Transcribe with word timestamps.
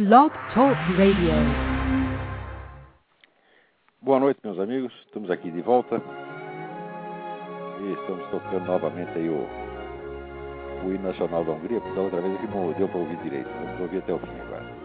Blog 0.00 0.32
Talk 0.54 0.78
Radio. 0.96 1.30
Boa 4.00 4.18
noite, 4.18 4.40
meus 4.42 4.58
amigos. 4.58 4.90
Estamos 5.04 5.30
aqui 5.30 5.50
de 5.50 5.60
volta. 5.60 6.00
E 7.82 7.92
estamos 7.92 8.26
tocando 8.30 8.64
novamente 8.64 9.10
aí 9.10 9.28
o, 9.28 9.46
o 10.86 10.90
hino 10.90 11.02
nacional 11.02 11.44
da 11.44 11.52
Hungria, 11.52 11.82
porque 11.82 11.94
da 11.94 12.00
outra 12.00 12.22
vez 12.22 12.34
aqui 12.34 12.46
não 12.46 12.72
deu 12.72 12.88
para 12.88 12.98
ouvir 12.98 13.16
direito. 13.18 13.50
Vamos 13.62 13.80
ouvir 13.82 13.98
até 13.98 14.14
o 14.14 14.18
fim 14.20 14.40
agora. 14.40 14.79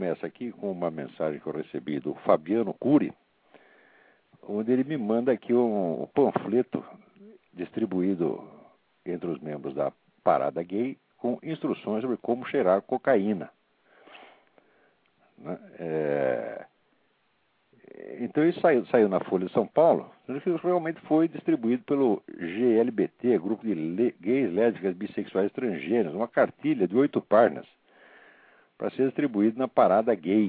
Começa 0.00 0.26
aqui 0.26 0.50
com 0.52 0.72
uma 0.72 0.90
mensagem 0.90 1.38
que 1.38 1.46
eu 1.46 1.52
recebi 1.52 2.00
do 2.00 2.14
Fabiano 2.24 2.72
Cury, 2.72 3.12
onde 4.48 4.72
ele 4.72 4.82
me 4.82 4.96
manda 4.96 5.30
aqui 5.30 5.52
um, 5.52 6.08
panfleto 6.14 6.82
distribuído 7.52 8.42
entre 9.04 9.28
os 9.28 9.38
membros 9.40 9.74
da 9.74 9.92
Parada 10.24 10.62
Gay 10.62 10.96
com 11.18 11.38
instruções 11.42 12.00
sobre 12.00 12.16
como 12.16 12.46
cheirar 12.46 12.80
cocaína. 12.80 13.50
Né? 15.36 15.58
É... 15.78 16.66
Então 18.20 18.48
isso 18.48 18.58
saiu, 18.62 18.86
saiu, 18.86 19.06
na 19.06 19.20
Folha 19.20 19.48
de 19.48 19.52
São 19.52 19.66
Paulo, 19.66 20.10
que 20.24 20.66
realmente 20.66 20.98
foi 21.02 21.28
distribuído 21.28 21.82
pelo 21.82 22.22
GLBT, 22.26 23.38
Grupo 23.38 23.66
de. 23.66 24.14
Gays, 24.18 24.50
Lésbicas, 24.50 24.96
Bissexuais 24.96 25.48
Estrangeiras, 25.48 26.14
uma 26.14 26.26
cartilha 26.26 26.88
de 26.88 26.96
oito 26.96 27.20
páginas 27.20 27.66
para 28.80 28.88
ser 28.92 29.04
distribuído 29.08 29.58
na 29.58 29.68
parada 29.68 30.14
gay. 30.14 30.48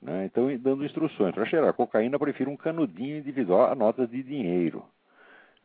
Né? 0.00 0.24
Então, 0.24 0.48
dando 0.56 0.82
instruções. 0.82 1.34
Para 1.34 1.44
cheirar 1.44 1.74
cocaína, 1.74 2.18
prefiro 2.18 2.50
um 2.50 2.56
canudinho 2.56 3.18
individual 3.18 3.70
a 3.70 3.74
notas 3.74 4.08
de 4.08 4.22
dinheiro. 4.22 4.82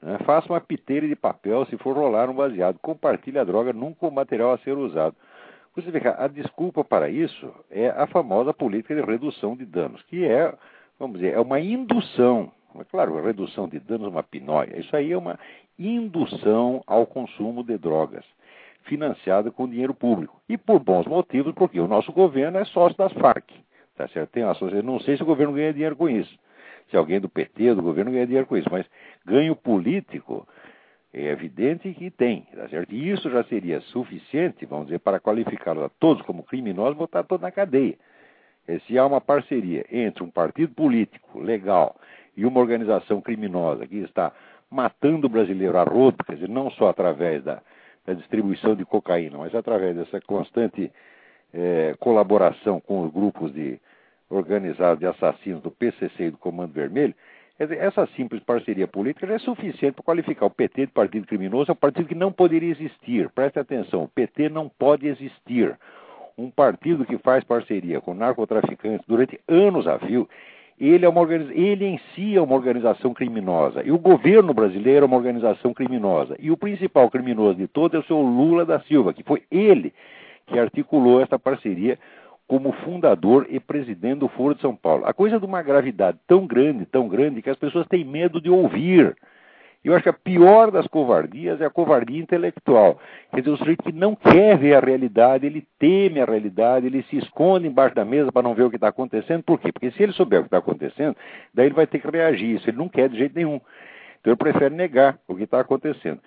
Né? 0.02 0.18
Faça 0.26 0.52
uma 0.52 0.60
piteira 0.60 1.08
de 1.08 1.16
papel 1.16 1.66
se 1.68 1.78
for 1.78 1.96
rolar 1.96 2.30
um 2.30 2.36
baseado. 2.36 2.78
Compartilhe 2.80 3.40
a 3.40 3.46
droga 3.46 3.72
nunca 3.72 4.06
o 4.06 4.12
material 4.12 4.52
a 4.52 4.58
ser 4.58 4.78
usado. 4.78 5.16
Você 5.74 5.90
vê 5.90 6.02
a 6.06 6.28
desculpa 6.28 6.84
para 6.84 7.10
isso 7.10 7.50
é 7.72 7.88
a 7.90 8.06
famosa 8.08 8.54
política 8.54 8.94
de 8.94 9.02
redução 9.02 9.56
de 9.56 9.66
danos, 9.66 10.04
que 10.04 10.24
é, 10.26 10.54
vamos 11.00 11.20
dizer, 11.20 11.34
é 11.34 11.40
uma 11.40 11.62
indução. 11.62 12.52
É 12.78 12.84
claro, 12.84 13.18
a 13.18 13.22
redução 13.22 13.70
de 13.70 13.80
danos 13.80 14.08
é 14.08 14.10
uma 14.10 14.22
pinóia. 14.22 14.78
Isso 14.78 14.94
aí 14.96 15.14
é 15.14 15.18
uma 15.18 15.40
indução 15.80 16.84
ao 16.86 17.08
consumo 17.08 17.64
de 17.64 17.78
drogas 17.78 18.26
financiada 18.84 19.52
com 19.52 19.68
dinheiro 19.68 19.94
público. 19.94 20.42
E 20.48 20.58
por 20.58 20.80
bons 20.80 21.06
motivos, 21.06 21.54
porque 21.54 21.80
o 21.80 21.88
nosso 21.88 22.12
governo 22.12 22.58
é 22.58 22.66
sócio 22.66 22.98
das 22.98 23.12
Farc. 23.14 23.50
Tá 23.96 24.08
certo? 24.08 24.32
Tem 24.32 24.44
não 24.84 25.00
sei 25.00 25.18
se 25.18 25.24
o 25.24 25.26
governo 25.26 25.54
ganha 25.54 25.74
dinheiro 25.74 25.96
com 25.96 26.10
isso. 26.10 26.34
Se 26.90 26.98
alguém 26.98 27.20
do 27.20 27.30
PT, 27.30 27.76
do 27.76 27.82
governo, 27.82 28.12
ganha 28.12 28.26
dinheiro 28.26 28.48
com 28.48 28.58
isso. 28.58 28.68
Mas 28.72 28.86
ganho 29.26 29.56
político 29.56 30.48
é 31.14 31.28
evidente 31.28 31.94
que 31.94 32.10
tem. 32.10 32.42
Tá 32.56 32.68
certo? 32.70 32.94
E 32.94 33.10
isso 33.10 33.30
já 33.30 33.44
seria 33.46 33.82
suficiente, 33.82 34.66
vamos 34.66 34.88
dizer, 34.88 35.00
para 35.00 35.20
qualificá-los 35.20 35.84
a 35.84 35.90
todos 36.00 36.24
como 36.24 36.44
criminosos 36.44 36.98
botar 36.98 37.24
todos 37.24 37.44
na 37.44 37.52
cadeia. 37.52 37.98
E 38.68 38.80
se 38.82 38.98
há 38.98 39.06
uma 39.06 39.22
parceria 39.22 39.86
entre 39.92 40.24
um 40.24 40.30
partido 40.30 40.74
político 40.74 41.40
legal 41.40 41.96
e 42.36 42.46
uma 42.46 42.60
organização 42.60 43.22
criminosa 43.22 43.86
que 43.86 43.98
está 43.98 44.32
matando 44.72 45.28
o 45.28 45.30
brasileiro 45.30 45.78
a 45.78 45.84
rodo, 45.84 46.24
quer 46.24 46.34
dizer, 46.36 46.50
não 46.50 46.72
só 46.72 46.90
através 46.90 47.44
da, 47.44 47.62
da 48.06 48.14
distribuição 48.14 48.76
de 48.76 48.86
cocaína, 48.86 49.38
mas 49.38 49.56
através 49.56 49.96
dessa 49.96 50.20
constante 50.22 50.92
é, 51.54 51.96
colaboração 52.00 52.80
com 52.80 53.04
os 53.06 53.12
grupos 53.12 53.54
de 53.54 53.80
organizados 54.30 55.00
de 55.00 55.06
assassinos 55.06 55.62
do 55.62 55.72
PCC 55.72 56.26
e 56.26 56.32
do 56.32 56.38
Comando 56.38 56.74
Vermelho, 56.74 57.14
essa 57.60 58.08
simples 58.16 58.42
parceria 58.42 58.88
política 58.88 59.28
já 59.28 59.36
é 59.36 59.40
suficiente 59.40 59.94
para 59.94 60.04
qualificar 60.04 60.48
o 60.48 60.50
PT 60.50 60.88
de 60.88 60.92
partido 60.92 61.28
criminoso, 61.28 61.72
é 61.72 61.74
um 61.74 61.78
partido 61.78 62.08
que 62.08 62.16
não 62.16 62.32
poderia 62.32 62.72
existir. 62.72 63.30
Preste 63.30 63.60
atenção, 63.60 64.04
o 64.04 64.08
PT 64.08 64.50
não 64.50 64.68
pode 64.68 65.08
existir. 65.08 65.78
Um 66.36 66.50
partido 66.50 67.06
que 67.06 67.16
faz 67.20 67.44
parceria 67.44 68.02
com 68.02 68.16
narcotraficantes 68.16 69.06
durante 69.08 69.40
anos 69.48 69.86
a 69.86 70.00
fio 70.00 70.28
ele, 70.80 71.06
é 71.06 71.10
uma 71.10 71.22
ele 71.32 71.86
em 71.86 72.00
si 72.14 72.36
é 72.36 72.42
uma 72.42 72.56
organização 72.56 73.14
criminosa. 73.14 73.84
E 73.84 73.92
o 73.92 73.98
governo 73.98 74.54
brasileiro 74.54 75.06
é 75.06 75.08
uma 75.08 75.18
organização 75.18 75.74
criminosa. 75.74 76.36
E 76.40 76.52
o 76.52 76.58
principal 76.58 77.10
criminoso 77.10 77.56
de 77.56 77.68
todos 77.68 77.96
é 77.96 78.00
o 78.00 78.08
seu 78.08 78.20
Lula 78.20 78.66
da 78.66 78.80
Silva, 78.82 79.14
que 79.14 79.24
foi 79.24 79.44
ele 79.52 79.94
que 80.48 80.60
articulou 80.60 81.22
esta 81.22 81.40
parceria 81.40 81.98
como 82.48 82.74
fundador 82.84 83.48
e 83.50 83.60
presidente 83.60 84.20
do 84.20 84.28
Foro 84.28 84.56
de 84.56 84.62
São 84.62 84.76
Paulo. 84.76 85.06
A 85.06 85.14
coisa 85.14 85.38
é 85.38 85.40
de 85.40 85.46
uma 85.46 85.62
gravidade 85.62 86.18
tão 86.28 86.46
grande, 86.46 86.86
tão 86.86 87.08
grande, 87.08 87.42
que 87.42 87.50
as 87.50 87.58
pessoas 87.58 87.88
têm 87.88 88.04
medo 88.04 88.42
de 88.42 88.50
ouvir. 88.50 89.16
Eu 89.84 89.94
acho 89.94 90.04
que 90.04 90.10
a 90.10 90.14
pior 90.14 90.72
das 90.72 90.88
covardias 90.88 91.60
é 91.60 91.66
a 91.66 91.70
covardia 91.70 92.22
intelectual. 92.22 93.00
Quer 93.32 93.42
dizer, 93.42 93.52
o 93.52 93.58
sujeito 93.58 93.84
que 93.84 93.92
não 93.92 94.16
quer 94.16 94.58
ver 94.58 94.76
a 94.76 94.80
realidade, 94.80 95.46
ele 95.46 95.68
teme 95.78 96.22
a 96.22 96.26
realidade, 96.26 96.86
ele 96.86 97.04
se 97.10 97.18
esconde 97.18 97.68
embaixo 97.68 97.94
da 97.94 98.06
mesa 98.06 98.32
para 98.32 98.44
não 98.44 98.54
ver 98.54 98.64
o 98.64 98.70
que 98.70 98.78
está 98.78 98.88
acontecendo. 98.88 99.44
Por 99.44 99.60
quê? 99.60 99.72
Porque 99.74 99.92
se 99.92 100.02
ele 100.02 100.14
souber 100.14 100.40
o 100.40 100.44
que 100.44 100.48
está 100.48 100.60
acontecendo, 100.60 101.18
daí 101.54 101.66
ele 101.66 101.76
vai 101.76 101.86
ter 101.86 102.00
que 102.00 102.10
reagir. 102.10 102.56
Isso 102.56 102.70
ele 102.70 102.78
não 102.78 102.88
quer 102.88 103.10
de 103.10 103.18
jeito 103.18 103.36
nenhum. 103.36 103.60
Então 104.22 104.32
ele 104.32 104.38
prefere 104.38 104.74
negar 104.74 105.20
o 105.28 105.36
que 105.36 105.44
está 105.44 105.60
acontecendo. 105.60 106.20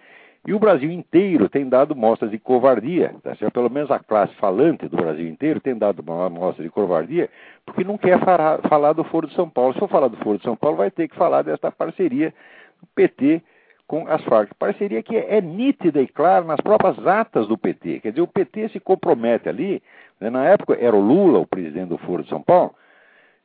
E 0.46 0.54
o 0.54 0.60
Brasil 0.60 0.92
inteiro 0.92 1.48
tem 1.48 1.68
dado 1.68 1.96
mostras 1.96 2.30
de 2.30 2.38
covardia, 2.38 3.12
tá 3.20 3.34
certo? 3.34 3.52
pelo 3.52 3.68
menos 3.68 3.90
a 3.90 3.98
classe 3.98 4.32
falante 4.36 4.86
do 4.86 4.96
Brasil 4.96 5.26
inteiro 5.26 5.60
tem 5.60 5.76
dado 5.76 6.00
uma 6.00 6.30
mostra 6.30 6.62
de 6.62 6.70
covardia, 6.70 7.28
porque 7.64 7.82
não 7.82 7.98
quer 7.98 8.20
falar, 8.20 8.60
falar 8.68 8.92
do 8.92 9.02
Foro 9.02 9.26
de 9.26 9.34
São 9.34 9.50
Paulo. 9.50 9.72
Se 9.72 9.80
for 9.80 9.88
falar 9.88 10.06
do 10.06 10.16
Foro 10.18 10.38
de 10.38 10.44
São 10.44 10.54
Paulo, 10.54 10.76
vai 10.76 10.88
ter 10.88 11.08
que 11.08 11.16
falar 11.16 11.42
desta 11.42 11.72
parceria 11.72 12.32
do 12.80 12.86
PT 12.94 13.42
com 13.86 14.06
as 14.08 14.22
Farc. 14.24 14.52
Parceria 14.58 15.02
que 15.02 15.16
é, 15.16 15.40
nítida 15.40 16.00
e 16.00 16.08
clara 16.08 16.44
nas 16.44 16.60
próprias 16.60 17.06
atas 17.06 17.46
do 17.46 17.56
PT. 17.56 18.00
Quer 18.00 18.10
dizer, 18.10 18.22
o 18.22 18.26
PT 18.26 18.70
se 18.70 18.80
compromete 18.80 19.48
ali, 19.48 19.82
né, 20.20 20.28
na 20.30 20.44
época 20.44 20.76
era 20.78 20.96
o 20.96 21.00
Lula 21.00 21.38
o 21.38 21.46
presidente 21.46 21.88
do 21.88 21.98
Foro 21.98 22.22
de 22.22 22.28
São 22.28 22.42
Paulo, 22.42 22.74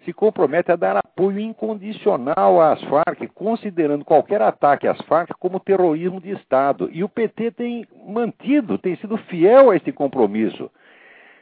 se 0.03 0.11
compromete 0.11 0.71
a 0.71 0.75
dar 0.75 0.97
apoio 0.97 1.39
incondicional 1.39 2.59
às 2.59 2.81
Farc, 2.85 3.27
considerando 3.35 4.03
qualquer 4.03 4.41
ataque 4.41 4.87
às 4.87 4.99
Farc 5.01 5.31
como 5.39 5.59
terrorismo 5.59 6.19
de 6.19 6.31
Estado. 6.31 6.89
E 6.91 7.03
o 7.03 7.09
PT 7.09 7.51
tem 7.51 7.85
mantido, 8.07 8.79
tem 8.79 8.95
sido 8.95 9.15
fiel 9.17 9.69
a 9.69 9.75
esse 9.75 9.91
compromisso 9.91 10.71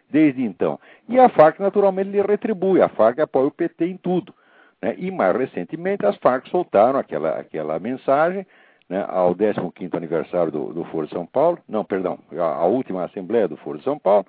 desde 0.10 0.44
então. 0.44 0.78
E 1.08 1.18
a 1.18 1.30
Farc, 1.30 1.60
naturalmente, 1.60 2.10
lhe 2.10 2.22
retribui. 2.22 2.82
A 2.82 2.90
Farc 2.90 3.20
apoia 3.20 3.48
o 3.48 3.52
PT 3.52 3.86
em 3.86 3.98
tudo. 3.98 4.34
Né? 4.82 4.96
E 4.98 5.12
mais 5.12 5.36
recentemente, 5.36 6.06
as 6.06 6.16
Farc 6.18 6.48
soltaram 6.50 7.00
aquela, 7.00 7.40
aquela 7.40 7.80
mensagem 7.80 8.46
né, 8.90 9.06
ao 9.08 9.36
15º 9.36 9.96
aniversário 9.96 10.52
do, 10.52 10.74
do, 10.74 10.84
Foro 10.86 11.08
São 11.10 11.26
Paulo, 11.26 11.60
não, 11.68 11.86
perdão, 11.86 12.18
a, 12.38 12.44
a 12.44 12.66
última 12.66 13.06
Assembleia 13.06 13.48
do 13.48 13.58
Foro 13.58 13.82
São 13.84 14.00
Paulo, 14.00 14.26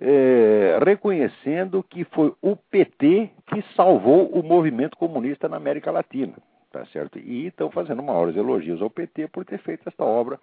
é, 0.00 0.78
reconhecendo 0.82 1.82
que 1.82 2.04
foi 2.04 2.32
o 2.40 2.56
PT 2.56 3.30
que 3.48 3.62
salvou 3.76 4.28
o 4.30 4.42
movimento 4.42 4.96
comunista 4.96 5.46
na 5.46 5.58
América 5.58 5.90
Latina, 5.90 6.34
tá 6.72 6.86
certo? 6.86 7.18
E 7.18 7.48
estão 7.48 7.70
fazendo 7.70 8.02
maiores 8.02 8.34
elogios 8.34 8.80
ao 8.80 8.88
PT 8.88 9.28
por 9.28 9.44
ter 9.44 9.58
feito 9.58 9.86
esta 9.86 10.02
obra 10.02 10.40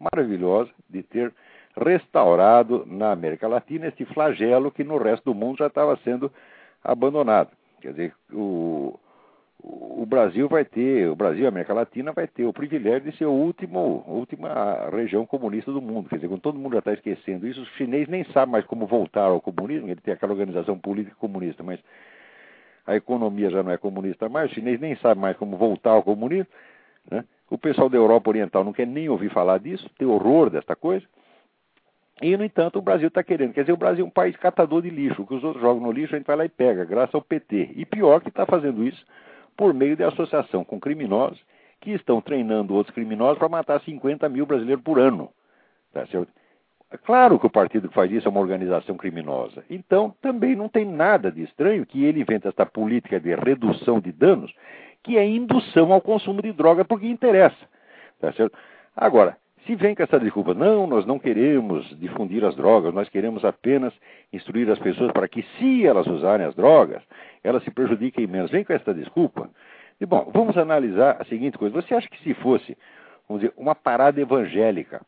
maravilhosa 0.00 0.70
de 0.90 1.04
ter 1.04 1.32
restaurado 1.76 2.84
na 2.86 3.12
América 3.12 3.46
Latina 3.46 3.86
este 3.86 4.04
flagelo 4.06 4.72
que 4.72 4.82
no 4.82 4.98
resto 4.98 5.26
do 5.26 5.34
mundo 5.34 5.58
já 5.58 5.68
estava 5.68 5.96
sendo 6.02 6.32
abandonado. 6.82 7.50
Quer 7.80 7.90
dizer, 7.92 8.14
o, 8.32 8.98
o 9.58 10.06
Brasil 10.06 10.48
vai 10.48 10.64
ter, 10.64 11.08
o 11.08 11.16
Brasil 11.16 11.44
a 11.44 11.48
América 11.48 11.74
Latina 11.74 12.12
vai 12.12 12.26
ter 12.26 12.44
o 12.44 12.52
privilégio 12.52 13.10
de 13.10 13.16
ser 13.16 13.26
o 13.26 13.32
último, 13.32 14.04
a 14.06 14.10
última 14.10 14.88
região 14.90 15.26
comunista 15.26 15.72
do 15.72 15.80
mundo. 15.80 16.08
Quer 16.08 16.16
dizer, 16.16 16.28
quando 16.28 16.40
todo 16.40 16.58
mundo 16.58 16.74
já 16.74 16.78
está 16.80 16.92
esquecendo 16.92 17.46
isso, 17.46 17.60
os 17.60 17.68
chineses 17.70 18.08
nem 18.08 18.24
sabem 18.32 18.52
mais 18.52 18.64
como 18.66 18.86
voltar 18.86 19.24
ao 19.24 19.40
comunismo, 19.40 19.88
ele 19.88 20.00
tem 20.00 20.14
aquela 20.14 20.32
organização 20.32 20.78
política 20.78 21.16
comunista, 21.16 21.62
mas 21.62 21.80
a 22.86 22.94
economia 22.94 23.50
já 23.50 23.62
não 23.62 23.72
é 23.72 23.76
comunista 23.76 24.28
mais, 24.28 24.50
os 24.50 24.54
chineses 24.54 24.80
nem 24.80 24.94
sabem 24.96 25.20
mais 25.20 25.36
como 25.36 25.56
voltar 25.56 25.90
ao 25.90 26.02
comunismo. 26.02 26.46
Né? 27.10 27.24
O 27.50 27.58
pessoal 27.58 27.88
da 27.88 27.96
Europa 27.96 28.30
Oriental 28.30 28.64
não 28.64 28.72
quer 28.72 28.86
nem 28.86 29.08
ouvir 29.08 29.30
falar 29.30 29.58
disso, 29.58 29.88
tem 29.98 30.06
horror 30.06 30.50
desta 30.50 30.76
coisa. 30.76 31.04
E, 32.22 32.36
no 32.36 32.44
entanto, 32.44 32.78
o 32.78 32.82
Brasil 32.82 33.08
está 33.08 33.22
querendo. 33.22 33.52
Quer 33.52 33.62
dizer, 33.62 33.72
o 33.72 33.76
Brasil 33.76 34.04
é 34.04 34.08
um 34.08 34.10
país 34.10 34.34
catador 34.36 34.80
de 34.80 34.88
lixo. 34.88 35.22
O 35.22 35.26
que 35.26 35.34
os 35.34 35.44
outros 35.44 35.62
jogam 35.62 35.82
no 35.82 35.92
lixo, 35.92 36.14
a 36.14 36.18
gente 36.18 36.26
vai 36.26 36.36
lá 36.36 36.44
e 36.44 36.48
pega, 36.48 36.84
graças 36.84 37.14
ao 37.14 37.20
PT. 37.20 37.72
E 37.76 37.84
pior 37.84 38.20
que 38.20 38.28
está 38.28 38.46
fazendo 38.46 38.82
isso 38.82 39.04
por 39.56 39.74
meio 39.74 39.96
de 39.96 40.04
associação 40.04 40.64
com 40.64 40.80
criminosos 40.80 41.42
que 41.80 41.90
estão 41.90 42.20
treinando 42.20 42.74
outros 42.74 42.94
criminosos 42.94 43.38
para 43.38 43.48
matar 43.48 43.80
50 43.82 44.28
mil 44.28 44.46
brasileiros 44.46 44.82
por 44.82 44.98
ano. 44.98 45.30
Tá 45.92 46.06
certo? 46.06 46.28
É 46.90 46.96
claro 46.96 47.38
que 47.38 47.46
o 47.46 47.50
partido 47.50 47.88
que 47.88 47.94
faz 47.94 48.10
isso 48.12 48.28
é 48.28 48.30
uma 48.30 48.40
organização 48.40 48.96
criminosa. 48.96 49.64
Então, 49.68 50.14
também 50.22 50.54
não 50.54 50.68
tem 50.68 50.84
nada 50.84 51.30
de 51.32 51.42
estranho 51.42 51.84
que 51.84 52.04
ele 52.04 52.20
invente 52.20 52.46
essa 52.46 52.64
política 52.64 53.18
de 53.18 53.34
redução 53.34 54.00
de 54.00 54.12
danos, 54.12 54.54
que 55.02 55.18
é 55.18 55.26
indução 55.26 55.92
ao 55.92 56.00
consumo 56.00 56.40
de 56.40 56.52
droga 56.52 56.84
porque 56.84 57.06
interessa. 57.06 57.56
Tá 58.20 58.32
certo? 58.32 58.56
Agora, 58.94 59.36
se 59.66 59.74
vem 59.74 59.94
com 59.94 60.02
essa 60.02 60.18
desculpa, 60.18 60.54
não, 60.54 60.86
nós 60.86 61.04
não 61.04 61.18
queremos 61.18 61.86
difundir 61.98 62.44
as 62.44 62.54
drogas, 62.54 62.94
nós 62.94 63.08
queremos 63.08 63.44
apenas 63.44 63.92
instruir 64.32 64.70
as 64.70 64.78
pessoas 64.78 65.10
para 65.12 65.28
que, 65.28 65.42
se 65.58 65.84
elas 65.84 66.06
usarem 66.06 66.46
as 66.46 66.54
drogas, 66.54 67.02
elas 67.42 67.62
se 67.64 67.70
prejudiquem 67.70 68.26
menos. 68.26 68.50
Vem 68.50 68.64
com 68.64 68.72
essa 68.72 68.94
desculpa. 68.94 69.50
E, 70.00 70.06
bom, 70.06 70.30
vamos 70.32 70.56
analisar 70.56 71.20
a 71.20 71.24
seguinte 71.24 71.58
coisa. 71.58 71.74
Você 71.82 71.94
acha 71.94 72.08
que 72.08 72.22
se 72.22 72.32
fosse, 72.34 72.76
vamos 73.28 73.42
dizer, 73.42 73.54
uma 73.56 73.74
parada 73.74 74.20
evangélica, 74.20 75.00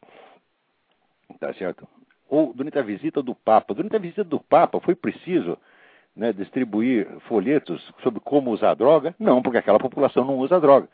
tá 1.39 1.53
certo? 1.55 1.87
Ou 2.29 2.53
durante 2.53 2.79
a 2.79 2.83
visita 2.83 3.23
do 3.23 3.35
Papa, 3.35 3.75
durante 3.75 3.95
a 3.97 3.99
visita 3.99 4.25
do 4.25 4.41
Papa 4.41 4.81
foi 4.81 4.95
preciso 4.95 5.57
né, 6.17 6.33
distribuir 6.33 7.07
folhetos 7.29 7.95
sobre 8.03 8.21
como 8.21 8.51
usar 8.51 8.75
droga? 8.75 9.15
Não, 9.19 9.41
porque 9.41 9.59
aquela 9.59 9.79
população 9.79 10.25
não 10.25 10.37
usa 10.39 10.61
droga, 10.61 10.89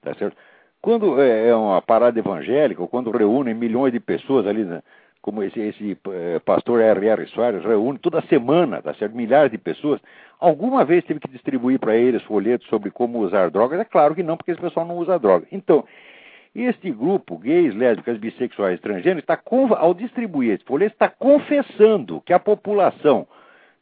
tá 0.00 0.14
certo? 0.14 0.36
Quando 0.82 1.20
é, 1.20 1.48
é 1.48 1.54
uma 1.54 1.82
parada 1.82 2.18
evangélica, 2.18 2.80
ou 2.80 2.88
quando 2.88 3.10
reúnem 3.10 3.54
milhões 3.54 3.92
de 3.92 4.00
pessoas 4.00 4.46
ali, 4.46 4.64
né, 4.64 4.82
como 5.20 5.42
esse, 5.42 5.60
esse 5.60 5.98
é, 6.08 6.38
pastor 6.38 6.80
R.R. 6.80 7.26
Soares 7.26 7.62
reúne 7.62 7.98
toda 7.98 8.22
semana, 8.22 8.80
tá 8.80 8.94
certo? 8.94 9.14
milhares 9.14 9.50
de 9.50 9.58
pessoas, 9.58 10.00
alguma 10.38 10.84
vez 10.84 11.04
teve 11.04 11.20
que 11.20 11.28
distribuir 11.28 11.78
para 11.78 11.94
eles 11.94 12.22
folhetos 12.22 12.66
sobre 12.68 12.90
como 12.90 13.18
usar 13.18 13.50
drogas? 13.50 13.78
É 13.80 13.84
claro 13.84 14.14
que 14.14 14.22
não, 14.22 14.36
porque 14.36 14.52
esse 14.52 14.60
pessoal 14.60 14.86
não 14.86 14.96
usa 14.96 15.18
droga. 15.18 15.46
Então, 15.52 15.84
este 16.54 16.90
grupo, 16.90 17.38
gays, 17.38 17.74
lésbicas, 17.74 18.18
bissexuais, 18.18 18.80
transgêneros, 18.80 19.22
está, 19.22 19.38
ao 19.78 19.94
distribuir 19.94 20.54
esse 20.54 20.64
folheto, 20.64 20.94
está 20.94 21.08
confessando 21.08 22.22
que 22.22 22.32
a 22.32 22.38
população 22.38 23.26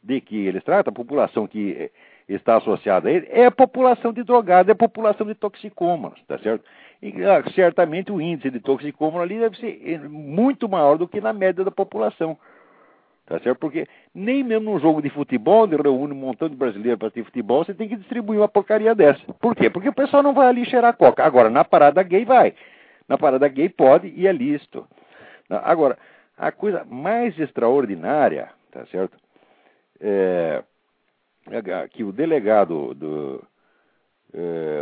de 0.03 0.21
que 0.21 0.45
eles 0.45 0.63
tratam, 0.63 0.91
a 0.91 0.95
população 0.95 1.47
que 1.47 1.71
é, 1.71 1.89
está 2.35 2.57
associada 2.57 3.09
a 3.09 3.11
ele, 3.11 3.27
é 3.31 3.45
a 3.45 3.51
população 3.51 4.13
de 4.13 4.23
drogados, 4.23 4.69
é 4.69 4.73
a 4.73 4.75
população 4.75 5.25
de 5.25 5.33
toxicômanos, 5.33 6.21
tá 6.27 6.37
certo? 6.39 6.63
E 7.01 7.23
ah, 7.23 7.43
certamente 7.55 8.11
o 8.11 8.21
índice 8.21 8.51
de 8.51 8.59
toxicômano 8.59 9.23
ali 9.23 9.39
deve 9.39 9.57
ser 9.57 9.81
eh, 9.83 9.97
muito 9.97 10.67
maior 10.69 10.97
do 10.97 11.07
que 11.07 11.19
na 11.19 11.33
média 11.33 11.63
da 11.63 11.71
população. 11.71 12.37
Tá 13.25 13.39
certo? 13.39 13.59
Porque 13.59 13.87
nem 14.13 14.43
mesmo 14.43 14.71
num 14.71 14.79
jogo 14.79 15.01
de 15.01 15.09
futebol, 15.09 15.63
onde 15.63 15.75
reúne 15.75 16.13
um 16.13 16.17
montão 16.17 16.49
de 16.49 16.55
brasileiros 16.55 16.99
para 16.99 17.11
ter 17.11 17.23
futebol, 17.23 17.63
você 17.63 17.73
tem 17.73 17.87
que 17.87 17.95
distribuir 17.95 18.39
uma 18.39 18.47
porcaria 18.47 18.93
dessa. 18.95 19.21
Por 19.39 19.55
quê? 19.55 19.69
Porque 19.69 19.89
o 19.89 19.93
pessoal 19.93 20.23
não 20.23 20.33
vai 20.33 20.47
ali 20.47 20.65
cheirar 20.65 20.97
coca. 20.97 21.23
Agora, 21.23 21.49
na 21.49 21.63
parada 21.63 22.01
gay 22.01 22.25
vai. 22.25 22.55
Na 23.07 23.17
parada 23.19 23.47
gay 23.47 23.69
pode 23.69 24.07
e 24.07 24.27
é 24.27 24.31
lícito. 24.31 24.87
Agora, 25.47 25.97
a 26.37 26.51
coisa 26.51 26.83
mais 26.89 27.37
extraordinária, 27.39 28.49
tá 28.71 28.85
certo? 28.87 29.15
É 30.01 30.63
que 31.91 32.03
o 32.03 32.11
delegado 32.11 32.93
do, 32.93 33.43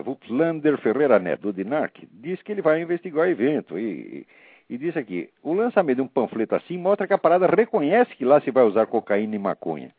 Wuxlander 0.05 0.77
Ferreira 0.77 1.19
Neto, 1.19 1.43
do 1.43 1.53
DINARC, 1.53 2.07
diz 2.11 2.41
que 2.41 2.51
ele 2.51 2.61
vai 2.61 2.81
investigar 2.81 3.27
o 3.27 3.29
evento. 3.29 3.79
E, 3.79 4.25
e 4.69 4.77
diz 4.77 4.95
aqui: 4.97 5.29
o 5.41 5.53
lançamento 5.53 5.97
de 5.97 6.01
um 6.01 6.07
panfleto 6.07 6.55
assim 6.55 6.77
mostra 6.77 7.07
que 7.07 7.13
a 7.13 7.17
parada 7.17 7.47
reconhece 7.47 8.15
que 8.15 8.25
lá 8.25 8.41
se 8.41 8.51
vai 8.51 8.63
usar 8.63 8.85
cocaína 8.87 9.35
e 9.35 9.39
maconha. 9.39 9.91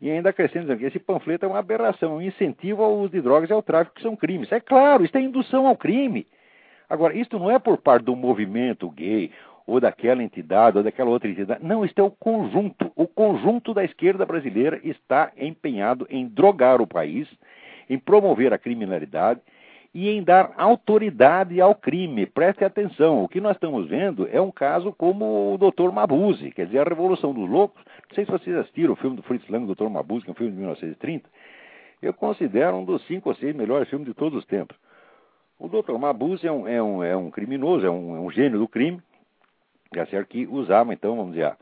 E 0.00 0.10
ainda 0.10 0.30
acrescenta 0.30 0.76
que 0.76 0.84
esse 0.84 0.98
panfleto 0.98 1.46
é 1.46 1.48
uma 1.48 1.60
aberração, 1.60 2.16
um 2.16 2.22
incentivo 2.22 2.82
ao 2.82 2.94
uso 2.98 3.12
de 3.12 3.20
drogas 3.20 3.48
e 3.48 3.52
ao 3.52 3.62
tráfico, 3.62 3.94
que 3.94 4.02
são 4.02 4.16
crimes. 4.16 4.50
É 4.50 4.58
claro, 4.58 5.04
isso 5.04 5.16
é 5.16 5.20
indução 5.20 5.66
ao 5.66 5.76
crime. 5.76 6.26
Agora, 6.90 7.14
isso 7.14 7.38
não 7.38 7.50
é 7.50 7.58
por 7.58 7.78
parte 7.78 8.04
do 8.04 8.16
movimento 8.16 8.90
gay, 8.90 9.30
ou 9.66 9.80
daquela 9.80 10.22
entidade, 10.22 10.78
ou 10.78 10.84
daquela 10.84 11.10
outra 11.10 11.28
entidade. 11.28 11.64
Não, 11.64 11.84
isso 11.84 11.94
é 11.96 12.02
o 12.02 12.10
conjunto. 12.10 12.90
O 12.96 13.06
conjunto 13.06 13.72
da 13.72 13.84
esquerda 13.84 14.26
brasileira 14.26 14.80
está 14.82 15.32
empenhado 15.36 16.06
em 16.10 16.26
drogar 16.26 16.80
o 16.80 16.86
país 16.86 17.28
em 17.88 17.98
promover 17.98 18.52
a 18.52 18.58
criminalidade 18.58 19.40
e 19.94 20.08
em 20.08 20.22
dar 20.22 20.52
autoridade 20.56 21.60
ao 21.60 21.74
crime. 21.74 22.24
Preste 22.24 22.64
atenção, 22.64 23.22
o 23.22 23.28
que 23.28 23.40
nós 23.40 23.56
estamos 23.56 23.86
vendo 23.88 24.26
é 24.30 24.40
um 24.40 24.50
caso 24.50 24.92
como 24.92 25.52
o 25.52 25.58
Dr. 25.58 25.92
Mabuse, 25.92 26.50
quer 26.50 26.66
dizer, 26.66 26.78
a 26.78 26.88
Revolução 26.88 27.32
dos 27.34 27.48
Loucos. 27.48 27.82
Não 28.08 28.14
sei 28.14 28.24
se 28.24 28.30
vocês 28.30 28.56
assistiram 28.56 28.94
o 28.94 28.96
filme 28.96 29.16
do 29.16 29.22
Fritz 29.22 29.46
Lang, 29.48 29.66
Dr. 29.66 29.88
Mabuse, 29.88 30.24
que 30.24 30.30
é 30.30 30.32
um 30.32 30.36
filme 30.36 30.52
de 30.52 30.58
1930. 30.58 31.28
Eu 32.00 32.14
considero 32.14 32.76
um 32.76 32.84
dos 32.84 33.06
cinco 33.06 33.28
ou 33.28 33.34
seis 33.34 33.54
melhores 33.54 33.88
filmes 33.88 34.08
de 34.08 34.14
todos 34.14 34.38
os 34.38 34.46
tempos. 34.46 34.76
O 35.58 35.68
Dr. 35.68 35.92
Mabuse 35.98 36.46
é 36.46 36.50
um, 36.50 36.66
é 36.66 36.82
um, 36.82 37.04
é 37.04 37.16
um 37.16 37.30
criminoso, 37.30 37.86
é 37.86 37.90
um, 37.90 38.16
é 38.16 38.20
um 38.20 38.30
gênio 38.30 38.58
do 38.58 38.66
crime, 38.66 39.00
certo 40.06 40.28
que 40.28 40.46
usava, 40.46 40.92
então, 40.92 41.16
vamos 41.16 41.34
dizer, 41.34 41.56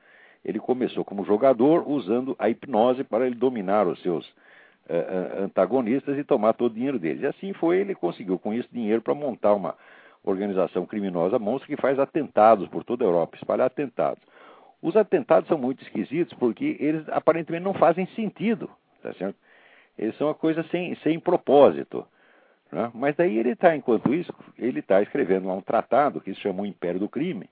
ele 0.44 0.58
começou 0.58 1.04
como 1.04 1.24
jogador 1.24 1.88
usando 1.88 2.34
a 2.38 2.48
hipnose 2.48 3.04
para 3.04 3.26
ele 3.26 3.34
dominar 3.34 3.86
os 3.86 4.00
seus 4.02 4.26
uh, 4.26 5.42
antagonistas 5.44 6.18
e 6.18 6.24
tomar 6.24 6.54
todo 6.54 6.72
o 6.72 6.74
dinheiro 6.74 6.98
deles. 6.98 7.22
E 7.22 7.26
assim 7.26 7.52
foi, 7.52 7.78
ele 7.78 7.94
conseguiu 7.94 8.38
com 8.38 8.54
isso 8.54 8.68
dinheiro 8.72 9.02
para 9.02 9.14
montar 9.14 9.54
uma 9.54 9.74
organização 10.22 10.84
criminosa 10.84 11.38
monstra 11.38 11.66
que 11.66 11.80
faz 11.80 11.98
atentados 11.98 12.68
por 12.68 12.84
toda 12.84 13.04
a 13.04 13.06
Europa, 13.06 13.36
espalhar 13.36 13.66
atentados. 13.66 14.22
Os 14.82 14.96
atentados 14.96 15.48
são 15.48 15.58
muito 15.58 15.82
esquisitos 15.82 16.32
porque 16.34 16.76
eles 16.80 17.06
aparentemente 17.08 17.64
não 17.64 17.74
fazem 17.74 18.06
sentido, 18.08 18.70
tá 19.02 19.12
certo? 19.14 19.36
Eles 19.98 20.16
são 20.16 20.28
uma 20.28 20.34
coisa 20.34 20.62
sem, 20.70 20.94
sem 20.96 21.18
propósito. 21.18 22.06
Né? 22.72 22.90
Mas 22.94 23.16
daí 23.16 23.36
ele 23.36 23.50
está, 23.50 23.76
enquanto 23.76 24.14
isso, 24.14 24.32
ele 24.58 24.80
está 24.80 25.02
escrevendo 25.02 25.50
um 25.50 25.60
tratado 25.60 26.20
que 26.20 26.32
se 26.32 26.40
chama 26.40 26.62
O 26.62 26.66
Império 26.66 27.00
do 27.00 27.08
Crime, 27.08 27.48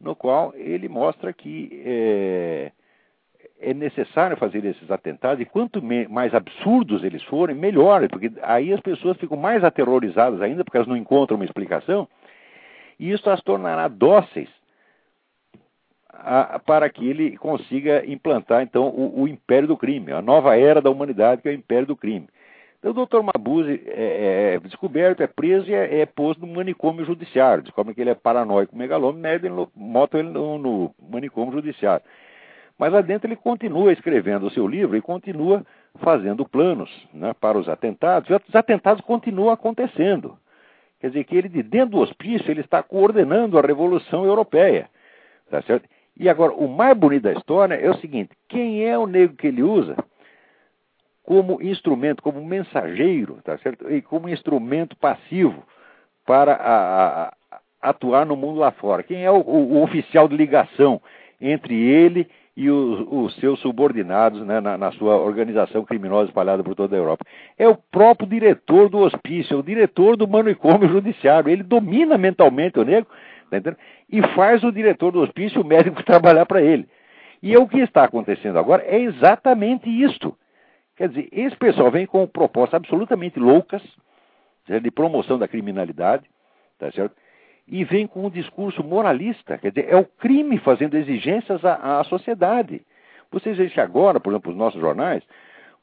no 0.00 0.14
qual 0.14 0.52
ele 0.54 0.88
mostra 0.88 1.32
que 1.32 1.82
é, 1.84 2.72
é 3.60 3.74
necessário 3.74 4.36
fazer 4.36 4.64
esses 4.64 4.90
atentados 4.90 5.40
e 5.40 5.46
quanto 5.46 5.82
mais 6.10 6.34
absurdos 6.34 7.02
eles 7.04 7.22
forem, 7.24 7.56
melhor, 7.56 8.06
porque 8.08 8.32
aí 8.42 8.72
as 8.72 8.80
pessoas 8.80 9.16
ficam 9.16 9.36
mais 9.36 9.64
aterrorizadas 9.64 10.40
ainda, 10.42 10.64
porque 10.64 10.76
elas 10.76 10.88
não 10.88 10.96
encontram 10.96 11.36
uma 11.36 11.44
explicação, 11.44 12.08
e 12.98 13.10
isso 13.10 13.28
as 13.30 13.40
tornará 13.42 13.88
dóceis 13.88 14.48
a, 16.10 16.58
para 16.58 16.88
que 16.88 17.06
ele 17.08 17.36
consiga 17.36 18.04
implantar, 18.06 18.62
então, 18.62 18.88
o, 18.88 19.22
o, 19.22 19.28
império 19.28 19.68
do 19.68 19.76
crime, 19.76 20.12
a 20.12 20.22
nova 20.22 20.56
era 20.56 20.80
da 20.80 20.90
humanidade, 20.90 21.42
que 21.42 21.48
é 21.48 21.52
o 21.52 21.54
império 21.54 21.86
do 21.86 21.96
crime. 21.96 22.28
O 22.84 22.92
doutor 22.92 23.22
Mabuse 23.22 23.82
é, 23.86 24.56
é, 24.56 24.60
descoberto, 24.60 25.22
é 25.22 25.26
preso 25.26 25.70
e 25.70 25.74
é, 25.74 26.00
é 26.00 26.06
posto 26.06 26.44
no 26.44 26.54
manicômio 26.54 27.06
judiciário. 27.06 27.62
Descobre 27.62 27.94
que 27.94 28.00
ele 28.02 28.10
é 28.10 28.14
paranoico 28.14 28.76
megalômano, 28.76 29.70
moto 29.74 30.18
ele 30.18 30.28
no, 30.28 30.58
no 30.58 30.94
manicômio 31.10 31.54
judiciário. 31.54 32.04
Mas 32.78 32.92
lá 32.92 33.00
dentro 33.00 33.26
ele 33.26 33.36
continua 33.36 33.90
escrevendo 33.90 34.46
o 34.46 34.50
seu 34.50 34.66
livro 34.68 34.98
e 34.98 35.00
continua 35.00 35.64
fazendo 36.00 36.46
planos 36.46 36.90
né, 37.14 37.32
para 37.40 37.56
os 37.56 37.70
atentados. 37.70 38.28
E 38.28 38.34
os 38.34 38.54
atentados 38.54 39.02
continuam 39.02 39.50
acontecendo. 39.50 40.36
Quer 41.00 41.08
dizer 41.08 41.24
que 41.24 41.36
ele, 41.36 41.48
de 41.48 41.62
dentro 41.62 41.92
do 41.92 42.00
hospício, 42.00 42.50
ele 42.50 42.60
está 42.60 42.82
coordenando 42.82 43.58
a 43.58 43.62
Revolução 43.62 44.26
Europeia. 44.26 44.90
Tá 45.50 45.62
certo? 45.62 45.88
E 46.18 46.28
agora, 46.28 46.52
o 46.52 46.68
mais 46.68 46.94
bonito 46.96 47.22
da 47.22 47.32
história 47.32 47.74
é 47.74 47.88
o 47.88 47.96
seguinte: 47.98 48.30
quem 48.46 48.84
é 48.84 48.98
o 48.98 49.06
negro 49.06 49.36
que 49.36 49.46
ele 49.46 49.62
usa 49.62 49.96
como 51.24 51.60
instrumento, 51.62 52.22
como 52.22 52.44
mensageiro, 52.44 53.38
tá 53.42 53.56
certo? 53.58 53.90
E 53.90 54.02
como 54.02 54.28
instrumento 54.28 54.94
passivo 54.96 55.64
para 56.26 56.52
a, 56.52 57.24
a, 57.24 57.60
atuar 57.82 58.26
no 58.26 58.36
mundo 58.36 58.60
lá 58.60 58.70
fora? 58.72 59.02
Quem 59.02 59.24
é 59.24 59.30
o, 59.30 59.40
o, 59.40 59.82
oficial 59.82 60.28
de 60.28 60.36
ligação 60.36 61.00
entre 61.40 61.74
ele 61.74 62.28
e 62.56 62.70
os, 62.70 63.06
os 63.10 63.34
seus 63.36 63.58
subordinados 63.60 64.46
né, 64.46 64.60
na, 64.60 64.78
na, 64.78 64.92
sua 64.92 65.16
organização 65.16 65.82
criminosa 65.84 66.28
espalhada 66.28 66.62
por 66.62 66.74
toda 66.74 66.94
a 66.94 66.98
Europa. 66.98 67.24
É 67.58 67.66
o 67.66 67.74
próprio 67.74 68.28
diretor 68.28 68.88
do 68.88 68.98
hospício, 68.98 69.56
é 69.56 69.58
o 69.58 69.62
diretor 69.62 70.16
do 70.16 70.28
manicômio 70.28 70.88
judiciário. 70.88 71.50
Ele 71.50 71.62
domina 71.62 72.16
mentalmente 72.16 72.78
o 72.78 72.84
negro 72.84 73.08
tá 73.50 73.76
e 74.10 74.22
faz 74.34 74.62
o 74.62 74.70
diretor 74.70 75.10
do 75.10 75.20
hospício, 75.20 75.60
o 75.60 75.64
médico, 75.64 76.02
trabalhar 76.04 76.46
para 76.46 76.62
ele. 76.62 76.86
E 77.42 77.54
é 77.54 77.58
o 77.58 77.66
que 77.66 77.78
está 77.78 78.04
acontecendo 78.04 78.58
agora 78.58 78.84
é 78.86 79.00
exatamente 79.00 79.88
isto. 79.88 80.36
Quer 80.96 81.08
dizer, 81.08 81.28
esse 81.32 81.56
pessoal 81.56 81.90
vem 81.90 82.06
com 82.06 82.26
propostas 82.26 82.74
absolutamente 82.74 83.38
loucas, 83.38 83.82
de 84.66 84.90
promoção 84.90 85.38
da 85.38 85.48
criminalidade, 85.48 86.24
tá 86.78 86.90
certo? 86.90 87.14
E 87.66 87.84
vem 87.84 88.06
com 88.06 88.26
um 88.26 88.30
discurso 88.30 88.82
moralista, 88.82 89.58
quer 89.58 89.70
dizer, 89.70 89.88
é 89.90 89.96
o 89.96 90.04
crime 90.04 90.58
fazendo 90.58 90.96
exigências 90.96 91.64
à, 91.64 92.00
à 92.00 92.04
sociedade. 92.04 92.82
Vocês 93.30 93.56
veem 93.56 93.70
que 93.70 93.80
agora, 93.80 94.20
por 94.20 94.30
exemplo, 94.30 94.52
os 94.52 94.56
nossos 94.56 94.80
jornais, 94.80 95.22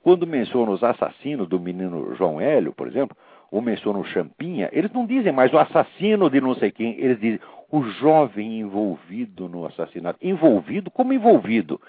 quando 0.01 0.25
mencionam 0.25 0.73
os 0.73 0.83
assassinos 0.83 1.47
do 1.47 1.59
menino 1.59 2.15
João 2.15 2.39
Hélio, 2.39 2.73
por 2.73 2.87
exemplo, 2.87 3.15
ou 3.51 3.61
mencionam 3.61 4.01
o 4.01 4.05
Champinha, 4.05 4.69
eles 4.71 4.91
não 4.91 5.05
dizem 5.05 5.31
mais 5.31 5.51
o 5.53 5.57
assassino 5.57 6.29
de 6.29 6.39
não 6.39 6.55
sei 6.55 6.71
quem, 6.71 6.97
eles 6.99 7.19
dizem 7.19 7.39
o 7.69 7.83
jovem 7.83 8.59
envolvido 8.59 9.47
no 9.47 9.65
assassinato. 9.65 10.17
Envolvido? 10.21 10.89
Como 10.89 11.13
envolvido? 11.13 11.79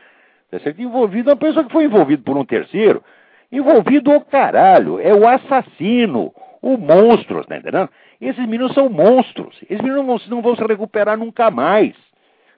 Certo? 0.59 0.81
Envolvido 0.81 1.31
é 1.31 1.33
uma 1.33 1.39
pessoa 1.39 1.65
que 1.65 1.73
foi 1.73 1.85
envolvida 1.85 2.23
por 2.23 2.37
um 2.37 2.45
terceiro. 2.45 3.03
Envolvido 3.51 4.11
o 4.13 4.21
caralho, 4.21 4.99
é 4.99 5.15
o 5.15 5.29
assassino, 5.29 6.33
o 6.61 6.77
monstro, 6.77 7.45
tá 7.45 7.57
entendendo? 7.57 7.91
Esses 8.21 8.47
meninos 8.47 8.73
são 8.73 8.89
monstros. 8.89 9.57
Esses 9.63 9.81
meninos 9.83 10.29
não, 10.29 10.37
não 10.37 10.43
vão 10.43 10.57
se 10.57 10.65
recuperar 10.65 11.19
nunca 11.19 11.51
mais. 11.51 11.95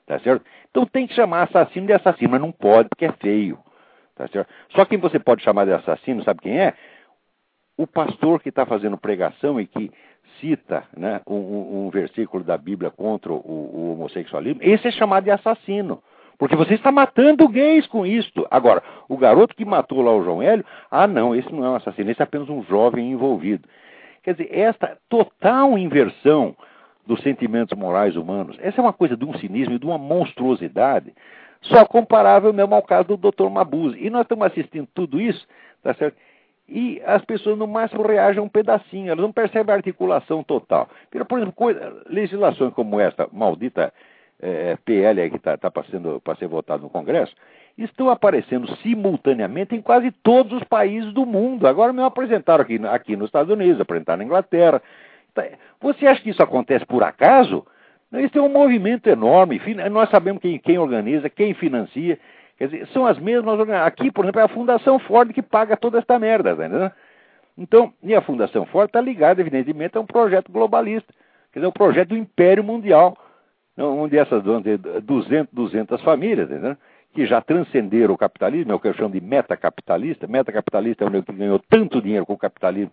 Tá 0.07 0.19
certo? 0.21 0.45
Então 0.71 0.85
tem 0.85 1.07
que 1.07 1.15
chamar 1.15 1.45
assassino 1.45 1.87
de 1.87 1.93
assassino, 1.93 2.33
mas 2.33 2.41
não 2.41 2.53
pode 2.53 2.89
porque 2.89 3.07
é 3.07 3.13
feio. 3.13 3.59
Tá 4.15 4.29
certo? 4.29 4.49
Só 4.71 4.85
quem 4.85 4.99
você 4.99 5.19
pode 5.19 5.43
chamar 5.43 5.65
de 5.65 5.73
assassino, 5.73 6.23
sabe 6.23 6.43
quem 6.43 6.61
é? 6.61 6.75
O 7.77 7.87
pastor 7.87 8.41
que 8.41 8.51
está 8.51 8.65
fazendo 8.67 8.97
pregação 8.97 9.61
e 9.61 9.67
que 9.67 9.91
cita 10.41 10.85
né, 10.97 11.21
um, 11.27 11.87
um, 11.87 11.91
versículo 11.91 12.45
da 12.45 12.57
Bíblia 12.57 12.91
contra 12.91 13.33
o, 13.33 13.37
o, 13.37 13.93
homossexualismo, 13.93 14.61
esse 14.63 14.89
é 14.89 14.91
chamado 14.91 15.25
de 15.25 15.31
assassino. 15.31 16.03
Porque 16.39 16.57
você 16.57 16.75
está 16.75 16.91
matando 16.91 17.49
gays 17.49 17.87
com 17.87 18.05
isto. 18.05 18.47
Agora, 18.51 18.83
o 19.09 19.17
garoto 19.17 19.55
que 19.55 19.65
matou 19.65 20.03
lá 20.03 20.13
o 20.13 20.23
João 20.23 20.43
Hélio, 20.43 20.65
ah, 20.91 21.07
não, 21.07 21.35
esse 21.35 21.53
não 21.53 21.65
é 21.65 21.71
um 21.71 21.77
assassino, 21.77 22.11
esse 22.11 22.21
é 22.21 22.25
apenas 22.25 22.49
um 22.49 22.63
jovem 22.65 23.13
envolvido. 23.13 23.69
Quer 24.23 24.35
dizer, 24.35 24.49
esta 24.51 24.99
total 25.09 25.79
inversão 25.79 26.57
dos 27.07 27.21
sentimentos 27.23 27.77
morais 27.79 28.17
humanos, 28.17 28.57
essa 28.61 28.81
é 28.81 28.83
uma 28.83 28.93
coisa 28.93 29.17
de 29.17 29.25
um 29.25 29.37
cinismo 29.39 29.75
e 29.75 29.79
de 29.79 29.85
uma 29.85 29.99
monstruosidade, 29.99 31.13
só 31.61 31.85
comparável 31.85 32.53
mesmo 32.53 32.75
ao 32.75 32.83
caso 32.83 33.17
do 33.17 33.31
Dr. 33.31 33.49
Mabuse. 33.51 33.99
E 33.99 34.09
nós 34.11 34.23
estamos 34.23 34.47
assistindo 34.47 34.89
tudo 34.95 35.21
isso, 35.21 35.47
tá 35.83 35.95
certo? 35.95 36.17
e 36.69 37.03
as 37.05 37.23
pessoas 37.25 37.59
no 37.59 37.67
máximo 37.67 38.03
reagem 38.03 38.43
um 38.43 38.49
pedacinho, 38.49 39.09
elas 39.09 39.23
não 39.23 39.33
percebem 39.33 39.73
a 39.73 39.77
articulação 39.77 40.43
total. 40.43 40.89
Por 41.29 41.39
exemplo, 41.39 41.55
coisa, 41.55 42.03
legislações 42.07 42.73
como 42.73 42.99
esta 42.99 43.29
maldita 43.33 43.93
é, 44.41 44.77
PL 44.85 45.31
que 45.31 45.37
está 45.37 45.57
tá 45.57 45.71
para 45.71 46.37
ser 46.37 46.47
votado 46.47 46.83
no 46.83 46.91
Congresso, 46.91 47.35
estão 47.77 48.09
aparecendo 48.09 48.69
simultaneamente 48.77 49.75
em 49.75 49.83
quase 49.83 50.11
todos 50.11 50.53
os 50.53 50.65
países 50.65 51.13
do 51.13 51.27
mundo. 51.27 51.67
Agora 51.67 51.93
me 51.93 52.03
apresentaram 52.03 52.63
aqui, 52.63 52.81
aqui 52.87 53.17
nos 53.17 53.29
Estados 53.29 53.53
Unidos, 53.53 53.81
apresentaram 53.81 54.19
na 54.19 54.25
Inglaterra. 54.25 54.81
Tá, 55.35 55.45
você 55.81 56.07
acha 56.07 56.23
que 56.23 56.31
isso 56.31 56.43
acontece 56.43 56.87
por 56.87 57.03
acaso? 57.03 57.67
Isso 58.13 58.39
é 58.39 58.43
um 58.43 58.49
movimento 58.49 59.09
enorme. 59.09 59.61
Nós 59.91 60.09
sabemos 60.11 60.41
quem, 60.41 60.59
quem 60.59 60.79
organiza, 60.79 61.29
quem 61.29 61.53
financia. 61.55 62.19
Quer 62.57 62.69
dizer, 62.69 62.87
são 62.89 63.05
as 63.05 63.19
mesmas 63.19 63.69
Aqui, 63.69 64.13
por 64.13 64.25
exemplo, 64.25 64.41
é 64.41 64.45
a 64.45 64.49
Fundação 64.49 64.99
Ford 65.01 65.33
que 65.33 65.43
paga 65.43 65.77
toda 65.77 65.99
esta 65.99 66.17
merda, 66.19 66.55
tá? 66.55 66.93
Então, 67.59 67.93
e 68.03 68.15
a 68.15 68.21
Fundação 68.21 68.67
Ford 68.67 68.89
está 68.89 69.01
ligada, 69.01 69.41
evidentemente, 69.41 69.97
a 69.97 70.01
um 70.01 70.07
projeto 70.07 70.51
globalista, 70.51 71.13
quer 71.53 71.61
dizer, 71.61 71.69
um 71.69 71.73
projeto 71.73 72.09
do 72.11 72.17
Império 72.17 72.65
Mundial, 72.65 73.17
onde 73.79 74.17
essas 74.17 74.43
200, 74.43 75.49
200 75.53 76.03
famílias, 76.03 76.51
entendeu? 76.51 76.77
que 77.15 77.27
já 77.27 77.41
transcenderam 77.41 78.13
o 78.13 78.19
capitalismo, 78.19 78.73
é 78.73 78.75
o 78.75 78.81
que 78.81 78.89
eu 78.89 78.95
chamo 78.95 79.15
de 79.15 79.21
metacapitalista. 79.21 80.27
Metacapitalista 80.27 81.05
é 81.05 81.07
um 81.07 81.23
que 81.23 81.33
ganhou 81.33 81.61
tanto 81.71 82.03
dinheiro 82.03 82.27
com 82.27 82.33
o 82.33 82.39
capitalismo 82.39 82.91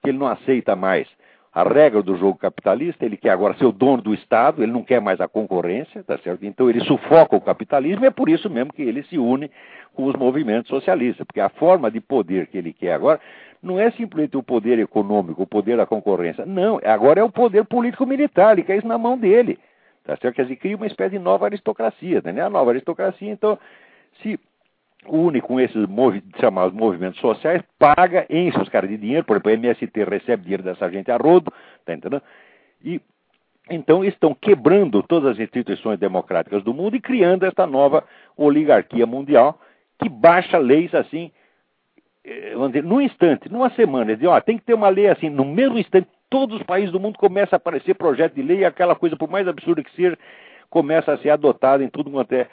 que 0.00 0.10
ele 0.10 0.18
não 0.18 0.28
aceita 0.28 0.76
mais 0.76 1.08
a 1.52 1.62
regra 1.62 2.02
do 2.02 2.16
jogo 2.18 2.38
capitalista, 2.38 3.06
ele 3.06 3.16
quer 3.16 3.30
agora 3.30 3.54
ser 3.54 3.64
o 3.64 3.72
dono 3.72 4.02
do 4.02 4.12
Estado, 4.12 4.62
ele 4.62 4.70
não 4.70 4.82
quer 4.82 5.00
mais 5.00 5.22
a 5.22 5.26
concorrência, 5.26 6.04
tá 6.04 6.18
certo? 6.18 6.44
Então 6.44 6.68
ele 6.68 6.80
sufoca 6.80 7.34
o 7.34 7.40
capitalismo 7.40 8.04
e 8.04 8.08
é 8.08 8.10
por 8.10 8.28
isso 8.28 8.50
mesmo 8.50 8.74
que 8.74 8.82
ele 8.82 9.02
se 9.04 9.16
une 9.16 9.50
com 9.94 10.04
os 10.04 10.14
movimentos 10.14 10.68
socialistas, 10.68 11.26
porque 11.26 11.40
a 11.40 11.48
forma 11.48 11.90
de 11.90 11.98
poder 11.98 12.48
que 12.48 12.58
ele 12.58 12.74
quer 12.74 12.92
agora 12.92 13.18
não 13.62 13.80
é 13.80 13.90
simplesmente 13.92 14.36
o 14.36 14.42
poder 14.42 14.78
econômico, 14.78 15.42
o 15.42 15.46
poder 15.46 15.78
da 15.78 15.86
concorrência, 15.86 16.44
não, 16.44 16.78
agora 16.84 17.20
é 17.20 17.24
o 17.24 17.30
poder 17.30 17.64
político-militar, 17.64 18.52
ele 18.52 18.62
quer 18.62 18.76
isso 18.76 18.86
na 18.86 18.98
mão 18.98 19.16
dele, 19.16 19.58
tá 20.06 20.16
certo? 20.16 20.34
Quer 20.34 20.42
dizer, 20.42 20.56
cria 20.56 20.76
uma 20.76 20.86
espécie 20.86 21.10
de 21.10 21.18
nova 21.18 21.46
aristocracia, 21.46 22.22
né? 22.24 22.40
A 22.40 22.48
nova 22.48 22.70
aristocracia, 22.70 23.30
então, 23.30 23.58
se 24.22 24.38
une 25.08 25.40
com 25.40 25.60
esses 25.60 25.86
movi 25.86 26.22
chamados 26.40 26.72
movimentos 26.72 27.20
sociais, 27.20 27.62
paga, 27.78 28.26
enche 28.30 28.58
os 28.58 28.68
caras 28.68 28.88
de 28.88 28.96
dinheiro, 28.96 29.24
por 29.24 29.34
exemplo, 29.36 29.50
o 29.50 29.54
MST 29.54 30.04
recebe 30.04 30.42
dinheiro 30.42 30.62
dessa 30.62 30.90
gente 30.90 31.10
a 31.10 31.16
rodo, 31.16 31.52
tá 31.84 31.94
entendendo? 31.94 32.22
E 32.84 33.00
então 33.68 34.04
estão 34.04 34.32
quebrando 34.32 35.02
todas 35.02 35.32
as 35.32 35.38
instituições 35.40 35.98
democráticas 35.98 36.62
do 36.62 36.72
mundo 36.72 36.96
e 36.96 37.00
criando 37.00 37.44
esta 37.44 37.66
nova 37.66 38.04
oligarquia 38.36 39.06
mundial 39.06 39.60
que 39.98 40.08
baixa 40.08 40.56
leis 40.58 40.94
assim, 40.94 41.32
eh, 42.24 42.52
vamos 42.54 42.68
dizer, 42.68 42.84
num 42.84 43.00
instante, 43.00 43.50
numa 43.50 43.70
semana. 43.70 44.10
Eles 44.10 44.18
dizem, 44.18 44.32
ó, 44.32 44.40
tem 44.40 44.58
que 44.58 44.64
ter 44.64 44.74
uma 44.74 44.88
lei 44.88 45.08
assim, 45.08 45.28
no 45.28 45.44
mesmo 45.44 45.78
instante, 45.78 46.08
todos 46.36 46.56
os 46.60 46.62
países 46.64 46.92
do 46.92 47.00
mundo 47.00 47.16
começam 47.16 47.56
a 47.56 47.56
aparecer 47.56 47.94
projeto 47.94 48.34
de 48.34 48.42
lei 48.42 48.58
e 48.58 48.64
aquela 48.66 48.94
coisa, 48.94 49.16
por 49.16 49.30
mais 49.30 49.48
absurda 49.48 49.82
que 49.82 49.90
seja, 49.96 50.18
começa 50.68 51.10
a 51.10 51.16
ser 51.16 51.30
adotada 51.30 51.82
em 51.82 51.88
tudo 51.88 52.10
quanto 52.10 52.30
é 52.34 52.46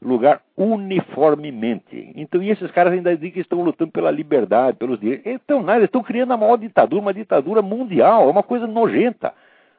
lugar 0.00 0.40
uniformemente. 0.56 2.12
Então, 2.16 2.42
e 2.42 2.48
esses 2.48 2.70
caras 2.70 2.94
ainda 2.94 3.14
dizem 3.14 3.32
que 3.32 3.40
estão 3.40 3.60
lutando 3.60 3.92
pela 3.92 4.10
liberdade, 4.10 4.78
pelos 4.78 4.98
direitos. 4.98 5.26
Então, 5.30 5.62
nada, 5.62 5.84
estão 5.84 6.02
criando 6.02 6.32
a 6.32 6.36
maior 6.38 6.56
ditadura, 6.56 7.02
uma 7.02 7.12
ditadura 7.12 7.60
mundial, 7.60 8.26
é 8.26 8.30
uma 8.30 8.42
coisa 8.42 8.66
nojenta, 8.66 9.34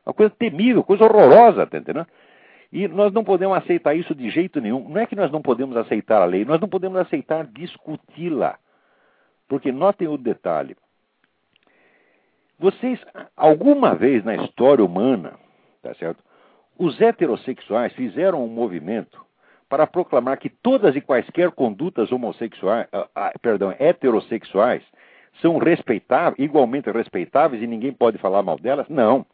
uma 0.05 0.13
coisa 0.13 0.31
temível, 0.37 0.83
coisa 0.83 1.03
horrorosa, 1.05 1.65
tá? 1.65 2.05
E 2.71 2.87
nós 2.87 3.11
não 3.11 3.23
podemos 3.23 3.57
aceitar 3.57 3.95
isso 3.95 4.13
de 4.13 4.29
jeito 4.29 4.61
nenhum. 4.61 4.87
Não 4.87 5.01
é 5.01 5.07
que 5.07 5.15
nós 5.15 5.31
não 5.31 5.41
podemos 5.41 5.75
aceitar 5.75 6.21
a 6.21 6.25
lei, 6.25 6.45
nós 6.45 6.61
não 6.61 6.69
podemos 6.69 6.99
aceitar 6.99 7.47
discuti-la. 7.47 8.59
Porque 9.47 9.71
notem 9.71 10.07
o 10.07 10.15
detalhe. 10.15 10.75
Vocês, 12.59 12.99
alguma 13.35 13.93
vez 13.93 14.23
na 14.23 14.35
história 14.35 14.83
humana, 14.83 15.33
tá 15.83 15.93
certo? 15.95 16.23
Os 16.77 16.99
heterossexuais 16.99 17.93
fizeram 17.93 18.43
um 18.43 18.47
movimento 18.47 19.23
para 19.69 19.85
proclamar 19.85 20.37
que 20.37 20.49
todas 20.49 20.95
e 20.95 21.01
quaisquer 21.01 21.51
condutas 21.51 22.11
homossexuais, 22.11 22.87
ah, 22.91 23.07
ah, 23.15 23.33
perdão, 23.41 23.75
heterossexuais 23.77 24.83
são 25.41 25.57
respeitáveis, 25.57 26.39
igualmente 26.39 26.89
respeitáveis 26.89 27.61
e 27.61 27.67
ninguém 27.67 27.91
pode 27.91 28.17
falar 28.17 28.41
mal 28.41 28.57
delas? 28.57 28.87
Não. 28.89 29.25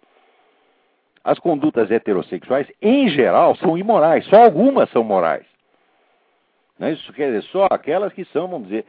As 1.24 1.40
condutas 1.40 1.90
heterossexuais, 1.90 2.68
em 2.82 3.08
geral, 3.08 3.56
são 3.56 3.78
imorais, 3.78 4.26
só 4.26 4.44
algumas 4.44 4.90
são 4.90 5.04
morais. 5.04 5.46
É 6.80 6.92
isso 6.92 7.14
quer 7.14 7.28
dizer 7.28 7.44
só 7.44 7.68
aquelas 7.72 8.12
que 8.12 8.26
são, 8.26 8.50
vamos 8.50 8.68
dizer, 8.68 8.86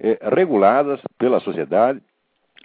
eh, 0.00 0.18
reguladas 0.34 1.00
pela 1.16 1.38
sociedade 1.38 2.00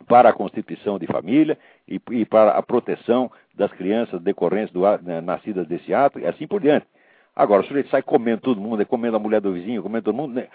para 0.07 0.29
a 0.29 0.33
constituição 0.33 0.99
de 0.99 1.07
família 1.07 1.57
e, 1.87 2.01
e, 2.11 2.25
para 2.25 2.51
a 2.51 2.61
proteção 2.61 3.31
das 3.53 3.71
crianças 3.71 4.21
decorrentes 4.21 4.73
do, 4.73 4.81
nascidas 5.23 5.67
desse 5.67 5.93
ato 5.93 6.19
e 6.19 6.25
assim 6.25 6.47
por 6.47 6.61
diante. 6.61 6.85
Agora, 7.35 7.61
o 7.61 7.65
sujeito 7.65 7.89
sai 7.89 8.01
comendo 8.01 8.41
todo 8.41 8.61
mundo, 8.61 8.81
é 8.81 8.85
comendo 8.85 9.17
a 9.17 9.19
mulher 9.19 9.41
do 9.41 9.51
vizinho, 9.51 9.83
comendo 9.83 10.05
todo 10.05 10.15
mundo. 10.15 10.33
Né? 10.33 10.47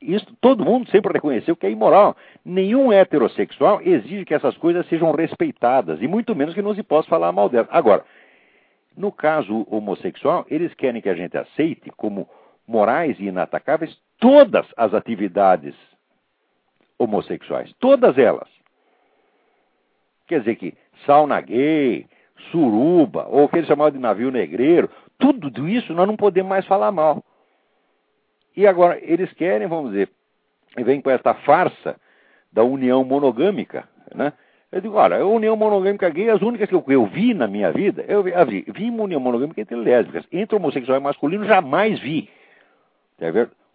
Isso 0.00 0.26
todo 0.40 0.64
mundo 0.64 0.88
sempre 0.88 1.12
reconheceu 1.12 1.56
que 1.56 1.66
é 1.66 1.70
imoral. 1.70 2.16
Nenhum 2.44 2.92
heterossexual 2.92 3.80
exige 3.82 4.24
que 4.24 4.34
essas 4.34 4.56
coisas 4.56 4.86
sejam 4.86 5.10
respeitadas, 5.10 6.00
e 6.00 6.06
muito 6.06 6.34
menos 6.36 6.54
que 6.54 6.62
não 6.62 6.74
se 6.74 6.82
possa 6.82 7.08
falar 7.08 7.32
mal 7.32 7.48
delas. 7.48 7.68
Agora, 7.72 8.04
no 8.96 9.10
caso 9.10 9.66
homossexual, 9.68 10.46
eles 10.48 10.72
querem 10.74 11.02
que 11.02 11.08
a 11.08 11.14
gente 11.14 11.36
aceite 11.36 11.90
como 11.96 12.28
morais 12.68 13.18
e 13.18 13.24
inatacáveis 13.24 13.96
todas 14.20 14.66
as 14.76 14.94
atividades 14.94 15.74
homossexuais. 16.98 17.72
Todas 17.80 18.16
elas. 18.16 18.48
Quer 20.32 20.38
dizer 20.38 20.56
que 20.56 20.74
sauna 21.04 21.42
gay, 21.42 22.06
suruba, 22.50 23.26
ou 23.28 23.44
o 23.44 23.48
que 23.50 23.56
eles 23.56 23.68
chamavam 23.68 23.92
de 23.92 23.98
navio 23.98 24.30
negreiro, 24.30 24.88
tudo 25.18 25.68
isso 25.68 25.92
nós 25.92 26.06
não 26.06 26.16
podemos 26.16 26.48
mais 26.48 26.64
falar 26.64 26.90
mal. 26.90 27.22
E 28.56 28.66
agora, 28.66 28.98
eles 29.02 29.30
querem, 29.34 29.68
vamos 29.68 29.90
dizer, 29.90 30.08
e 30.78 30.82
vem 30.82 31.02
com 31.02 31.10
essa 31.10 31.34
farsa 31.34 31.96
da 32.50 32.64
união 32.64 33.04
monogâmica, 33.04 33.86
né? 34.14 34.32
Eu 34.72 34.80
digo, 34.80 34.94
olha, 34.94 35.18
a 35.18 35.26
união 35.26 35.54
monogâmica 35.54 36.08
gay, 36.08 36.30
as 36.30 36.40
únicas 36.40 36.66
que 36.66 36.74
eu, 36.74 36.82
eu 36.88 37.04
vi 37.04 37.34
na 37.34 37.46
minha 37.46 37.70
vida, 37.70 38.02
eu 38.08 38.22
vi, 38.22 38.32
vi, 38.48 38.64
vi 38.72 38.88
uma 38.88 39.02
união 39.02 39.20
monogâmica 39.20 39.60
entre 39.60 39.76
lésbicas. 39.76 40.24
Entre 40.32 40.56
homossexual 40.56 40.96
e 40.96 41.02
masculino, 41.02 41.44
jamais 41.44 42.00
vi. 42.00 42.30
Tá 43.18 43.26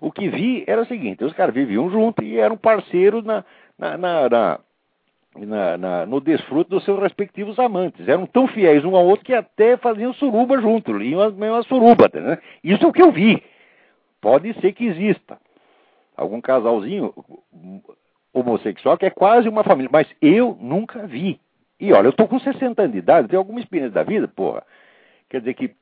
o 0.01 0.11
que 0.11 0.27
vi 0.27 0.63
era 0.65 0.81
o 0.81 0.85
seguinte, 0.87 1.23
os 1.23 1.33
caras 1.33 1.53
viviam 1.53 1.87
juntos 1.91 2.25
e 2.25 2.39
eram 2.39 2.57
parceiros 2.57 3.23
na, 3.23 3.45
na, 3.77 3.95
na, 3.95 4.29
na 4.29 4.59
na, 5.45 5.77
na, 5.77 6.05
no 6.05 6.19
desfruto 6.19 6.71
dos 6.71 6.83
seus 6.83 6.99
respectivos 6.99 7.59
amantes. 7.59 8.07
Eram 8.07 8.25
tão 8.25 8.47
fiéis 8.47 8.83
um 8.83 8.95
ao 8.95 9.05
outro 9.05 9.25
que 9.25 9.33
até 9.33 9.77
faziam 9.77 10.13
suruba 10.13 10.59
junto, 10.59 11.01
iam 11.01 11.21
as 11.21 11.33
mesmas 11.33 11.65
surubas. 11.67 12.11
Né? 12.13 12.37
Isso 12.63 12.83
é 12.83 12.87
o 12.87 12.93
que 12.93 13.01
eu 13.01 13.11
vi. 13.11 13.43
Pode 14.21 14.53
ser 14.59 14.73
que 14.73 14.85
exista 14.85 15.37
algum 16.15 16.41
casalzinho 16.41 17.13
homossexual 18.33 18.97
que 18.97 19.05
é 19.05 19.09
quase 19.09 19.47
uma 19.47 19.63
família, 19.63 19.89
mas 19.91 20.07
eu 20.21 20.57
nunca 20.59 21.05
vi. 21.05 21.39
E 21.79 21.93
olha, 21.93 22.07
eu 22.07 22.11
estou 22.11 22.27
com 22.27 22.39
60 22.39 22.81
anos 22.81 22.93
de 22.93 22.99
idade, 22.99 23.27
tenho 23.27 23.39
alguma 23.39 23.59
experiência 23.59 23.93
da 23.93 24.03
vida, 24.03 24.27
porra. 24.27 24.63
Quer 25.29 25.39
dizer 25.39 25.53
que, 25.53 25.75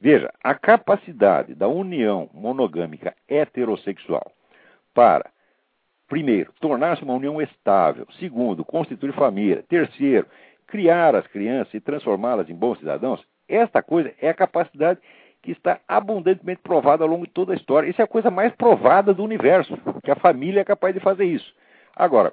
veja, 0.00 0.30
a 0.44 0.54
capacidade 0.54 1.54
da 1.54 1.68
união 1.68 2.28
monogâmica 2.34 3.14
heterossexual 3.26 4.30
para, 4.92 5.30
primeiro, 6.10 6.52
tornar-se 6.60 7.04
uma 7.04 7.14
união 7.14 7.40
estável, 7.40 8.06
segundo, 8.18 8.64
constituir 8.64 9.14
família, 9.14 9.64
terceiro, 9.68 10.26
criar 10.66 11.14
as 11.14 11.26
crianças 11.28 11.72
e 11.72 11.80
transformá-las 11.80 12.50
em 12.50 12.54
bons 12.54 12.78
cidadãos, 12.80 13.24
esta 13.48 13.80
coisa 13.80 14.12
é 14.20 14.28
a 14.28 14.34
capacidade 14.34 15.00
que 15.40 15.52
está 15.52 15.78
abundantemente 15.88 16.60
provada 16.62 17.04
ao 17.04 17.08
longo 17.08 17.26
de 17.26 17.32
toda 17.32 17.52
a 17.52 17.56
história. 17.56 17.88
Isso 17.88 18.02
é 18.02 18.04
a 18.04 18.08
coisa 18.08 18.30
mais 18.30 18.52
provada 18.56 19.14
do 19.14 19.22
universo, 19.22 19.78
que 20.02 20.10
a 20.10 20.16
família 20.16 20.60
é 20.60 20.64
capaz 20.64 20.92
de 20.92 21.00
fazer 21.00 21.24
isso. 21.24 21.54
Agora, 21.96 22.32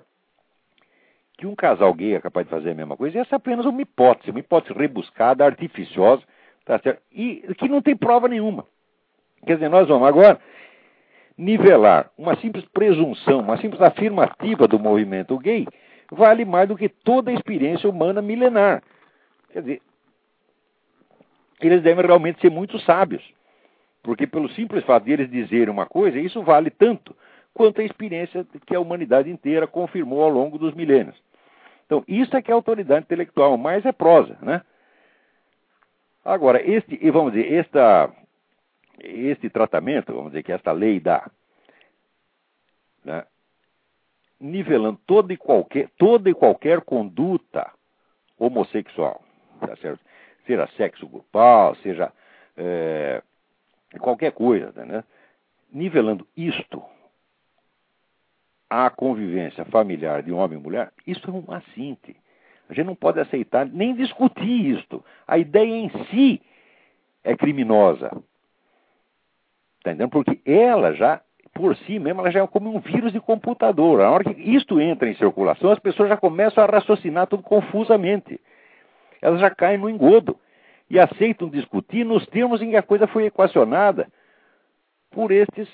que 1.37 1.45
um 1.45 1.55
casal 1.55 1.93
gay 1.93 2.15
é 2.15 2.19
capaz 2.19 2.47
de 2.47 2.51
fazer 2.51 2.71
a 2.71 2.75
mesma 2.75 2.97
coisa, 2.97 3.19
essa 3.19 3.35
é 3.35 3.37
apenas 3.37 3.65
uma 3.65 3.81
hipótese, 3.81 4.31
uma 4.31 4.39
hipótese 4.39 4.77
rebuscada, 4.77 5.45
artificiosa, 5.45 6.23
tá 6.65 6.79
certo? 6.79 7.01
e 7.11 7.43
que 7.57 7.69
não 7.69 7.81
tem 7.81 7.95
prova 7.95 8.27
nenhuma. 8.27 8.65
Quer 9.45 9.53
dizer, 9.53 9.69
nós 9.69 9.87
vamos 9.87 10.07
agora 10.07 10.39
nivelar 11.37 12.09
uma 12.17 12.35
simples 12.37 12.65
presunção, 12.65 13.39
uma 13.39 13.57
simples 13.57 13.81
afirmativa 13.81 14.67
do 14.67 14.79
movimento 14.79 15.37
gay, 15.37 15.67
vale 16.11 16.45
mais 16.45 16.67
do 16.67 16.75
que 16.75 16.89
toda 16.89 17.29
a 17.29 17.33
experiência 17.33 17.89
humana 17.89 18.21
milenar. 18.21 18.81
Quer 19.51 19.61
dizer, 19.61 19.81
eles 21.61 21.81
devem 21.81 22.05
realmente 22.05 22.41
ser 22.41 22.49
muito 22.49 22.79
sábios, 22.79 23.23
porque 24.03 24.25
pelo 24.25 24.49
simples 24.49 24.83
fato 24.85 25.03
de 25.03 25.11
eles 25.11 25.29
dizerem 25.29 25.69
uma 25.69 25.85
coisa, 25.85 26.19
isso 26.19 26.41
vale 26.41 26.69
tanto 26.69 27.15
quanto 27.53 27.81
a 27.81 27.83
experiência 27.83 28.45
que 28.65 28.75
a 28.75 28.79
humanidade 28.79 29.29
inteira 29.29 29.67
confirmou 29.67 30.23
ao 30.23 30.29
longo 30.29 30.57
dos 30.57 30.73
milênios. 30.73 31.15
Então, 31.85 32.03
isso 32.07 32.35
é 32.35 32.41
que 32.41 32.51
é 32.51 32.53
autoridade 32.53 33.05
intelectual, 33.05 33.57
mais 33.57 33.85
é 33.85 33.91
prosa, 33.91 34.37
né? 34.41 34.61
Agora, 36.23 36.61
este, 36.61 36.99
vamos 37.09 37.31
dizer, 37.31 37.53
esta, 37.53 38.11
este 38.99 39.49
tratamento, 39.49 40.13
vamos 40.13 40.31
dizer 40.31 40.43
que 40.43 40.51
esta 40.51 40.71
lei 40.71 40.99
dá, 40.99 41.29
né, 43.03 43.25
nivelando 44.39 44.99
toda 45.05 45.33
e 45.33 45.37
qualquer, 45.37 45.89
toda 45.97 46.29
e 46.29 46.33
qualquer 46.33 46.81
conduta 46.81 47.71
homossexual, 48.37 49.21
tá 49.59 49.75
certo? 49.77 49.99
Seja 50.45 50.67
sexo 50.77 51.07
grupal, 51.07 51.75
seja 51.77 52.11
é, 52.55 53.21
qualquer 53.99 54.31
coisa, 54.31 54.85
né? 54.85 55.03
Nivelando 55.71 56.25
isto 56.35 56.83
à 58.69 58.89
convivência 58.89 59.65
familiar 59.65 60.21
de 60.23 60.31
homem 60.31 60.57
e 60.57 60.61
mulher, 60.61 60.91
isso 61.05 61.29
é 61.29 61.33
um 61.33 61.51
assinte. 61.53 62.15
A 62.69 62.73
gente 62.73 62.85
não 62.85 62.95
pode 62.95 63.19
aceitar 63.19 63.65
nem 63.65 63.95
discutir 63.95 64.77
isto. 64.77 65.03
A 65.25 65.37
ideia 65.37 65.73
em 65.73 65.89
si 66.07 66.41
é 67.23 67.35
criminosa. 67.35 68.11
Está 69.87 69.91
entendendo? 69.91 70.09
Porque 70.09 70.39
ela 70.45 70.93
já, 70.93 71.21
por 71.53 71.75
si 71.77 71.97
mesma, 71.97 72.21
ela 72.21 72.31
já 72.31 72.43
é 72.43 72.47
como 72.47 72.75
um 72.75 72.79
vírus 72.79 73.13
de 73.13 73.19
computador. 73.21 74.01
A 74.01 74.11
hora 74.11 74.23
que 74.23 74.41
isto 74.41 74.81
entra 74.81 75.09
em 75.09 75.15
circulação, 75.15 75.71
as 75.71 75.79
pessoas 75.79 76.09
já 76.09 76.17
começam 76.17 76.63
a 76.63 76.67
raciocinar 76.67 77.27
tudo 77.27 77.43
confusamente. 77.43 78.39
Elas 79.21 79.39
já 79.39 79.49
caem 79.49 79.77
no 79.77 79.89
engodo 79.89 80.37
e 80.89 80.99
aceitam 80.99 81.49
discutir 81.49 82.05
nos 82.05 82.25
termos 82.27 82.61
em 82.61 82.71
que 82.71 82.75
a 82.75 82.83
coisa 82.83 83.07
foi 83.07 83.25
equacionada 83.25 84.07
por 85.11 85.31
estes 85.31 85.69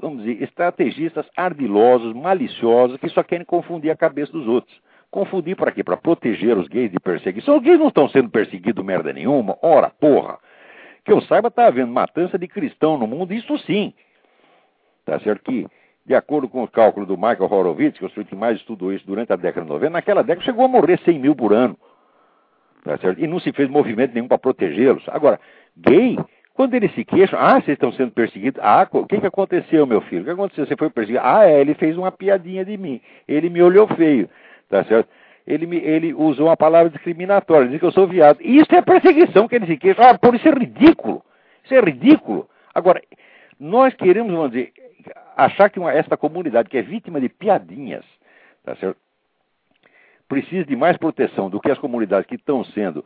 vamos 0.00 0.24
dizer, 0.24 0.42
estrategistas 0.42 1.26
ardilosos, 1.34 2.14
maliciosos, 2.14 2.98
que 2.98 3.08
só 3.08 3.22
querem 3.22 3.46
confundir 3.46 3.90
a 3.90 3.96
cabeça 3.96 4.32
dos 4.32 4.46
outros. 4.46 4.78
Confundir 5.10 5.56
para 5.56 5.72
quê? 5.72 5.82
Para 5.82 5.96
proteger 5.96 6.58
os 6.58 6.68
gays 6.68 6.90
de 6.90 7.00
perseguição. 7.00 7.56
Os 7.56 7.62
gays 7.62 7.78
não 7.78 7.88
estão 7.88 8.08
sendo 8.08 8.28
perseguidos 8.28 8.84
merda 8.84 9.12
nenhuma. 9.12 9.56
Ora, 9.62 9.88
porra. 9.88 10.38
Que 11.06 11.12
eu 11.12 11.22
saiba, 11.22 11.48
está 11.48 11.66
havendo 11.68 11.90
matança 11.90 12.38
de 12.38 12.46
cristão 12.46 12.98
no 12.98 13.06
mundo, 13.06 13.32
isso 13.32 13.56
sim. 13.60 13.94
Tá 15.04 15.18
certo 15.20 15.44
que, 15.44 15.66
de 16.04 16.14
acordo 16.14 16.48
com 16.48 16.62
o 16.62 16.68
cálculo 16.68 17.06
do 17.06 17.16
Michael 17.16 17.50
Horowitz, 17.50 17.96
que 17.96 18.04
é 18.04 18.06
o 18.06 18.10
sujeito 18.10 18.28
que 18.28 18.36
mais 18.36 18.58
estudou 18.58 18.92
isso 18.92 19.06
durante 19.06 19.32
a 19.32 19.36
década 19.36 19.64
de 19.64 19.72
90, 19.72 19.90
naquela 19.90 20.22
década 20.22 20.44
chegou 20.44 20.64
a 20.64 20.68
morrer 20.68 20.98
100 21.04 21.18
mil 21.18 21.34
por 21.34 21.54
ano. 21.54 21.78
Tá 22.84 22.98
certo? 22.98 23.20
E 23.20 23.26
não 23.26 23.40
se 23.40 23.52
fez 23.52 23.70
movimento 23.70 24.12
nenhum 24.12 24.28
para 24.28 24.36
protegê-los. 24.36 25.08
Agora, 25.08 25.40
gay 25.76 26.18
quando 26.56 26.72
eles 26.72 26.92
se 26.94 27.04
queixam, 27.04 27.38
ah, 27.38 27.60
vocês 27.60 27.74
estão 27.74 27.92
sendo 27.92 28.12
perseguidos. 28.12 28.58
Ah, 28.64 28.88
o 28.90 29.06
que, 29.06 29.20
que 29.20 29.26
aconteceu, 29.26 29.86
meu 29.86 30.00
filho? 30.00 30.22
O 30.22 30.24
que 30.24 30.30
aconteceu? 30.30 30.66
Você 30.66 30.74
foi 30.74 30.88
perseguido? 30.88 31.22
Ah, 31.22 31.44
é, 31.44 31.60
ele 31.60 31.74
fez 31.74 31.98
uma 31.98 32.10
piadinha 32.10 32.64
de 32.64 32.78
mim. 32.78 32.98
Ele 33.28 33.50
me 33.50 33.62
olhou 33.62 33.86
feio, 33.88 34.28
tá 34.70 34.82
certo? 34.84 35.06
Ele, 35.46 35.76
ele 35.76 36.12
usou 36.12 36.46
uma 36.46 36.56
palavra 36.56 36.90
discriminatória, 36.90 37.68
disse 37.68 37.78
que 37.78 37.86
eu 37.86 37.92
sou 37.92 38.08
viado. 38.08 38.38
Isso 38.40 38.74
é 38.74 38.82
perseguição 38.82 39.46
que 39.46 39.54
eles 39.54 39.68
se 39.68 39.76
queixam. 39.76 40.04
Ah, 40.04 40.18
por 40.18 40.34
isso 40.34 40.48
é 40.48 40.50
ridículo. 40.50 41.22
Isso 41.64 41.74
é 41.74 41.80
ridículo. 41.80 42.48
Agora, 42.74 43.00
nós 43.58 43.94
queremos, 43.94 44.32
vamos 44.32 44.50
dizer, 44.50 44.72
achar 45.36 45.70
que 45.70 45.78
uma, 45.78 45.92
esta 45.92 46.16
comunidade 46.16 46.68
que 46.68 46.76
é 46.76 46.82
vítima 46.82 47.20
de 47.20 47.28
piadinhas, 47.28 48.04
tá 48.64 48.74
certo? 48.76 48.98
Precisa 50.28 50.64
de 50.64 50.74
mais 50.74 50.96
proteção 50.96 51.48
do 51.48 51.60
que 51.60 51.70
as 51.70 51.78
comunidades 51.78 52.26
que 52.26 52.34
estão 52.34 52.64
sendo 52.64 53.04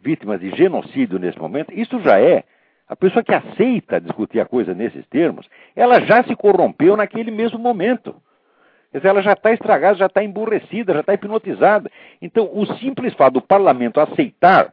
vítimas 0.00 0.40
de 0.40 0.50
genocídio 0.56 1.18
nesse 1.18 1.38
momento, 1.38 1.72
isso 1.74 2.00
já 2.00 2.18
é 2.18 2.44
a 2.88 2.96
pessoa 2.96 3.22
que 3.22 3.32
aceita 3.32 4.00
discutir 4.00 4.40
a 4.40 4.46
coisa 4.46 4.74
nesses 4.74 5.06
termos, 5.06 5.48
ela 5.76 6.00
já 6.00 6.24
se 6.24 6.34
corrompeu 6.34 6.96
naquele 6.96 7.30
mesmo 7.30 7.58
momento. 7.58 8.16
Dizer, 8.92 9.08
ela 9.08 9.22
já 9.22 9.32
está 9.32 9.52
estragada, 9.52 9.94
já 9.94 10.06
está 10.06 10.22
emburrecida, 10.22 10.92
já 10.92 11.00
está 11.00 11.14
hipnotizada. 11.14 11.90
Então, 12.20 12.50
o 12.52 12.66
simples 12.78 13.14
fato 13.14 13.34
do 13.34 13.42
parlamento 13.42 14.00
aceitar 14.00 14.72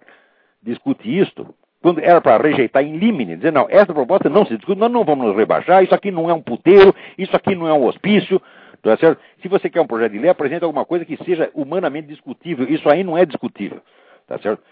discutir 0.62 1.22
isto, 1.22 1.54
quando 1.82 2.00
era 2.00 2.20
para 2.20 2.42
rejeitar 2.42 2.84
em 2.84 2.98
limine, 2.98 3.36
dizer, 3.36 3.52
não, 3.52 3.68
essa 3.70 3.94
proposta 3.94 4.28
não 4.28 4.46
se 4.46 4.58
discute, 4.58 4.80
nós 4.80 4.92
não 4.92 5.06
vamos 5.06 5.28
nos 5.28 5.36
rebaixar, 5.36 5.84
isso 5.84 5.94
aqui 5.94 6.10
não 6.10 6.30
é 6.30 6.34
um 6.34 6.42
puteiro, 6.42 6.94
isso 7.18 7.36
aqui 7.36 7.56
não 7.56 7.68
é 7.68 7.74
um 7.74 7.86
hospício, 7.86 8.42
tá 8.82 8.98
certo? 8.98 9.22
Se 9.42 9.48
você 9.48 9.70
quer 9.70 9.82
um 9.82 9.88
projeto 9.88 10.12
de 10.12 10.20
lei, 10.20 10.30
apresente 10.30 10.64
alguma 10.64 10.84
coisa 10.84 11.06
que 11.06 11.16
seja 11.24 11.52
humanamente 11.54 12.08
discutível, 12.08 12.68
isso 12.68 12.90
aí 12.90 13.04
não 13.04 13.18
é 13.18 13.26
discutível, 13.26 13.82
tá 14.28 14.40
certo? 14.40 14.64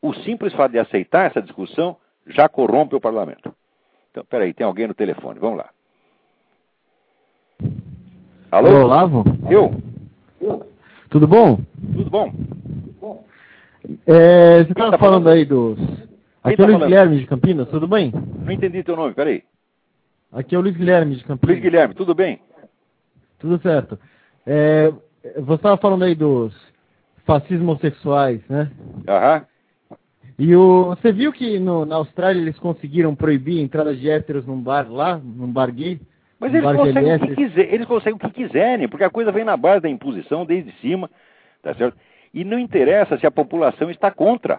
O 0.00 0.14
simples 0.14 0.52
fato 0.52 0.72
de 0.72 0.78
aceitar 0.78 1.26
essa 1.26 1.42
discussão 1.42 1.96
já 2.26 2.48
corrompe 2.48 2.94
o 2.94 3.00
parlamento. 3.00 3.54
Então, 4.10 4.24
peraí, 4.24 4.54
tem 4.54 4.64
alguém 4.64 4.86
no 4.86 4.94
telefone, 4.94 5.40
vamos 5.40 5.58
lá. 5.58 5.73
Alô? 8.54 8.68
Alô, 8.68 8.84
Olavo? 8.84 9.24
Eu? 9.50 9.82
Tudo 11.10 11.26
bom? 11.26 11.58
Tudo 11.92 12.08
bom. 12.08 12.32
É, 14.06 14.58
você 14.62 14.70
estava 14.70 14.92
tá 14.92 14.98
falando, 14.98 15.24
falando 15.24 15.28
aí 15.30 15.44
dos... 15.44 15.76
Aqui 16.40 16.52
é 16.52 16.52
o 16.52 16.56
tá 16.58 16.62
Luiz 16.62 16.72
falando? 16.74 16.84
Guilherme 16.84 17.18
de 17.18 17.26
Campinas, 17.26 17.68
tudo 17.68 17.88
bem? 17.88 18.12
Não 18.44 18.52
entendi 18.52 18.84
teu 18.84 18.94
nome, 18.94 19.12
peraí. 19.12 19.42
Aqui 20.30 20.54
é 20.54 20.58
o 20.58 20.60
Luiz 20.60 20.76
Guilherme 20.76 21.16
de 21.16 21.24
Campinas. 21.24 21.56
Luiz 21.56 21.64
Guilherme, 21.64 21.94
tudo 21.94 22.14
bem? 22.14 22.38
Tudo 23.40 23.60
certo. 23.60 23.98
É, 24.46 24.92
você 25.34 25.54
estava 25.54 25.76
falando 25.76 26.04
aí 26.04 26.14
dos 26.14 26.54
fascismos 27.26 27.80
sexuais, 27.80 28.40
né? 28.48 28.70
Aham. 29.08 29.44
E 30.38 30.54
o, 30.54 30.90
você 30.90 31.10
viu 31.10 31.32
que 31.32 31.58
no, 31.58 31.84
na 31.84 31.96
Austrália 31.96 32.40
eles 32.40 32.58
conseguiram 32.60 33.16
proibir 33.16 33.58
a 33.58 33.62
entrada 33.64 33.96
de 33.96 34.08
héteros 34.08 34.46
num 34.46 34.60
bar 34.60 34.88
lá, 34.88 35.18
num 35.18 35.50
bar 35.52 35.72
gay? 35.72 36.00
Mas 36.38 36.52
eles 36.52 36.76
conseguem, 36.76 37.14
o 37.14 37.20
que 37.20 37.34
quiser, 37.36 37.74
eles 37.74 37.86
conseguem 37.86 38.14
o 38.14 38.18
que 38.18 38.30
quiserem, 38.30 38.88
porque 38.88 39.04
a 39.04 39.10
coisa 39.10 39.32
vem 39.32 39.44
na 39.44 39.56
base 39.56 39.80
da 39.80 39.88
imposição 39.88 40.44
desde 40.44 40.72
cima, 40.80 41.10
tá 41.62 41.74
certo? 41.74 41.96
E 42.32 42.44
não 42.44 42.58
interessa 42.58 43.16
se 43.18 43.26
a 43.26 43.30
população 43.30 43.90
está 43.90 44.10
contra. 44.10 44.58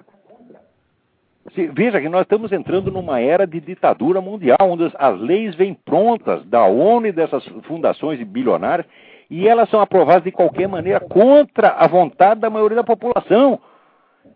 Se, 1.53 1.67
veja 1.67 2.01
que 2.01 2.09
nós 2.09 2.21
estamos 2.21 2.51
entrando 2.51 2.89
numa 2.89 3.19
era 3.19 3.45
de 3.45 3.59
ditadura 3.59 4.19
mundial, 4.19 4.57
onde 4.61 4.91
as 4.97 5.19
leis 5.19 5.53
vêm 5.55 5.73
prontas 5.73 6.43
da 6.45 6.65
ONU 6.65 7.07
e 7.07 7.11
dessas 7.11 7.45
fundações 7.63 8.21
bilionárias, 8.23 8.87
e 9.29 9.47
elas 9.47 9.69
são 9.69 9.81
aprovadas 9.81 10.23
de 10.23 10.31
qualquer 10.31 10.67
maneira 10.67 10.99
contra 10.99 11.69
a 11.69 11.87
vontade 11.87 12.39
da 12.39 12.49
maioria 12.49 12.77
da 12.77 12.83
população. 12.83 13.59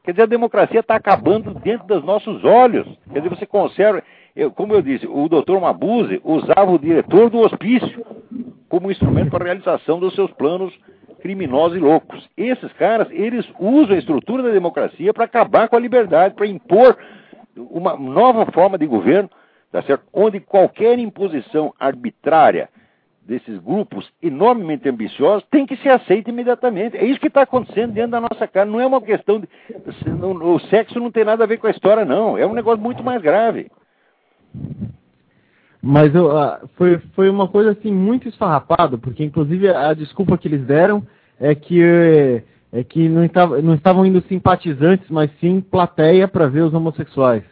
Quer 0.03 0.11
dizer, 0.11 0.23
a 0.23 0.27
democracia 0.27 0.79
está 0.79 0.95
acabando 0.95 1.53
dentro 1.53 1.87
dos 1.87 2.03
nossos 2.03 2.43
olhos. 2.43 2.87
Quer 3.11 3.21
dizer, 3.21 3.29
você 3.29 3.45
conserva. 3.45 4.03
Eu, 4.39 4.51
como 4.51 4.73
eu 4.73 4.81
disse, 4.81 5.05
o 5.05 5.27
doutor 5.27 5.59
Mabuse 5.59 6.21
usava 6.23 6.71
o 6.71 6.79
diretor 6.79 7.29
do 7.29 7.39
hospício 7.39 8.05
como 8.69 8.89
instrumento 8.89 9.31
para 9.31 9.43
a 9.43 9.47
realização 9.47 9.99
dos 9.99 10.15
seus 10.15 10.31
planos 10.31 10.73
criminosos 11.21 11.77
e 11.77 11.81
loucos. 11.81 12.25
Esses 12.37 12.71
caras, 12.73 13.09
eles 13.11 13.45
usam 13.59 13.97
a 13.97 13.99
estrutura 13.99 14.41
da 14.41 14.51
democracia 14.51 15.13
para 15.13 15.25
acabar 15.25 15.67
com 15.67 15.75
a 15.75 15.79
liberdade, 15.79 16.35
para 16.35 16.47
impor 16.47 16.97
uma 17.53 17.97
nova 17.97 18.49
forma 18.53 18.77
de 18.77 18.85
governo, 18.85 19.29
tá 19.73 19.81
certo? 19.81 20.05
onde 20.13 20.39
qualquer 20.39 20.97
imposição 20.97 21.73
arbitrária 21.77 22.69
desses 23.21 23.59
grupos 23.59 24.09
enormemente 24.23 24.87
ambiciosos 24.87 25.45
tem 25.51 25.65
que 25.65 25.75
ser 25.75 25.89
aceita 25.89 26.29
imediatamente. 26.29 26.95
É 26.95 27.03
isso 27.03 27.19
que 27.19 27.27
está 27.27 27.41
acontecendo 27.41 27.91
dentro 27.91 28.11
da 28.11 28.21
nossa 28.21 28.47
cara. 28.47 28.65
Não 28.65 28.79
é 28.79 28.87
uma 28.87 29.01
questão 29.01 29.41
de. 29.41 29.49
O 30.45 30.59
sexo 30.69 30.97
não 30.97 31.11
tem 31.11 31.25
nada 31.25 31.43
a 31.43 31.47
ver 31.47 31.57
com 31.57 31.67
a 31.67 31.71
história, 31.71 32.05
não. 32.05 32.37
É 32.37 32.45
um 32.47 32.53
negócio 32.53 32.81
muito 32.81 33.03
mais 33.03 33.21
grave. 33.21 33.69
Mas 35.81 36.13
uh, 36.13 36.67
foi, 36.75 36.97
foi 37.15 37.29
uma 37.29 37.47
coisa 37.47 37.71
assim 37.71 37.91
muito 37.91 38.27
esfarrapada, 38.27 38.97
porque 38.97 39.23
inclusive 39.23 39.69
a 39.69 39.93
desculpa 39.93 40.37
que 40.37 40.47
eles 40.47 40.65
deram 40.65 41.05
é 41.39 41.55
que 41.55 42.43
é 42.71 42.83
que 42.83 43.09
não, 43.09 43.25
estava, 43.25 43.61
não 43.61 43.73
estavam 43.73 44.05
indo 44.05 44.21
simpatizantes, 44.27 45.09
mas 45.09 45.31
sim 45.39 45.59
plateia 45.59 46.27
para 46.27 46.47
ver 46.47 46.61
os 46.61 46.73
homossexuais 46.73 47.43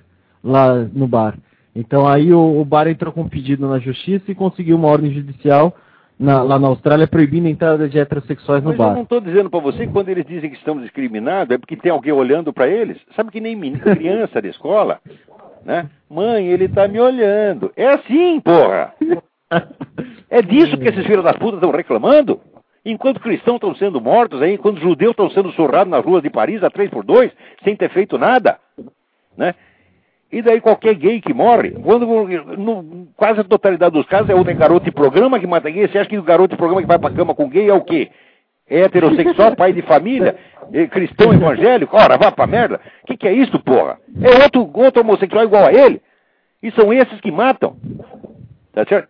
lá 0.44 0.76
no 0.94 1.08
bar. 1.08 1.38
Então 1.76 2.08
aí 2.08 2.34
o, 2.34 2.60
o, 2.60 2.66
bar 2.66 2.88
entrou 2.88 3.12
com 3.12 3.22
um 3.22 3.30
pedido 3.30 3.68
na 3.68 3.80
justiça 3.80 4.32
e 4.32 4.36
conseguiu 4.36 4.76
uma 4.76 4.88
ordem 4.88 5.12
judicial 5.12 5.76
na, 6.20 6.42
lá 6.42 6.58
na 6.60 6.68
Austrália 6.68 7.08
proibindo 7.08 7.48
a 7.48 7.50
entrada 7.50 7.88
de 7.88 8.00
heterossexuais 8.00 8.64
no 8.64 8.70
Mas 8.70 8.78
bar. 8.78 8.90
eu 8.90 8.96
não 8.96 9.04
estou 9.04 9.22
dizendo 9.22 9.50
para 9.50 9.60
você 9.60 9.86
que 9.86 9.94
quando 9.94 10.10
eles 10.10 10.26
dizem 10.26 10.50
que 10.50 10.58
estamos 10.58 10.84
discriminados 10.84 11.54
é 11.54 11.58
porque 11.58 11.76
tem 11.76 11.92
alguém 11.92 12.14
olhando 12.14 12.54
para 12.54 12.68
eles. 12.68 12.98
Sabe 13.16 13.32
que 13.32 13.40
nem 13.40 13.60
criança 13.74 14.42
de 14.42 14.50
escola, 14.50 15.00
né? 15.66 15.90
Mãe, 16.10 16.48
ele 16.48 16.66
está 16.66 16.88
me 16.88 17.00
olhando. 17.00 17.72
É 17.76 17.88
assim, 17.88 18.40
porra. 18.40 18.94
É 20.30 20.42
disso 20.42 20.78
que 20.78 20.88
esses 20.88 21.06
filhos 21.06 21.24
das 21.24 21.38
putas 21.38 21.56
estão 21.56 21.72
reclamando. 21.72 22.42
Enquanto 22.86 23.20
cristãos 23.20 23.56
estão 23.56 23.76
sendo 23.76 24.00
mortos 24.00 24.42
aí, 24.42 24.54
enquanto 24.54 24.80
judeus 24.80 25.12
estão 25.12 25.30
sendo 25.30 25.52
surrados 25.52 25.90
nas 25.90 26.04
ruas 26.04 26.22
de 26.24 26.30
Paris 26.30 26.64
a 26.64 26.70
três 26.70 26.90
por 26.90 27.04
dois, 27.04 27.32
sem 27.64 27.76
ter 27.76 27.90
feito 27.90 28.18
nada, 28.18 28.58
né? 29.38 29.56
E 30.32 30.42
daí 30.42 30.60
qualquer 30.60 30.94
gay 30.96 31.22
que 31.22 31.34
morre, 31.34 31.72
quando 31.72 32.06
no, 32.58 33.08
quase 33.16 33.40
a 33.40 33.44
totalidade 33.46 33.94
dos 33.94 34.06
casos 34.06 34.30
é 34.30 34.36
outro 34.36 34.54
garoto 34.56 34.86
de 34.86 34.92
programa 34.92 35.40
que 35.40 35.48
mata 35.48 35.70
gay, 35.70 35.88
você 35.88 35.98
acha 35.98 36.10
que 36.10 36.18
o 36.18 36.24
garoto 36.24 36.50
de 36.50 36.58
programa 36.58 36.82
que 36.82 36.88
vai 36.88 37.00
pra 37.00 37.12
cama 37.12 37.34
com 37.34 37.50
gay 37.50 37.70
é 37.70 37.74
o 37.74 37.82
quê? 37.82 38.10
É 38.70 38.82
heterossexual, 38.82 39.56
pai 39.56 39.72
de 39.72 39.82
família, 39.82 40.38
cristão 40.92 41.34
evangélico, 41.34 41.96
ora, 41.96 42.18
vá 42.18 42.32
pra 42.32 42.48
merda. 42.48 42.80
O 43.04 43.08
que, 43.08 43.18
que 43.18 43.28
é 43.28 43.34
isso, 43.34 43.60
porra? 43.60 43.98
É 44.22 44.44
outro, 44.44 44.70
outro 44.74 45.02
homossexual 45.02 45.46
igual 45.46 45.66
a 45.66 45.74
ele. 45.74 46.02
E 46.62 46.72
são 46.72 46.92
esses 46.94 47.20
que 47.22 47.32
matam. 47.32 47.78
Tá 48.74 48.86
certo? 48.86 49.08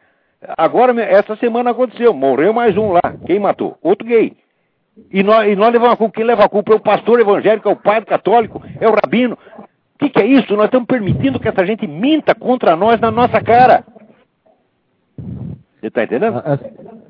Agora, 0.57 0.99
essa 1.01 1.35
semana 1.37 1.71
aconteceu, 1.71 2.13
morreu 2.13 2.53
mais 2.53 2.77
um 2.77 2.91
lá. 2.91 3.15
Quem 3.25 3.39
matou? 3.39 3.77
Outro 3.81 4.07
gay. 4.07 4.35
E 5.11 5.23
nós, 5.23 5.47
e 5.47 5.55
nós 5.55 5.71
levamos 5.71 5.93
a 5.93 5.97
culpa, 5.97 6.15
quem 6.15 6.25
leva 6.25 6.45
a 6.45 6.49
culpa 6.49 6.73
é 6.73 6.75
o 6.75 6.79
pastor 6.79 7.19
evangélico, 7.19 7.69
é 7.69 7.71
o 7.71 7.75
padre 7.75 8.05
católico, 8.05 8.61
é 8.79 8.87
o 8.87 8.93
rabino. 8.93 9.37
O 9.95 9.99
que, 9.99 10.09
que, 10.09 10.19
é 10.19 10.25
isso? 10.25 10.55
Nós 10.55 10.65
estamos 10.65 10.87
permitindo 10.87 11.39
que 11.39 11.47
essa 11.47 11.65
gente 11.65 11.87
minta 11.87 12.35
contra 12.35 12.75
nós 12.75 12.99
na 12.99 13.09
nossa 13.09 13.41
cara. 13.41 13.83
Você 15.79 15.87
está 15.87 16.03
entendendo? 16.03 16.41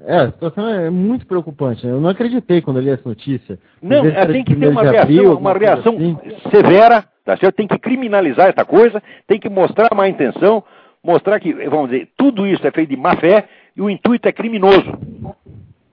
É, 0.06 0.18
a 0.18 0.32
situação 0.32 0.68
é 0.68 0.90
muito 0.90 1.26
preocupante. 1.26 1.88
Eu 1.88 2.02
não 2.02 2.10
acreditei 2.10 2.62
quando 2.62 2.78
eu 2.78 2.84
li 2.84 2.90
essa 2.90 3.08
notícia. 3.08 3.58
Não, 3.82 4.04
tem 4.32 4.44
que 4.44 4.56
ter 4.56 4.68
uma 4.68 4.84
reação, 4.84 5.02
abril, 5.02 5.38
uma 5.38 5.54
reação 5.54 5.96
assim. 5.96 6.18
severa, 6.52 7.06
tá 7.24 7.38
certo? 7.38 7.56
Tem 7.56 7.68
que 7.68 7.80
criminalizar 7.80 8.48
essa 8.48 8.66
coisa, 8.66 9.02
tem 9.26 9.40
que 9.40 9.50
mostrar 9.50 9.96
má 9.96 10.10
intenção, 10.10 10.64
mostrar 11.02 11.40
que, 11.40 11.54
vamos 11.70 11.90
dizer, 11.90 12.10
tudo 12.18 12.46
isso 12.46 12.66
é 12.68 12.72
feito 12.72 12.90
de 12.90 12.98
má 12.98 13.16
fé 13.16 13.48
e 13.76 13.82
o 13.82 13.90
intuito 13.90 14.28
é 14.28 14.34
criminoso. 14.34 14.98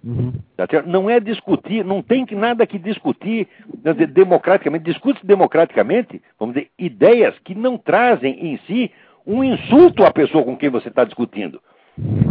Uhum. 0.03 0.33
Tá 0.57 0.67
não 0.85 1.09
é 1.09 1.19
discutir, 1.19 1.83
não 1.85 2.03
tem 2.03 2.27
nada 2.33 2.67
que 2.67 2.79
discutir 2.79 3.49
dizer, 3.73 4.09
democraticamente. 4.09 4.85
Discute 4.85 5.25
democraticamente, 5.25 6.21
vamos 6.39 6.57
dizer, 6.57 6.69
ideias 6.79 7.35
que 7.45 7.55
não 7.55 7.79
trazem 7.79 8.53
em 8.53 8.59
si 8.67 8.91
um 9.27 9.43
insulto 9.43 10.05
à 10.05 10.11
pessoa 10.11 10.45
com 10.45 10.57
quem 10.57 10.69
você 10.69 10.89
está 10.89 11.05
discutindo. 11.05 11.61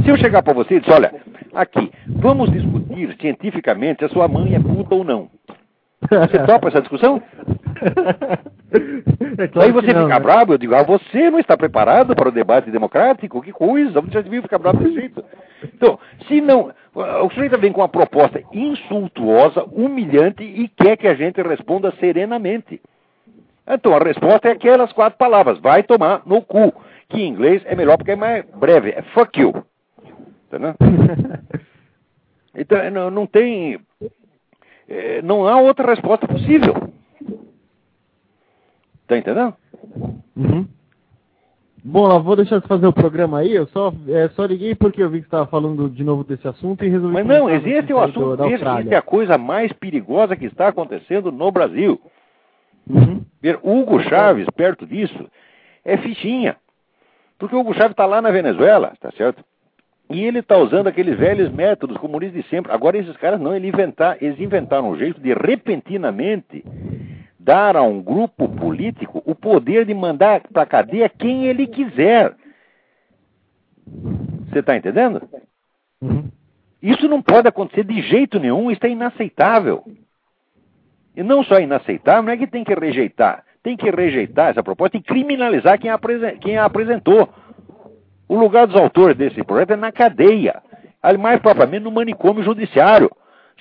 Se 0.04 0.10
eu 0.10 0.18
chegar 0.18 0.44
para 0.44 0.54
você 0.54 0.76
e 0.76 0.80
dizer, 0.82 0.94
olha, 0.94 1.14
aqui, 1.54 1.92
vamos 2.08 2.52
discutir 2.52 3.16
cientificamente 3.20 4.00
se 4.00 4.06
a 4.06 4.10
sua 4.10 4.28
mãe 4.28 4.56
é 4.56 4.60
puta 4.60 4.96
ou 4.96 5.04
não. 5.04 5.30
Você 6.10 6.40
topa 6.46 6.68
essa 6.68 6.82
discussão? 6.82 7.22
É 9.38 9.48
claro 9.48 9.68
Aí 9.68 9.72
você 9.72 9.94
não, 9.94 10.04
fica 10.04 10.20
né? 10.20 10.20
bravo, 10.20 10.54
eu 10.54 10.58
digo, 10.58 10.76
ah, 10.76 10.84
você 10.84 11.30
não 11.32 11.40
está 11.40 11.56
preparado 11.56 12.16
para 12.16 12.30
o 12.30 12.32
debate 12.32 12.70
democrático? 12.70 13.42
Que 13.42 13.52
coisa, 13.52 14.02
você 14.02 14.12
já 14.12 14.22
devia 14.22 14.42
ficar 14.42 14.58
bravo 14.58 14.80
desse 14.80 14.94
jeito. 14.96 15.24
Então, 15.64 15.98
se 16.28 16.42
não. 16.42 16.72
O 16.94 17.30
sujeito 17.30 17.58
vem 17.58 17.72
com 17.72 17.82
uma 17.82 17.90
proposta 17.90 18.42
insultuosa, 18.52 19.64
humilhante 19.72 20.44
e 20.44 20.68
quer 20.68 20.98
que 20.98 21.08
a 21.08 21.16
gente 21.16 21.42
responda 21.42 21.92
serenamente. 22.00 22.82
Então, 23.68 23.96
a 23.96 24.00
resposta 24.00 24.50
é 24.50 24.52
aquelas 24.52 24.92
quatro 24.92 25.18
palavras: 25.18 25.60
vai 25.60 25.84
tomar 25.84 26.22
no 26.26 26.42
cu. 26.42 26.74
Que 27.14 27.22
em 27.22 27.30
inglês 27.30 27.62
é 27.66 27.76
melhor 27.76 27.98
porque 27.98 28.12
é 28.12 28.16
mais 28.16 28.46
breve, 28.46 28.90
é 28.90 29.02
fuck 29.14 29.40
you. 29.40 29.64
Entendeu? 30.48 30.76
Então, 32.56 32.78
não, 32.92 33.10
não 33.10 33.26
tem. 33.26 33.80
É, 34.88 35.22
não 35.24 35.48
há 35.48 35.60
outra 35.60 35.90
resposta 35.90 36.28
possível. 36.28 36.76
Tá 39.08 39.18
entendendo? 39.18 39.56
Uhum. 40.36 40.68
Bom, 41.84 42.08
lá 42.08 42.18
vou 42.18 42.36
deixar 42.36 42.60
de 42.60 42.68
fazer 42.68 42.88
o 42.88 42.94
programa 42.94 43.40
aí. 43.40 43.54
Eu 43.54 43.68
só, 43.68 43.94
é, 44.08 44.30
só 44.30 44.46
liguei 44.46 44.74
porque 44.74 45.04
eu 45.04 45.10
vi 45.10 45.20
que 45.20 45.28
estava 45.28 45.48
falando 45.48 45.90
de 45.90 46.04
novo 46.04 46.24
desse 46.24 46.48
assunto 46.48 46.86
e 46.86 46.90
resolvi. 46.90 47.14
Mas 47.14 47.26
não, 47.26 47.50
existe 47.50 47.92
o 47.92 48.00
assunto 48.00 48.38
desse, 48.38 48.64
é 48.90 48.96
a 48.96 49.02
coisa 49.02 49.38
mais 49.38 49.74
perigosa 49.74 50.36
que 50.36 50.46
está 50.46 50.70
acontecendo 50.70 51.32
no 51.32 51.52
Brasil. 51.52 52.00
Uhum. 52.90 53.26
Ver 53.42 53.60
Hugo 53.62 54.00
Chaves 54.04 54.48
perto 54.56 54.86
disso 54.86 55.30
é 55.84 55.98
fichinha. 55.98 56.56
Porque 57.44 57.58
o 57.58 57.60
Hugo 57.60 57.74
Chaves 57.74 57.92
está 57.92 58.06
lá 58.06 58.22
na 58.22 58.32
Venezuela, 58.32 58.94
tá 59.02 59.12
certo? 59.18 59.44
E 60.10 60.24
ele 60.24 60.40
está 60.40 60.58
usando 60.58 60.88
aqueles 60.88 61.20
velhos 61.20 61.52
métodos 61.52 61.98
comunistas 61.98 62.42
de 62.42 62.50
sempre. 62.50 62.72
Agora 62.72 62.98
esses 62.98 63.18
caras 63.18 63.38
não, 63.38 63.54
eles, 63.54 63.68
inventar, 63.68 64.16
eles 64.24 64.40
inventaram 64.40 64.90
um 64.90 64.98
jeito 64.98 65.20
de 65.20 65.34
repentinamente 65.34 66.64
dar 67.38 67.76
a 67.76 67.82
um 67.82 68.02
grupo 68.02 68.48
político 68.48 69.22
o 69.26 69.36
poder 69.36 69.86
de 69.86 69.94
mandar 69.94 70.40
para 70.54 70.62
a 70.62 70.66
cadeia 70.66 71.10
quem 71.10 71.48
ele 71.48 71.68
quiser. 71.68 72.34
Você 74.48 74.60
está 74.60 74.78
entendendo? 74.78 75.28
Uhum. 76.02 76.32
Isso 76.82 77.10
não 77.10 77.22
pode 77.22 77.50
acontecer 77.50 77.84
de 77.84 78.02
jeito 78.04 78.40
nenhum, 78.40 78.72
isso 78.72 78.86
é 78.86 78.90
inaceitável. 78.90 79.84
E 81.14 81.22
não 81.22 81.44
só 81.44 81.60
inaceitável, 81.60 82.24
não 82.24 82.32
é 82.32 82.38
que 82.38 82.48
tem 82.48 82.64
que 82.64 82.74
rejeitar. 82.74 83.44
Tem 83.64 83.78
que 83.78 83.90
rejeitar 83.90 84.52
essa 84.52 84.62
proposta 84.62 84.98
e 84.98 85.02
criminalizar 85.02 85.80
quem 85.80 85.90
quem 86.42 86.58
a 86.58 86.66
apresentou. 86.66 87.30
O 88.28 88.38
lugar 88.38 88.68
dos 88.68 88.76
autores 88.76 89.16
desse 89.16 89.44
projeto 89.44 89.72
é 89.72 89.76
na 89.76 89.92
cadeia. 89.92 90.62
Mais 91.20 91.42
propriamente 91.42 91.84
no 91.84 91.92
manicômio 91.92 92.44
judiciário 92.44 93.10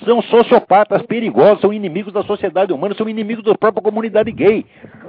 são 0.05 0.21
sociopatas 0.23 1.03
perigosos, 1.03 1.61
são 1.61 1.73
inimigos 1.73 2.13
da 2.13 2.23
sociedade 2.23 2.73
humana, 2.73 2.95
são 2.95 3.09
inimigos 3.09 3.45
da 3.45 3.55
própria 3.55 3.83
comunidade 3.83 4.33
gay. 4.33 4.67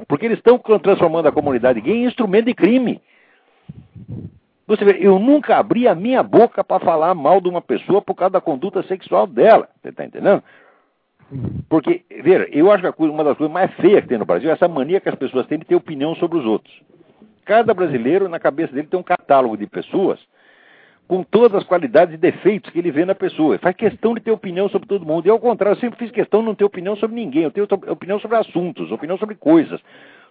Porque 0.08 0.25
eles 0.25 0.38
estão 0.38 0.60
transformando 0.79 1.27
a 1.27 1.32
comunidade 1.32 1.82
gay 1.82 1.95
em 1.95 2.06
instrumento 2.06 2.45
de 2.45 2.53
crime. 2.53 3.01
Você 4.67 4.86
vê, 4.86 4.97
eu 4.99 5.19
nunca 5.19 5.58
abri 5.58 5.88
a 5.88 5.95
minha 5.95 6.23
boca 6.23 6.63
para 6.63 6.84
falar 6.84 7.13
mal 7.13 7.41
de 7.41 7.49
uma 7.49 7.62
pessoa 7.62 8.01
por 8.01 8.15
causa 8.15 8.34
da 8.34 8.41
conduta 8.41 8.84
sexual 8.84 9.27
dela. 9.27 9.67
Você 9.82 9.89
está 9.89 10.06
entendendo? 10.06 10.43
Porque, 11.69 12.03
veja, 12.21 12.47
eu 12.51 12.71
acho 12.71 12.91
que 12.93 13.03
uma 13.03 13.23
das 13.23 13.37
coisas 13.37 13.53
mais 13.53 13.73
feias 13.75 14.01
que 14.01 14.09
tem 14.09 14.17
no 14.17 14.25
Brasil 14.25 14.49
é 14.49 14.53
essa 14.53 14.67
mania 14.67 15.01
que 15.01 15.09
as 15.09 15.15
pessoas 15.15 15.47
têm 15.47 15.59
de 15.59 15.65
ter 15.65 15.75
opinião 15.75 16.15
sobre 16.15 16.37
os 16.37 16.45
outros. 16.45 16.73
Cada 17.45 17.73
brasileiro, 17.73 18.29
na 18.29 18.39
cabeça 18.39 18.73
dele, 18.73 18.87
tem 18.87 18.99
um 18.99 19.03
catálogo 19.03 19.57
de 19.57 19.67
pessoas 19.67 20.19
com 21.07 21.23
todas 21.23 21.55
as 21.55 21.63
qualidades 21.63 22.15
e 22.15 22.17
defeitos 22.17 22.71
que 22.71 22.79
ele 22.79 22.91
vê 22.91 23.05
na 23.05 23.15
pessoa. 23.15 23.57
Faz 23.59 23.75
questão 23.75 24.13
de 24.13 24.21
ter 24.21 24.31
opinião 24.31 24.69
sobre 24.69 24.87
todo 24.87 25.05
mundo. 25.05 25.27
E 25.27 25.29
ao 25.29 25.39
contrário, 25.39 25.75
eu 25.75 25.79
sempre 25.79 25.99
fiz 25.99 26.11
questão 26.11 26.39
de 26.39 26.47
não 26.47 26.55
ter 26.55 26.63
opinião 26.63 26.95
sobre 26.95 27.15
ninguém. 27.15 27.43
Eu 27.43 27.51
tenho 27.51 27.67
opinião 27.87 28.19
sobre 28.19 28.37
assuntos, 28.37 28.91
opinião 28.91 29.17
sobre 29.17 29.35
coisas. 29.35 29.81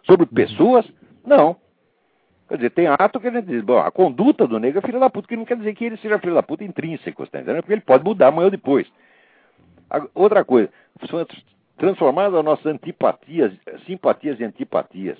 Sobre 0.04 0.26
pessoas, 0.26 0.84
não. 1.24 1.56
Quer 2.48 2.56
dizer, 2.56 2.70
tem 2.70 2.86
ato 2.86 3.20
que 3.20 3.28
a 3.28 3.30
gente 3.30 3.46
diz, 3.46 3.62
bom, 3.62 3.78
a 3.78 3.90
conduta 3.90 4.46
do 4.46 4.58
negro 4.58 4.78
é 4.78 4.82
filho 4.82 5.00
da 5.00 5.08
puta, 5.08 5.28
que 5.28 5.36
não 5.36 5.44
quer 5.44 5.56
dizer 5.56 5.74
que 5.74 5.84
ele 5.84 5.96
seja 5.98 6.18
filho 6.18 6.34
da 6.34 6.42
puta 6.42 6.64
intrínseco, 6.64 7.26
tá 7.26 7.40
entendendo? 7.40 7.62
Porque 7.62 7.72
ele 7.72 7.80
pode 7.80 8.04
mudar 8.04 8.28
amanhã 8.28 8.46
ou 8.46 8.50
depois. 8.50 8.86
Outra 10.14 10.44
coisa, 10.44 10.70
transformar 11.76 12.26
as 12.26 12.44
nossas 12.44 12.66
antipatias, 12.66 13.52
simpatias 13.86 14.40
e 14.40 14.44
antipatias 14.44 15.18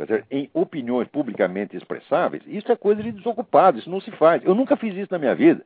dizer, 0.00 0.24
em 0.30 0.50
opiniões 0.54 1.08
publicamente 1.08 1.76
expressáveis, 1.76 2.42
isso 2.46 2.70
é 2.70 2.76
coisa 2.76 3.02
de 3.02 3.12
desocupado, 3.12 3.78
isso 3.78 3.90
não 3.90 4.00
se 4.00 4.10
faz. 4.12 4.42
Eu 4.44 4.54
nunca 4.54 4.76
fiz 4.76 4.94
isso 4.94 5.12
na 5.12 5.18
minha 5.18 5.34
vida. 5.34 5.64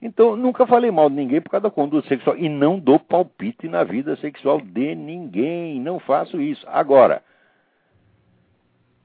Então, 0.00 0.36
nunca 0.36 0.66
falei 0.66 0.90
mal 0.90 1.08
de 1.08 1.16
ninguém 1.16 1.40
por 1.40 1.50
causa 1.50 1.62
da 1.62 1.70
conduta 1.70 2.06
sexual. 2.08 2.36
E 2.36 2.48
não 2.48 2.78
dou 2.78 2.98
palpite 2.98 3.68
na 3.68 3.84
vida 3.84 4.16
sexual 4.16 4.60
de 4.60 4.94
ninguém. 4.94 5.80
Não 5.80 5.98
faço 5.98 6.40
isso. 6.40 6.64
Agora, 6.68 7.22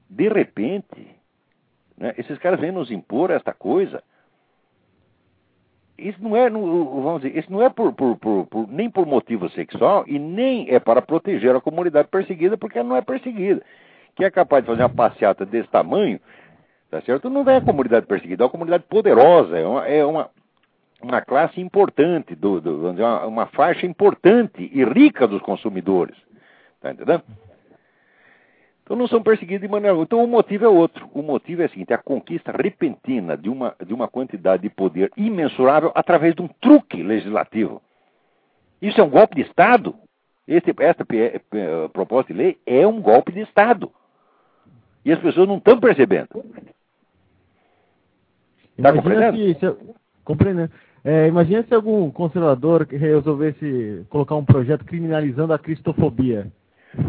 de 0.08 0.28
repente, 0.28 1.16
né, 1.96 2.14
esses 2.18 2.36
caras 2.38 2.60
vêm 2.60 2.72
nos 2.72 2.90
impor 2.90 3.30
esta 3.30 3.54
coisa. 3.54 4.02
Isso 6.00 6.18
não 6.22 6.36
é, 6.36 6.48
vamos 6.48 7.22
dizer, 7.22 7.38
isso 7.38 7.52
não 7.52 7.62
é 7.62 7.68
por, 7.68 7.92
por, 7.92 8.16
por, 8.16 8.68
nem 8.68 8.90
por 8.90 9.06
motivo 9.06 9.48
sexual 9.50 10.04
e 10.06 10.18
nem 10.18 10.68
é 10.70 10.80
para 10.80 11.02
proteger 11.02 11.54
a 11.54 11.60
comunidade 11.60 12.08
perseguida, 12.08 12.56
porque 12.56 12.78
ela 12.78 12.88
não 12.88 12.96
é 12.96 13.02
perseguida 13.02 13.62
que 14.20 14.24
é 14.24 14.30
capaz 14.30 14.62
de 14.62 14.68
fazer 14.68 14.82
uma 14.82 14.88
passeata 14.88 15.46
desse 15.46 15.68
tamanho, 15.68 16.20
tá 16.90 17.00
certo? 17.00 17.30
Não 17.30 17.42
é 17.48 17.56
a 17.56 17.60
comunidade 17.60 18.06
perseguida, 18.06 18.42
é 18.42 18.44
uma 18.44 18.50
comunidade 18.50 18.84
poderosa, 18.84 19.58
é 19.58 19.66
uma, 19.66 19.86
é 19.86 20.04
uma, 20.04 20.30
uma 21.02 21.20
classe 21.20 21.60
importante, 21.60 22.34
do, 22.34 22.60
do, 22.60 22.90
uma, 22.90 23.26
uma 23.26 23.46
faixa 23.46 23.86
importante 23.86 24.70
e 24.72 24.84
rica 24.84 25.26
dos 25.26 25.40
consumidores. 25.42 26.16
Tá 26.80 26.92
entendendo? 26.92 27.22
Então 28.90 28.98
não 28.98 29.06
são 29.06 29.22
perseguidos 29.22 29.60
de 29.60 29.68
maneira 29.68 29.92
alguma. 29.92 30.04
Então 30.04 30.24
o 30.24 30.26
motivo 30.26 30.64
é 30.64 30.68
outro. 30.68 31.08
O 31.14 31.22
motivo 31.22 31.62
é 31.62 31.66
o 31.66 31.70
seguinte: 31.70 31.92
é 31.92 31.94
a 31.94 31.98
conquista 31.98 32.50
repentina 32.50 33.36
de 33.36 33.48
uma, 33.48 33.72
de 33.86 33.94
uma 33.94 34.08
quantidade 34.08 34.64
de 34.64 34.68
poder 34.68 35.12
imensurável 35.16 35.92
através 35.94 36.34
de 36.34 36.42
um 36.42 36.48
truque 36.60 37.00
legislativo. 37.00 37.80
Isso 38.82 39.00
é 39.00 39.04
um 39.04 39.08
golpe 39.08 39.36
de 39.36 39.42
Estado? 39.42 39.94
Essa 40.48 41.06
proposta 41.92 42.32
de 42.32 42.38
lei 42.40 42.58
é 42.66 42.84
um 42.84 43.00
golpe 43.00 43.30
de 43.30 43.42
Estado. 43.42 43.92
E 45.04 45.12
as 45.12 45.20
pessoas 45.20 45.46
não 45.46 45.58
estão 45.58 45.78
percebendo. 45.78 46.44
Está 48.76 48.92
compreendendo? 48.92 49.36
Se, 49.36 49.94
compreendendo. 50.24 50.72
É, 51.04 51.28
imagina 51.28 51.62
se 51.62 51.72
algum 51.72 52.10
conservador 52.10 52.88
resolvesse 52.90 54.04
colocar 54.08 54.34
um 54.34 54.44
projeto 54.44 54.84
criminalizando 54.84 55.52
a 55.52 55.58
cristofobia. 55.60 56.50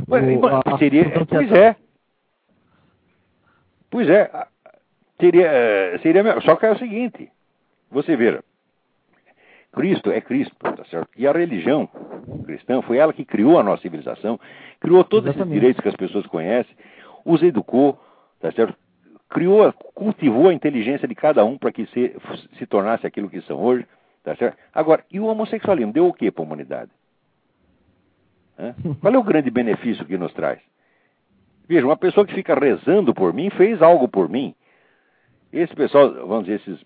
Mas, 0.07 0.23
o, 0.23 0.47
a, 0.47 0.77
seria, 0.77 1.05
pois 1.27 1.51
é. 1.51 1.75
Pois 3.89 4.09
é. 4.09 4.47
Seria, 5.19 5.47
eh, 5.47 5.99
seria, 6.01 6.41
só 6.41 6.55
que 6.55 6.65
é 6.65 6.71
o 6.71 6.77
seguinte. 6.77 7.31
Você 7.91 8.15
veja. 8.15 8.43
Cristo 9.71 10.11
é 10.11 10.19
Cristo, 10.19 10.55
tá 10.59 10.83
certo? 10.85 11.09
E 11.15 11.25
a 11.25 11.31
religião 11.31 11.87
cristã 12.45 12.81
foi 12.81 12.97
ela 12.97 13.13
que 13.13 13.23
criou 13.23 13.57
a 13.57 13.63
nossa 13.63 13.81
civilização, 13.81 14.39
criou 14.79 15.03
todos 15.03 15.29
Exatamente. 15.29 15.49
esses 15.49 15.61
direitos 15.61 15.81
que 15.81 15.89
as 15.89 15.95
pessoas 15.95 16.25
conhecem, 16.25 16.75
os 17.23 17.41
educou, 17.41 17.97
tá 18.39 18.51
certo? 18.51 18.75
Criou, 19.29 19.71
cultivou 19.93 20.49
a 20.49 20.53
inteligência 20.53 21.07
de 21.07 21.15
cada 21.15 21.45
um 21.45 21.57
para 21.57 21.71
que 21.71 21.85
se, 21.87 22.13
se 22.57 22.65
tornasse 22.65 23.07
aquilo 23.07 23.29
que 23.29 23.41
são 23.41 23.63
hoje, 23.63 23.87
tá 24.23 24.35
certo? 24.35 24.57
Agora, 24.73 25.05
e 25.09 25.21
o 25.21 25.25
homossexualismo 25.25 25.93
deu 25.93 26.07
o 26.07 26.13
que 26.13 26.29
para 26.29 26.43
a 26.43 26.45
humanidade? 26.45 26.91
Hã? 28.61 28.75
Qual 29.01 29.13
é 29.13 29.17
o 29.17 29.23
grande 29.23 29.49
benefício 29.49 30.05
que 30.05 30.17
nos 30.17 30.31
traz? 30.33 30.59
Veja, 31.67 31.85
uma 31.85 31.97
pessoa 31.97 32.25
que 32.25 32.35
fica 32.35 32.53
rezando 32.53 33.13
por 33.13 33.33
mim 33.33 33.49
fez 33.49 33.81
algo 33.81 34.07
por 34.07 34.29
mim. 34.29 34.53
Esse 35.51 35.73
pessoal, 35.75 36.13
vamos 36.27 36.45
dizer, 36.45 36.61
esses, 36.61 36.85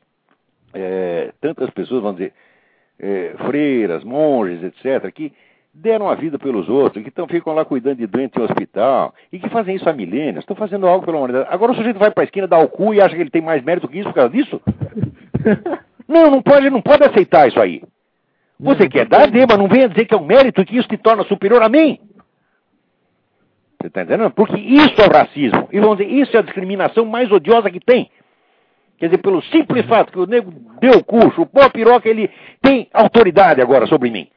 é, 0.73 1.33
tantas 1.41 1.69
pessoas, 1.71 2.01
vamos 2.01 2.17
dizer, 2.17 2.33
é, 2.99 3.35
freiras, 3.45 4.03
monges, 4.03 4.63
etc., 4.63 5.11
que 5.11 5.33
deram 5.73 6.07
a 6.07 6.15
vida 6.15 6.39
pelos 6.39 6.69
outros, 6.69 7.03
que 7.03 7.11
tão, 7.11 7.27
ficam 7.27 7.53
lá 7.53 7.65
cuidando 7.65 7.97
de 7.97 8.07
doente 8.07 8.39
em 8.39 8.43
hospital, 8.43 9.13
e 9.31 9.38
que 9.38 9.49
fazem 9.49 9.75
isso 9.75 9.89
há 9.89 9.93
milênios, 9.93 10.39
estão 10.39 10.55
fazendo 10.55 10.88
algo 10.88 11.05
pela 11.05 11.17
humanidade. 11.17 11.47
Agora 11.51 11.73
o 11.73 11.75
sujeito 11.75 11.99
vai 11.99 12.11
para 12.11 12.23
a 12.23 12.25
esquina, 12.25 12.47
dá 12.47 12.57
o 12.57 12.69
cu 12.69 12.93
e 12.93 13.01
acha 13.01 13.13
que 13.13 13.21
ele 13.21 13.29
tem 13.29 13.41
mais 13.41 13.61
mérito 13.61 13.88
que 13.88 13.99
isso 13.99 14.07
por 14.07 14.15
causa 14.15 14.29
disso? 14.29 14.61
não, 16.07 16.31
não 16.31 16.41
pode, 16.41 16.69
não 16.69 16.81
pode 16.81 17.03
aceitar 17.03 17.47
isso 17.47 17.59
aí. 17.59 17.83
Você 18.59 18.87
quer 18.87 19.05
dar, 19.05 19.29
dê, 19.29 19.45
mas 19.45 19.57
não 19.57 19.67
venha 19.67 19.89
dizer 19.89 20.05
que 20.05 20.13
é 20.13 20.17
um 20.17 20.25
mérito 20.25 20.61
e 20.61 20.65
que 20.65 20.77
isso 20.77 20.87
te 20.87 20.97
torna 20.97 21.23
superior 21.25 21.61
a 21.61 21.69
mim. 21.69 21.99
Você 23.79 23.87
está 23.87 24.01
entendendo? 24.01 24.31
Porque 24.31 24.57
isso 24.57 24.99
é 25.01 25.07
o 25.07 25.11
racismo. 25.11 25.67
E 25.71 25.79
vamos 25.79 25.97
dizer, 25.97 26.11
isso 26.11 26.35
é 26.35 26.39
a 26.39 26.43
discriminação 26.43 27.05
mais 27.05 27.31
odiosa 27.31 27.69
que 27.69 27.79
tem. 27.79 28.09
Quer 28.97 29.07
dizer, 29.07 29.17
pelo 29.17 29.41
simples 29.43 29.85
fato 29.85 30.11
que 30.11 30.19
o 30.19 30.25
nego 30.25 30.53
deu 30.79 30.93
o 30.93 31.03
curso, 31.03 31.41
o 31.41 31.45
pó 31.45 31.69
piroca, 31.69 32.07
ele 32.07 32.29
tem 32.61 32.87
autoridade 32.93 33.61
agora 33.61 33.85
sobre 33.87 34.09
mim. 34.09 34.29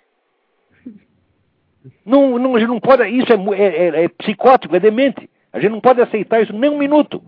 Não, 2.05 2.39
não, 2.39 2.57
a 2.57 2.59
gente 2.59 2.69
não 2.69 2.81
pode, 2.81 3.09
isso 3.09 3.33
é, 3.33 3.37
é, 3.37 3.67
é, 3.67 4.05
é, 4.05 4.09
psicótico, 4.09 4.75
é 4.75 4.81
demente. 4.81 5.31
A 5.53 5.61
gente 5.61 5.71
não 5.71 5.81
pode 5.81 6.01
aceitar 6.01 6.43
isso 6.43 6.53
nem 6.53 6.71
um 6.71 6.79
minuto. 6.79 7.23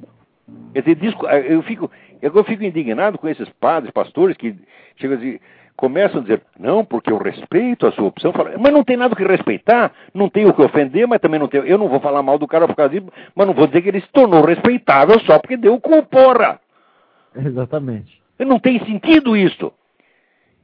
Quer 0.75 0.83
dizer, 0.83 1.17
eu 1.49 1.63
fico, 1.63 1.91
eu 2.21 2.45
fico 2.45 2.65
indignado 2.65 3.17
com 3.17 3.29
esses 3.29 3.49
padres, 3.61 3.93
pastores 3.93 4.37
que 4.37 4.57
chegam 4.97 5.17
a 5.17 5.21
dizer, 5.21 5.41
começam 5.81 6.21
a 6.21 6.23
dizer, 6.23 6.43
não, 6.59 6.85
porque 6.85 7.11
eu 7.11 7.17
respeito 7.17 7.87
a 7.87 7.93
sua 7.93 8.05
opção. 8.05 8.33
Mas 8.61 8.73
não 8.73 8.85
tem 8.85 8.99
nada 8.99 9.17
que 9.17 9.25
respeitar, 9.25 9.91
não 10.13 10.29
tem 10.29 10.47
o 10.47 10.53
que 10.53 10.63
ofender, 10.63 11.09
mas 11.09 11.21
também 11.21 11.41
não 11.41 11.49
tem. 11.49 11.63
Eu 11.67 11.79
não 11.79 11.89
vou 11.89 11.99
falar 12.01 12.23
mal 12.23 12.39
do 12.39 12.47
cara 12.47 12.69
por 12.69 12.77
causa 12.77 12.91
disso, 12.91 13.11
mas 13.35 13.47
não 13.47 13.55
vou 13.55 13.67
dizer 13.67 13.81
que 13.81 13.89
ele 13.89 14.01
se 14.03 14.13
tornou 14.13 14.45
respeitável 14.45 15.19
só 15.21 15.39
porque 15.39 15.57
deu 15.57 15.81
cu, 15.81 16.03
porra. 16.05 16.61
Exatamente. 17.35 18.21
Não 18.39 18.59
tem 18.59 18.79
sentido 18.85 19.37
isso. 19.37 19.73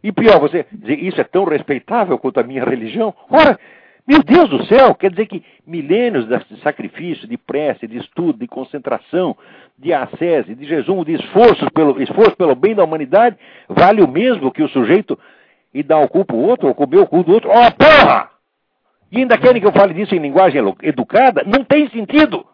E 0.03 0.13
pior, 0.13 0.39
você 0.39 0.67
dizer 0.71 1.03
isso 1.03 1.21
é 1.21 1.25
tão 1.25 1.45
respeitável 1.45 2.19
quanto 2.19 2.39
a 2.39 2.43
minha 2.43 2.65
religião? 2.65 3.15
Ora, 3.31 3.59
meu 4.07 4.23
Deus 4.23 4.49
do 4.49 4.65
céu, 4.67 4.95
quer 4.95 5.11
dizer 5.11 5.27
que 5.27 5.43
milênios 5.67 6.29
de 6.29 6.61
sacrifício, 6.63 7.27
de 7.27 7.37
prece, 7.37 7.89
de 7.89 7.99
estudo, 7.99 8.39
de 8.39 8.47
concentração, 8.47 9.37
de 9.77 9.93
ascese, 9.93 10.55
de 10.55 10.65
jejum, 10.65 11.03
de 11.03 11.15
esforço 11.15 11.69
pelo, 11.73 12.01
esforço 12.01 12.37
pelo 12.37 12.55
bem 12.55 12.75
da 12.75 12.85
humanidade, 12.85 13.37
vale 13.69 14.01
o 14.01 14.09
mesmo 14.09 14.53
que 14.53 14.63
o 14.63 14.69
sujeito 14.69 15.19
e 15.75 15.83
dar 15.83 15.99
o 15.99 16.09
cu 16.09 16.25
pro 16.25 16.37
outro, 16.37 16.69
ou 16.69 16.75
comer 16.75 16.99
o 16.99 17.07
cu 17.07 17.25
do 17.25 17.33
outro. 17.33 17.51
Ó, 17.51 17.67
oh, 17.67 17.73
porra! 17.73 18.31
E 19.11 19.19
ainda 19.19 19.37
querem 19.37 19.61
que 19.61 19.67
eu 19.67 19.73
fale 19.73 19.93
disso 19.93 20.15
em 20.15 20.21
linguagem 20.21 20.63
educada? 20.83 21.43
Não 21.45 21.65
tem 21.65 21.89
sentido. 21.91 22.47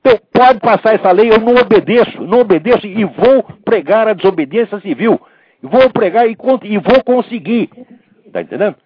Então, 0.00 0.18
pode 0.32 0.60
passar 0.60 0.94
essa 0.94 1.10
lei, 1.12 1.30
eu 1.30 1.38
não 1.38 1.54
obedeço, 1.54 2.20
não 2.22 2.40
obedeço 2.40 2.86
e 2.86 3.04
vou 3.04 3.42
pregar 3.64 4.08
a 4.08 4.12
desobediência 4.12 4.78
civil. 4.80 5.20
Vou 5.62 5.88
pregar 5.90 6.28
e, 6.28 6.36
e 6.64 6.78
vou 6.78 7.02
conseguir. 7.04 7.70
Está 8.26 8.42
entendendo? 8.42 8.76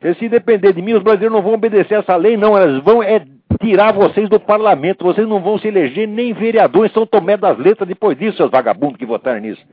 Se 0.00 0.28
depender 0.28 0.72
de 0.72 0.80
mim, 0.80 0.92
os 0.92 1.02
brasileiros 1.02 1.34
não 1.34 1.42
vão 1.42 1.54
obedecer 1.54 1.98
essa 1.98 2.14
lei, 2.14 2.36
não. 2.36 2.56
Elas 2.56 2.82
vão 2.84 3.02
é, 3.02 3.24
tirar 3.60 3.92
vocês 3.92 4.28
do 4.28 4.38
parlamento. 4.38 5.04
Vocês 5.04 5.26
não 5.26 5.40
vão 5.40 5.58
se 5.58 5.66
eleger 5.66 6.06
nem 6.06 6.32
vereador 6.32 6.86
em 6.86 6.90
São 6.90 7.04
Tomé 7.04 7.36
das 7.36 7.58
Letras 7.58 7.88
depois 7.88 8.16
disso, 8.16 8.36
seus 8.36 8.50
vagabundos 8.50 8.96
que 8.96 9.06
votaram 9.06 9.40
nisso. 9.40 9.64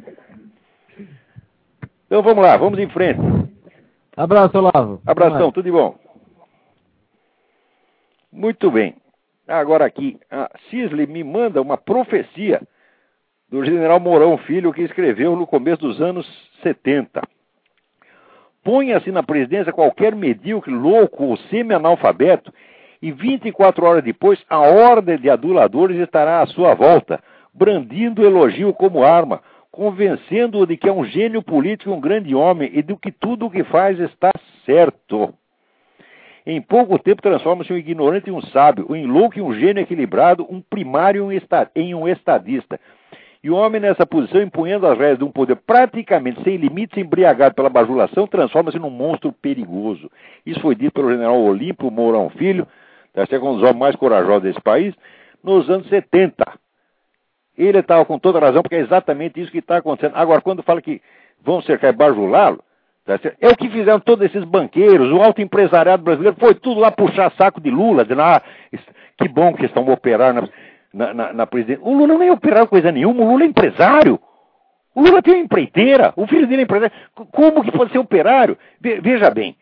Então 2.07 2.23
vamos 2.23 2.43
lá, 2.43 2.57
vamos 2.57 2.79
em 2.79 2.89
frente. 2.89 3.19
Abraço, 4.17 4.57
Olavo. 4.57 5.01
Abração, 5.05 5.51
tudo 5.51 5.65
de 5.65 5.71
bom. 5.71 5.95
Muito 8.31 8.71
bem. 8.71 8.95
Agora 9.47 9.85
aqui, 9.85 10.19
a 10.31 10.49
Cisley 10.69 11.05
me 11.05 11.23
manda 11.23 11.61
uma 11.61 11.77
profecia 11.77 12.61
do 13.49 13.63
general 13.63 13.99
Mourão 13.99 14.37
Filho 14.39 14.73
que 14.73 14.81
escreveu 14.81 15.35
no 15.35 15.45
começo 15.45 15.81
dos 15.81 16.01
anos 16.01 16.27
70. 16.63 17.21
Ponha-se 18.65 19.11
na 19.11 19.21
presidência 19.21 19.71
qualquer 19.71 20.15
medíocre, 20.15 20.73
louco 20.73 21.23
ou 21.23 21.37
semi-analfabeto 21.37 22.51
e 22.99 23.11
24 23.11 23.85
horas 23.85 24.03
depois 24.03 24.43
a 24.49 24.59
ordem 24.59 25.19
de 25.19 25.29
aduladores 25.29 25.99
estará 25.99 26.41
à 26.41 26.47
sua 26.47 26.73
volta, 26.73 27.21
brandindo 27.53 28.23
o 28.23 28.25
elogio 28.25 28.73
como 28.73 29.03
arma, 29.03 29.39
convencendo-o 29.71 30.65
de 30.65 30.77
que 30.77 30.89
é 30.89 30.91
um 30.91 31.05
gênio 31.05 31.43
político 31.43 31.91
e 31.91 31.93
um 31.93 32.01
grande 32.01 32.33
homem 32.33 32.71
e 32.73 32.81
de 32.81 32.95
que 32.95 33.11
tudo 33.11 33.45
o 33.45 33.51
que 33.51 33.63
faz 33.65 33.99
está 33.99 34.31
certo. 34.65 35.31
Em 36.43 36.59
pouco 36.59 36.97
tempo 36.97 37.21
transforma-se 37.21 37.71
um 37.71 37.77
ignorante 37.77 38.31
em 38.31 38.33
um 38.33 38.41
sábio, 38.41 38.87
um 38.89 39.05
louco 39.05 39.37
em 39.37 39.43
um 39.43 39.53
gênio 39.53 39.83
equilibrado, 39.83 40.43
um 40.49 40.59
primário 40.59 41.29
em 41.75 41.93
um 41.93 42.07
estadista. 42.07 42.79
E 43.45 43.49
o 43.51 43.53
homem 43.53 43.79
nessa 43.79 44.07
posição, 44.07 44.41
empunhando 44.41 44.87
as 44.87 44.97
rédeas 44.97 45.19
de 45.19 45.23
um 45.23 45.29
poder 45.29 45.55
praticamente 45.55 46.41
sem 46.41 46.57
limites, 46.57 46.97
embriagado 46.97 47.53
pela 47.53 47.69
bajulação, 47.69 48.25
transforma-se 48.25 48.79
num 48.79 48.89
monstro 48.89 49.31
perigoso. 49.31 50.09
Isso 50.43 50.59
foi 50.61 50.73
dito 50.73 50.93
pelo 50.93 51.11
general 51.11 51.39
Olímpio 51.39 51.91
Mourão 51.91 52.27
Filho, 52.31 52.67
deve 53.13 53.29
ser 53.29 53.39
um 53.39 53.53
dos 53.53 53.61
homens 53.61 53.77
mais 53.77 53.95
corajosos 53.95 54.41
desse 54.41 54.59
país, 54.59 54.95
nos 55.43 55.69
anos 55.69 55.87
70. 55.89 56.43
Ele 57.55 57.77
estava 57.77 58.03
com 58.03 58.17
toda 58.17 58.39
razão, 58.39 58.63
porque 58.63 58.77
é 58.77 58.79
exatamente 58.79 59.39
isso 59.39 59.51
que 59.51 59.59
está 59.59 59.77
acontecendo. 59.77 60.15
Agora, 60.15 60.41
quando 60.41 60.63
fala 60.63 60.81
que 60.81 60.99
vão 61.43 61.61
cercar 61.61 61.93
e 61.93 61.95
bajulá-lo, 61.95 62.63
Tá 63.05 63.19
é 63.39 63.49
o 63.49 63.55
que 63.55 63.69
fizeram 63.69 63.99
todos 63.99 64.25
esses 64.25 64.43
banqueiros, 64.43 65.11
o 65.11 65.21
alto 65.21 65.39
empresariado 65.39 66.01
brasileiro, 66.01 66.35
foi 66.39 66.55
tudo 66.55 66.79
lá 66.79 66.89
puxar 66.89 67.31
saco 67.33 67.61
de 67.61 67.69
Lula, 67.69 68.01
dizendo, 68.01 68.23
ah, 68.23 68.41
que 69.19 69.27
bom 69.27 69.53
que 69.53 69.65
estão 69.65 69.87
operando 69.87 70.49
na, 70.95 71.13
na, 71.13 71.33
na 71.33 71.45
presidência. 71.45 71.83
O 71.83 71.93
Lula 71.93 72.13
não 72.13 72.23
é 72.23 72.31
operar 72.31 72.65
coisa 72.67 72.91
nenhuma, 72.91 73.23
o 73.23 73.31
Lula 73.31 73.43
é 73.43 73.47
empresário. 73.47 74.19
O 74.95 75.01
Lula 75.01 75.21
tem 75.21 75.33
uma 75.33 75.43
empreiteira, 75.43 76.13
o 76.15 76.25
filho 76.25 76.47
dele 76.47 76.61
é 76.61 76.63
empresário. 76.63 76.95
Como 77.31 77.61
que 77.63 77.71
pode 77.71 77.91
ser 77.91 77.97
operário? 77.97 78.57
Veja 78.79 79.29
bem, 79.29 79.57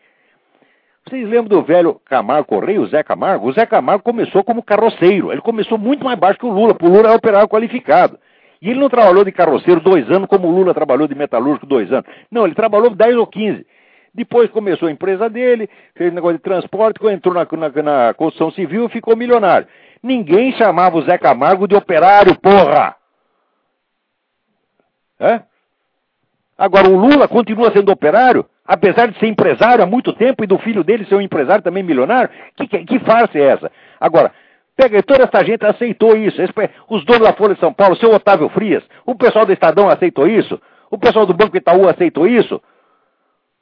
vocês 1.04 1.28
lembram 1.28 1.58
do 1.58 1.62
velho 1.62 2.00
Camargo 2.04 2.46
Correia, 2.46 2.80
o 2.80 2.86
Zé 2.86 3.02
Camargo? 3.02 3.48
O 3.48 3.52
Zé 3.52 3.66
Camargo 3.66 4.04
começou 4.04 4.44
como 4.44 4.62
carroceiro, 4.62 5.32
ele 5.32 5.40
começou 5.40 5.76
muito 5.76 6.04
mais 6.04 6.18
baixo 6.18 6.38
que 6.38 6.46
o 6.46 6.50
Lula, 6.50 6.72
porque 6.72 6.86
o 6.86 6.96
Lula 6.96 7.10
é 7.10 7.16
operário 7.16 7.48
qualificado. 7.48 8.16
E 8.62 8.70
ele 8.70 8.80
não 8.80 8.88
trabalhou 8.88 9.24
de 9.24 9.32
carroceiro 9.32 9.80
dois 9.80 10.08
anos 10.10 10.28
como 10.28 10.48
o 10.48 10.50
Lula 10.50 10.72
trabalhou 10.72 11.06
de 11.08 11.14
metalúrgico 11.14 11.66
dois 11.66 11.92
anos. 11.92 12.06
Não, 12.30 12.46
ele 12.46 12.54
trabalhou 12.54 12.88
10 12.88 13.16
ou 13.16 13.26
15. 13.26 13.66
Depois 14.14 14.48
começou 14.50 14.88
a 14.88 14.92
empresa 14.92 15.28
dele, 15.28 15.68
fez 15.94 16.14
negócio 16.14 16.38
de 16.38 16.42
transporte, 16.42 17.04
entrou 17.08 17.34
na, 17.34 17.46
na, 17.50 17.82
na 17.82 18.14
construção 18.14 18.52
civil 18.52 18.86
e 18.86 18.88
ficou 18.88 19.16
milionário. 19.16 19.66
Ninguém 20.04 20.52
chamava 20.52 20.98
o 20.98 21.02
Zé 21.02 21.16
Camargo 21.16 21.66
de 21.66 21.74
operário, 21.74 22.38
porra! 22.38 22.94
É? 25.18 25.40
Agora, 26.58 26.90
o 26.90 26.94
Lula 26.94 27.26
continua 27.26 27.72
sendo 27.72 27.90
operário, 27.90 28.44
apesar 28.66 29.10
de 29.10 29.18
ser 29.18 29.28
empresário 29.28 29.82
há 29.82 29.86
muito 29.86 30.12
tempo 30.12 30.44
e 30.44 30.46
do 30.46 30.58
filho 30.58 30.84
dele 30.84 31.06
ser 31.06 31.14
um 31.14 31.22
empresário 31.22 31.64
também 31.64 31.82
milionário. 31.82 32.28
Que, 32.54 32.68
que, 32.68 32.84
que 32.84 32.98
farsa 32.98 33.38
é 33.38 33.44
essa? 33.44 33.72
Agora, 33.98 34.30
Pega, 34.76 35.02
toda 35.02 35.24
essa 35.24 35.42
gente 35.42 35.64
aceitou 35.64 36.14
isso. 36.16 36.36
Os 36.90 37.02
donos 37.06 37.26
da 37.26 37.32
Folha 37.32 37.54
de 37.54 37.60
São 37.60 37.72
Paulo, 37.72 37.94
o 37.94 37.98
seu 37.98 38.12
Otávio 38.12 38.50
Frias, 38.50 38.84
o 39.06 39.14
pessoal 39.14 39.46
do 39.46 39.52
Estadão 39.52 39.88
aceitou 39.88 40.26
isso, 40.26 40.60
o 40.90 40.98
pessoal 40.98 41.24
do 41.24 41.32
Banco 41.32 41.56
Itaú 41.56 41.88
aceitou 41.88 42.26
isso. 42.26 42.60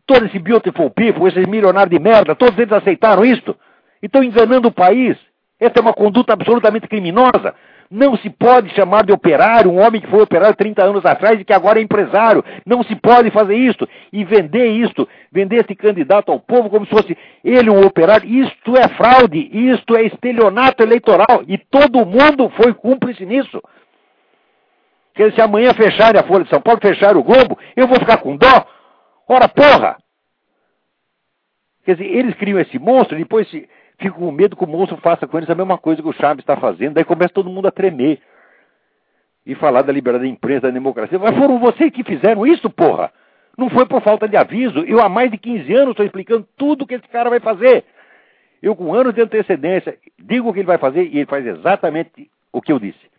Todo 0.07 0.27
esse 0.27 0.41
beautiful 0.41 0.91
people, 0.91 1.29
esses 1.29 1.47
milionários 1.47 1.97
de 1.97 2.03
merda, 2.03 2.35
todos 2.35 2.59
eles 2.59 2.73
aceitaram 2.73 3.25
isso. 3.25 3.55
Estão 4.03 4.25
enganando 4.25 4.69
o 4.69 4.73
país. 4.73 5.17
Essa 5.63 5.79
é 5.79 5.81
uma 5.81 5.95
conduta 5.95 6.33
absolutamente 6.33 6.89
criminosa. 6.89 7.55
Não 7.89 8.17
se 8.17 8.29
pode 8.29 8.75
chamar 8.75 9.05
de 9.05 9.13
operário 9.13 9.71
um 9.71 9.81
homem 9.81 10.01
que 10.01 10.11
foi 10.11 10.21
operário 10.21 10.57
30 10.57 10.83
anos 10.83 11.07
atrás 11.07 11.39
e 11.39 11.45
que 11.45 11.53
agora 11.53 11.79
é 11.79 11.83
empresário. 11.83 12.45
Não 12.67 12.83
se 12.83 12.97
pode 12.97 13.31
fazer 13.31 13.55
isso 13.55 13.87
e 14.13 14.25
vender 14.25 14.67
isto, 14.73 15.09
vender 15.31 15.65
esse 15.65 15.77
candidato 15.77 16.33
ao 16.33 16.41
povo 16.41 16.69
como 16.69 16.85
se 16.85 16.91
fosse 16.91 17.17
ele 17.45 17.71
um 17.71 17.87
operário. 17.87 18.29
Isto 18.29 18.77
é 18.77 18.89
fraude, 18.89 19.39
isto 19.53 19.95
é 19.95 20.03
estelionato 20.03 20.83
eleitoral 20.83 21.45
e 21.47 21.57
todo 21.57 22.05
mundo 22.05 22.51
foi 22.57 22.75
cúmplice 22.75 23.25
nisso. 23.25 23.63
Quer 25.15 25.29
dizer, 25.29 25.37
se 25.37 25.43
amanhã 25.43 25.73
fecharem 25.75 26.21
a 26.21 26.25
Folha 26.25 26.43
de 26.43 26.51
São 26.51 26.61
Paulo, 26.61 26.81
fecharem 26.83 27.21
o 27.21 27.23
Globo, 27.23 27.57
eu 27.77 27.87
vou 27.87 28.01
ficar 28.01 28.17
com 28.17 28.37
dó? 28.37 28.67
Ora, 29.29 29.47
porra! 29.49 29.97
Quer 31.85 31.95
dizer, 31.97 32.11
eles 32.11 32.35
criam 32.35 32.59
esse 32.59 32.81
monstro 32.81 33.17
depois 33.17 33.49
se 33.49 33.69
Fico 34.03 34.19
com 34.19 34.33
medo 34.33 34.57
que 34.57 34.65
o 34.65 34.67
monstro 34.67 34.97
faça 34.97 35.29
com 35.29 35.39
eles 35.39 35.49
a 35.49 35.55
mesma 35.55 35.79
coisa 35.79 36.03
que 36.03 36.09
o 36.09 36.13
Chaves 36.13 36.43
está 36.43 36.57
fazendo. 36.57 36.95
Daí 36.95 37.05
começa 37.05 37.33
todo 37.33 37.49
mundo 37.49 37.69
a 37.69 37.71
tremer. 37.71 38.21
E 39.47 39.55
falar 39.55 39.83
da 39.83 39.93
liberdade 39.93 40.25
da 40.25 40.31
imprensa, 40.31 40.63
da 40.63 40.71
democracia. 40.71 41.19
Mas 41.19 41.37
foram 41.37 41.59
vocês 41.59 41.91
que 41.93 42.03
fizeram 42.03 42.47
isso, 42.47 42.69
porra! 42.69 43.13
Não 43.57 43.71
foi 43.71 43.87
por 43.87 44.03
falta 44.03 44.29
de 44.29 44.37
aviso. 44.37 44.81
Eu 44.81 45.01
há 45.01 45.09
mais 45.09 45.31
de 45.31 45.39
15 45.39 45.73
anos 45.73 45.91
estou 45.91 46.05
explicando 46.05 46.47
tudo 46.57 46.87
que 46.87 46.95
esse 46.95 47.07
cara 47.09 47.31
vai 47.31 47.39
fazer. 47.39 47.85
Eu, 48.61 48.75
com 48.75 48.95
anos 48.95 49.15
de 49.15 49.21
antecedência, 49.21 49.99
digo 50.19 50.49
o 50.49 50.53
que 50.53 50.61
ele 50.61 50.67
vai 50.67 50.79
fazer 50.79 51.05
e 51.05 51.19
ele 51.19 51.27
faz 51.27 51.47
exatamente 51.47 52.31
o 52.53 52.61
que 52.61 52.73
eu 52.73 52.79
disse. 52.79 53.11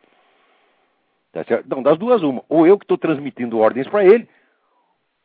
Tá 1.32 1.44
certo? 1.44 1.66
Então, 1.66 1.82
das 1.82 1.98
duas, 1.98 2.22
uma. 2.24 2.44
Ou 2.48 2.66
eu 2.68 2.78
que 2.78 2.86
estou 2.86 2.98
transmitindo 2.98 3.60
ordens 3.60 3.88
para 3.88 4.06
ele, 4.06 4.28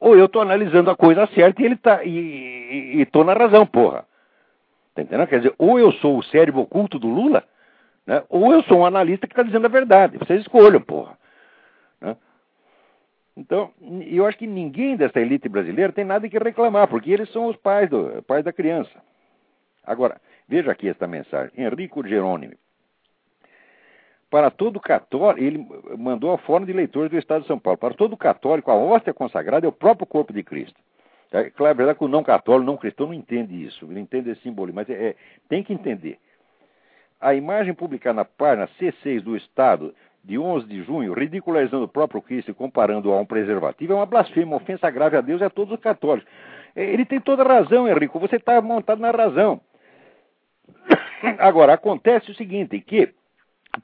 ou 0.00 0.16
eu 0.16 0.26
estou 0.26 0.42
analisando 0.42 0.90
a 0.90 0.96
coisa 0.96 1.26
certa 1.34 1.62
e 1.62 1.64
ele 1.64 1.76
tá. 1.76 2.04
E 2.04 3.00
estou 3.00 3.24
na 3.24 3.34
razão, 3.34 3.66
porra. 3.66 4.07
Tá 4.98 5.02
entendendo? 5.02 5.28
Quer 5.28 5.38
dizer, 5.38 5.54
ou 5.56 5.78
eu 5.78 5.92
sou 5.92 6.18
o 6.18 6.24
cérebro 6.24 6.62
oculto 6.62 6.98
do 6.98 7.06
Lula, 7.06 7.44
né, 8.04 8.24
ou 8.28 8.52
eu 8.52 8.64
sou 8.64 8.78
um 8.78 8.84
analista 8.84 9.28
que 9.28 9.32
está 9.32 9.44
dizendo 9.44 9.66
a 9.66 9.68
verdade. 9.68 10.18
Vocês 10.18 10.40
escolham, 10.40 10.80
porra. 10.80 11.16
Né? 12.00 12.16
Então, 13.36 13.70
eu 14.08 14.26
acho 14.26 14.36
que 14.36 14.46
ninguém 14.46 14.96
dessa 14.96 15.20
elite 15.20 15.48
brasileira 15.48 15.92
tem 15.92 16.04
nada 16.04 16.28
que 16.28 16.36
reclamar, 16.36 16.88
porque 16.88 17.12
eles 17.12 17.30
são 17.30 17.46
os 17.46 17.54
pais, 17.54 17.88
do, 17.88 18.20
pais 18.24 18.44
da 18.44 18.52
criança. 18.52 18.90
Agora, 19.84 20.20
veja 20.48 20.72
aqui 20.72 20.88
esta 20.88 21.06
mensagem. 21.06 21.52
Henrico 21.56 22.04
Jerônimo. 22.04 22.54
Para 24.28 24.50
todo 24.50 24.80
católico, 24.80 25.40
ele 25.40 25.64
mandou 25.96 26.32
a 26.32 26.38
forma 26.38 26.66
de 26.66 26.72
leitores 26.72 27.08
do 27.08 27.18
Estado 27.18 27.42
de 27.42 27.46
São 27.46 27.58
Paulo. 27.58 27.78
Para 27.78 27.94
todo 27.94 28.16
católico, 28.16 28.68
a 28.68 28.74
hóstia 28.74 29.14
consagrada 29.14 29.64
é 29.64 29.68
o 29.68 29.72
próprio 29.72 30.08
corpo 30.08 30.32
de 30.32 30.42
Cristo. 30.42 30.80
Claro, 31.30 31.70
é 31.70 31.74
verdade 31.74 31.98
que 31.98 32.04
o 32.04 32.08
não 32.08 32.22
católico, 32.22 32.64
não 32.64 32.76
cristão, 32.76 33.08
não 33.08 33.14
entende 33.14 33.62
isso, 33.62 33.86
não 33.86 34.00
entende 34.00 34.30
esse 34.30 34.40
simbolismo, 34.40 34.76
mas 34.76 34.88
é, 34.88 35.08
é, 35.10 35.16
tem 35.48 35.62
que 35.62 35.72
entender. 35.72 36.18
A 37.20 37.34
imagem 37.34 37.74
publicada 37.74 38.14
na 38.14 38.24
página 38.24 38.68
C6 38.80 39.20
do 39.20 39.36
Estado, 39.36 39.94
de 40.24 40.38
11 40.38 40.66
de 40.66 40.82
junho, 40.82 41.12
ridicularizando 41.12 41.84
o 41.84 41.88
próprio 41.88 42.22
Cristo 42.22 42.50
e 42.50 42.54
comparando 42.54 43.12
a 43.12 43.20
um 43.20 43.26
preservativo, 43.26 43.92
é 43.92 43.96
uma 43.96 44.06
blasfêmia, 44.06 44.46
uma 44.46 44.56
ofensa 44.56 44.90
grave 44.90 45.16
a 45.16 45.20
Deus 45.20 45.40
e 45.40 45.44
a 45.44 45.50
todos 45.50 45.74
os 45.74 45.80
católicos. 45.80 46.30
É, 46.74 46.84
ele 46.84 47.04
tem 47.04 47.20
toda 47.20 47.42
a 47.42 47.46
razão, 47.46 47.88
Henrico, 47.88 48.18
você 48.18 48.36
está 48.36 48.60
montado 48.62 49.00
na 49.00 49.10
razão. 49.10 49.60
Agora, 51.38 51.74
acontece 51.74 52.30
o 52.30 52.34
seguinte, 52.34 52.80
que 52.80 53.12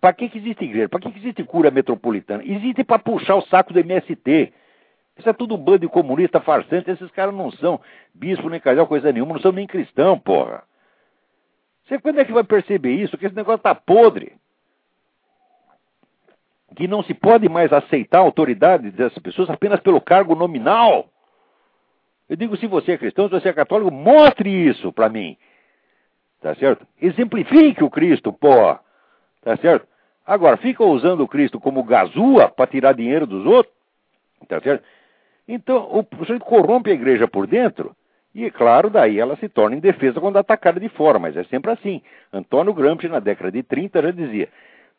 para 0.01 0.13
que, 0.13 0.29
que 0.29 0.39
existe 0.39 0.65
igreja? 0.65 0.89
Para 0.89 1.01
que, 1.01 1.11
que 1.11 1.19
existe 1.19 1.45
cura 1.45 1.71
metropolitana? 1.71 2.43
Existe 2.45 2.83
para 2.85 2.99
puxar 2.99 3.37
o 3.37 3.43
saco 3.43 3.73
do 3.73 3.81
MST. 3.81 4.53
Isso 5.17 5.29
é 5.29 5.33
tudo 5.33 5.55
um 5.55 5.59
bando 5.59 5.81
de 5.81 5.89
comunista 5.89 6.41
farsante. 6.41 6.91
Esses 6.91 7.11
caras 7.11 7.35
não 7.35 7.51
são 7.53 7.81
bispo 8.13 8.49
nem 8.49 8.61
casal, 8.61 8.87
coisa 8.87 9.13
nenhuma, 9.13 9.35
não 9.35 9.41
são 9.41 9.53
nem 9.53 9.67
cristão, 9.67 10.19
porra. 10.19 10.65
Você 11.85 11.99
quando 11.99 12.19
é 12.19 12.25
que 12.25 12.33
vai 12.33 12.45
perceber 12.45 12.93
isso? 12.93 13.17
Que 13.17 13.27
esse 13.27 13.37
negócio 13.37 13.63
tá 13.63 13.75
podre. 13.75 14.33
Que 16.75 16.89
não 16.89 17.03
se 17.05 17.15
pode 17.15 17.49
mais 17.49 17.73
aceitar 17.73 18.19
a 18.19 18.23
autoridade 18.23 18.91
dessas 18.91 19.19
pessoas 19.19 19.49
apenas 19.49 19.81
pelo 19.81 20.01
cargo 20.01 20.35
nominal. 20.35 21.09
Eu 22.29 22.37
digo, 22.37 22.57
se 22.57 22.67
você 22.67 22.93
é 22.93 22.99
cristão, 22.99 23.29
se 23.29 23.35
você 23.35 23.51
é 23.51 23.53
católico, 23.53 23.93
mostre 23.93 24.51
isso 24.51 24.93
para 24.93 25.09
mim. 25.09 25.37
Tá 26.41 26.55
certo? 26.57 26.87
Exemplifique 27.01 27.85
o 27.85 27.91
Cristo, 27.91 28.33
porra. 28.33 28.81
Tá 29.43 29.57
certo? 29.59 29.87
Agora, 30.27 30.57
fica 30.57 30.83
usando 30.83 31.21
o 31.21 31.29
Cristo 31.29 31.61
como 31.61 31.85
gazua 31.85 32.49
para 32.49 32.67
tirar 32.67 32.95
dinheiro 32.95 33.27
dos 33.27 33.45
outros. 33.47 33.75
Tá 34.49 34.61
certo? 34.61 34.83
Então, 35.47 35.89
o 35.93 36.17
sujeito 36.17 36.45
corrompe 36.45 36.91
a 36.91 36.95
igreja 36.95 37.29
por 37.29 37.47
dentro, 37.47 37.95
e, 38.35 38.51
claro, 38.51 38.91
daí 38.91 39.21
ela 39.21 39.37
se 39.37 39.49
torna 39.49 39.77
indefesa 39.77 40.21
quando 40.21 40.39
atacada 40.39 40.81
de 40.81 40.89
fora, 40.89 41.19
mas 41.19 41.37
é 41.37 41.45
sempre 41.45 41.71
assim. 41.71 42.03
Antônio 42.33 42.75
Gramsci, 42.75 43.09
na 43.09 43.21
década 43.21 43.53
de 43.53 43.63
30, 43.63 44.03
já 44.03 44.11
dizia: 44.11 44.49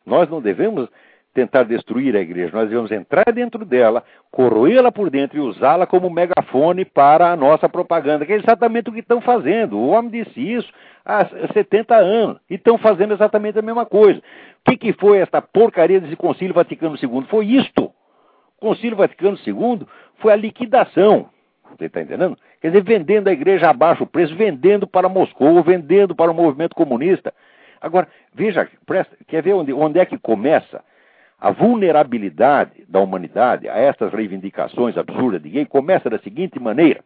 nós 0.06 0.28
não 0.30 0.40
devemos 0.40 0.88
tentar 1.34 1.64
destruir 1.64 2.16
a 2.16 2.20
igreja, 2.20 2.56
nós 2.56 2.70
devemos 2.70 2.90
entrar 2.90 3.30
dentro 3.30 3.62
dela, 3.62 4.02
corroê-la 4.30 4.90
por 4.90 5.10
dentro 5.10 5.36
e 5.36 5.40
usá-la 5.40 5.86
como 5.86 6.08
megafone 6.08 6.86
para 6.86 7.30
a 7.30 7.36
nossa 7.36 7.68
propaganda, 7.68 8.24
que 8.24 8.32
é 8.32 8.36
exatamente 8.36 8.88
o 8.88 8.92
que 8.92 9.00
estão 9.00 9.20
fazendo. 9.20 9.76
O 9.76 9.88
homem 9.88 10.10
disse 10.10 10.40
isso 10.40 10.72
há 11.04 11.26
70 11.52 11.94
anos 11.94 12.38
e 12.48 12.54
estão 12.54 12.78
fazendo 12.78 13.12
exatamente 13.12 13.58
a 13.58 13.62
mesma 13.62 13.84
coisa. 13.84 14.18
O 14.18 14.70
que, 14.70 14.78
que 14.78 14.92
foi 14.94 15.18
esta 15.18 15.42
porcaria 15.42 16.00
desse 16.00 16.16
Concílio 16.16 16.54
Vaticano 16.54 16.96
II? 16.96 17.26
Foi 17.28 17.44
isto. 17.44 17.92
Concílio 18.66 18.96
Vaticano 18.96 19.38
II 19.46 19.86
foi 20.16 20.32
a 20.32 20.36
liquidação. 20.36 21.28
Você 21.70 21.84
está 21.84 22.00
entendendo? 22.00 22.36
Quer 22.60 22.68
dizer, 22.68 22.82
vendendo 22.82 23.28
a 23.28 23.32
igreja 23.32 23.70
a 23.70 23.72
baixo 23.72 24.04
preço, 24.04 24.34
vendendo 24.34 24.88
para 24.88 25.08
Moscou, 25.08 25.62
vendendo 25.62 26.16
para 26.16 26.32
o 26.32 26.34
movimento 26.34 26.74
comunista. 26.74 27.32
Agora, 27.80 28.08
veja, 28.34 28.68
presta, 28.84 29.16
quer 29.28 29.40
ver 29.40 29.52
onde, 29.52 29.72
onde 29.72 30.00
é 30.00 30.04
que 30.04 30.18
começa 30.18 30.82
a 31.38 31.52
vulnerabilidade 31.52 32.84
da 32.88 32.98
humanidade 32.98 33.68
a 33.68 33.78
estas 33.78 34.12
reivindicações 34.12 34.96
absurdas 34.96 35.40
de 35.40 35.48
gay? 35.48 35.64
Começa 35.64 36.10
da 36.10 36.18
seguinte 36.18 36.58
maneira. 36.58 37.04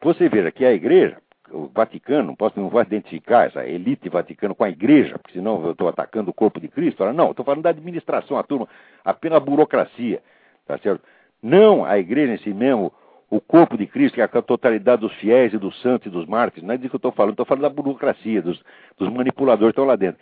Você 0.00 0.30
veja 0.30 0.50
que 0.50 0.64
a 0.64 0.72
igreja, 0.72 1.18
o 1.52 1.70
Vaticano, 1.72 2.28
não 2.28 2.34
posso 2.34 2.58
não 2.58 2.70
identificar 2.80 3.46
essa 3.46 3.66
elite 3.66 4.08
vaticana 4.08 4.54
com 4.54 4.64
a 4.64 4.70
igreja, 4.70 5.18
porque 5.18 5.34
senão 5.34 5.62
eu 5.64 5.72
estou 5.72 5.88
atacando 5.88 6.30
o 6.30 6.34
corpo 6.34 6.58
de 6.58 6.68
Cristo. 6.68 7.02
Ela, 7.02 7.12
não, 7.12 7.30
estou 7.30 7.44
falando 7.44 7.62
da 7.62 7.70
administração, 7.70 8.38
a 8.38 8.42
turma, 8.42 8.68
apenas 9.04 9.36
a 9.36 9.40
burocracia, 9.40 10.22
tá 10.66 10.78
certo? 10.78 11.02
Não 11.42 11.84
a 11.84 11.98
igreja 11.98 12.34
em 12.34 12.38
si 12.38 12.54
mesmo, 12.54 12.92
o 13.30 13.40
corpo 13.40 13.76
de 13.76 13.86
Cristo, 13.86 14.14
que 14.14 14.20
é 14.20 14.24
a 14.24 14.42
totalidade 14.42 15.02
dos 15.02 15.12
fiéis 15.14 15.52
e 15.52 15.58
dos 15.58 15.80
santos 15.80 16.06
e 16.06 16.10
dos 16.10 16.26
mártires. 16.26 16.66
Não 16.66 16.74
é 16.74 16.76
disso 16.76 16.90
que 16.90 16.96
eu 16.96 16.98
estou 16.98 17.12
falando, 17.12 17.32
estou 17.32 17.46
falando 17.46 17.62
da 17.62 17.68
burocracia, 17.68 18.42
dos, 18.42 18.62
dos 18.98 19.08
manipuladores 19.10 19.72
que 19.72 19.80
estão 19.80 19.84
lá 19.84 19.96
dentro. 19.96 20.20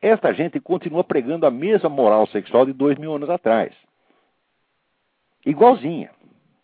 Esta 0.00 0.32
gente 0.32 0.60
continua 0.60 1.02
pregando 1.04 1.46
a 1.46 1.50
mesma 1.50 1.88
moral 1.88 2.26
sexual 2.28 2.66
de 2.66 2.72
dois 2.72 2.98
mil 2.98 3.14
anos 3.14 3.30
atrás. 3.30 3.72
Igualzinha. 5.44 6.10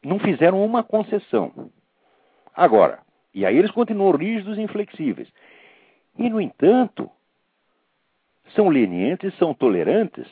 Não 0.04 0.18
fizeram 0.18 0.64
uma 0.64 0.82
concessão. 0.82 1.70
Agora, 2.54 2.98
e 3.34 3.46
aí 3.46 3.56
eles 3.56 3.70
continuam 3.70 4.12
rígidos 4.12 4.58
e 4.58 4.62
inflexíveis. 4.62 5.28
E, 6.18 6.28
no 6.28 6.40
entanto, 6.40 7.10
são 8.54 8.68
lenientes, 8.68 9.34
são 9.38 9.54
tolerantes 9.54 10.26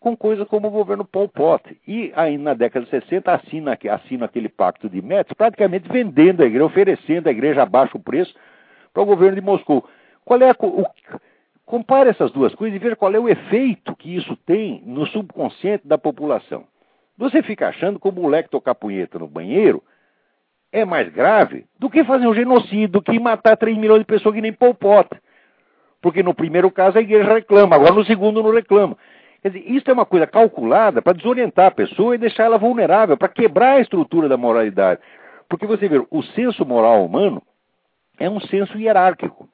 com 0.00 0.16
coisas 0.16 0.48
como 0.48 0.68
o 0.68 0.70
governo 0.70 1.04
Pol 1.04 1.28
Pot. 1.28 1.78
E 1.86 2.12
aí, 2.16 2.38
na 2.38 2.54
década 2.54 2.84
de 2.84 2.90
60, 2.90 3.32
assina, 3.32 3.78
assina 3.92 4.24
aquele 4.24 4.48
pacto 4.48 4.88
de 4.88 5.02
Metz, 5.02 5.32
praticamente 5.34 5.88
vendendo 5.88 6.42
a 6.42 6.46
igreja, 6.46 6.64
oferecendo 6.64 7.28
a 7.28 7.30
igreja 7.30 7.62
a 7.62 7.66
baixo 7.66 7.98
preço 7.98 8.34
para 8.92 9.02
o 9.02 9.06
governo 9.06 9.36
de 9.36 9.42
Moscou. 9.42 9.86
Qual 10.24 10.40
é 10.40 10.50
a, 10.50 10.56
o, 10.58 10.86
compare 11.70 12.10
essas 12.10 12.32
duas 12.32 12.52
coisas 12.52 12.74
e 12.74 12.82
veja 12.82 12.96
qual 12.96 13.14
é 13.14 13.20
o 13.20 13.28
efeito 13.28 13.94
que 13.94 14.16
isso 14.16 14.34
tem 14.44 14.82
no 14.84 15.06
subconsciente 15.06 15.86
da 15.86 15.96
população. 15.96 16.64
Você 17.16 17.44
fica 17.44 17.68
achando 17.68 18.00
que 18.00 18.08
o 18.08 18.12
moleque 18.12 18.50
tocar 18.50 18.74
punheta 18.74 19.20
no 19.20 19.28
banheiro 19.28 19.80
é 20.72 20.84
mais 20.84 21.08
grave 21.08 21.64
do 21.78 21.90
que 21.90 22.04
fazer 22.04 22.26
um 22.26 22.34
genocídio, 22.34 22.88
do 22.88 23.02
que 23.02 23.18
matar 23.18 23.56
3 23.56 23.76
milhões 23.76 24.00
de 24.00 24.06
pessoas 24.06 24.34
que 24.34 24.40
nem 24.40 24.52
Pol 24.52 24.74
Pot. 24.74 25.08
Porque 26.00 26.22
no 26.22 26.34
primeiro 26.34 26.70
caso 26.70 26.98
a 26.98 27.02
igreja 27.02 27.34
reclama, 27.34 27.76
agora 27.76 27.92
no 27.92 28.04
segundo 28.04 28.42
não 28.42 28.52
reclama. 28.52 28.96
Quer 29.42 29.50
dizer, 29.50 29.70
isso 29.70 29.90
é 29.90 29.94
uma 29.94 30.06
coisa 30.06 30.26
calculada 30.26 31.00
para 31.02 31.16
desorientar 31.16 31.66
a 31.66 31.70
pessoa 31.70 32.14
e 32.14 32.18
deixar 32.18 32.44
ela 32.44 32.58
vulnerável, 32.58 33.16
para 33.16 33.28
quebrar 33.28 33.76
a 33.76 33.80
estrutura 33.80 34.28
da 34.28 34.36
moralidade. 34.36 35.00
Porque 35.48 35.66
você 35.66 35.88
vê, 35.88 36.04
o 36.10 36.22
senso 36.22 36.64
moral 36.64 37.04
humano 37.04 37.42
é 38.18 38.28
um 38.28 38.40
senso 38.40 38.78
hierárquico. 38.78 39.48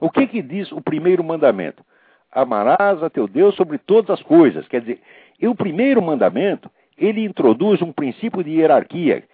O 0.00 0.10
que, 0.10 0.26
que 0.26 0.42
diz 0.42 0.70
o 0.70 0.80
primeiro 0.80 1.24
mandamento? 1.24 1.82
Amarás 2.30 3.02
a 3.02 3.08
teu 3.08 3.26
Deus 3.26 3.54
sobre 3.56 3.78
todas 3.78 4.10
as 4.10 4.22
coisas. 4.22 4.68
Quer 4.68 4.82
dizer, 4.82 5.00
e 5.40 5.48
o 5.48 5.54
primeiro 5.54 6.02
mandamento, 6.02 6.70
ele 6.98 7.24
introduz 7.24 7.80
um 7.80 7.92
princípio 7.92 8.44
de 8.44 8.50
hierarquia 8.50 9.24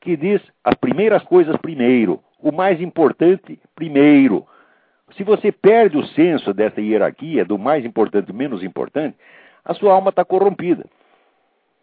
que 0.00 0.16
diz 0.16 0.40
as 0.64 0.74
primeiras 0.74 1.22
coisas 1.24 1.56
primeiro, 1.56 2.20
o 2.38 2.50
mais 2.50 2.80
importante 2.80 3.60
primeiro. 3.74 4.46
Se 5.16 5.24
você 5.24 5.52
perde 5.52 5.98
o 5.98 6.06
senso 6.08 6.54
dessa 6.54 6.80
hierarquia, 6.80 7.44
do 7.44 7.58
mais 7.58 7.84
importante 7.84 8.30
e 8.30 8.32
menos 8.32 8.62
importante, 8.62 9.16
a 9.64 9.74
sua 9.74 9.92
alma 9.92 10.10
está 10.10 10.24
corrompida. 10.24 10.86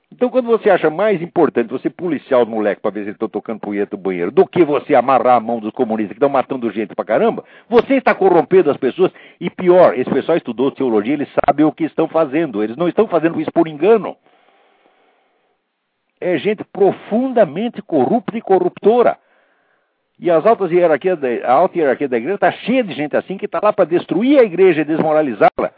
Então, 0.10 0.30
quando 0.30 0.46
você 0.46 0.70
acha 0.70 0.90
mais 0.90 1.22
importante 1.22 1.70
você 1.70 1.90
policiar 1.90 2.42
os 2.42 2.48
moleques 2.48 2.82
para 2.82 2.92
ver 2.92 3.02
se 3.02 3.06
eles 3.08 3.16
estão 3.16 3.28
tocando 3.28 3.60
punheta 3.60 3.98
no 3.98 4.02
banheiro 4.02 4.32
do 4.32 4.48
que 4.48 4.64
você 4.64 4.96
amarrar 4.96 5.36
a 5.36 5.40
mão 5.40 5.60
dos 5.60 5.72
comunistas 5.72 6.14
que 6.14 6.18
estão 6.18 6.30
matando 6.30 6.72
gente 6.72 6.96
pra 6.96 7.04
caramba, 7.04 7.44
você 7.70 7.96
está 7.96 8.16
corrompendo 8.16 8.72
as 8.72 8.78
pessoas. 8.78 9.12
E 9.40 9.50
pior, 9.50 10.00
esse 10.00 10.10
pessoal 10.10 10.38
estudou 10.38 10.72
teologia, 10.72 11.14
eles 11.14 11.28
sabem 11.46 11.66
o 11.66 11.74
que 11.74 11.84
estão 11.84 12.08
fazendo. 12.08 12.64
Eles 12.64 12.78
não 12.78 12.88
estão 12.88 13.06
fazendo 13.08 13.40
isso 13.42 13.52
por 13.52 13.68
engano. 13.68 14.16
É 16.20 16.38
gente 16.38 16.64
profundamente 16.64 17.82
corrupta 17.82 18.38
e 18.38 18.42
corruptora. 18.42 19.18
E 20.20 20.32
as 20.32 20.46
altas 20.46 20.72
hierarquias 20.72 21.20
da, 21.20 21.28
a 21.46 21.52
alta 21.52 21.78
hierarquia 21.78 22.08
da 22.08 22.18
igreja 22.18 22.36
está 22.36 22.52
cheia 22.52 22.84
de 22.84 22.94
gente 22.94 23.16
assim 23.16 23.38
que 23.38 23.46
está 23.46 23.60
lá 23.62 23.72
para 23.72 23.86
destruir 23.86 24.40
a 24.40 24.44
igreja 24.44 24.82
e 24.82 24.86
desmoralizá-la. 24.86 25.72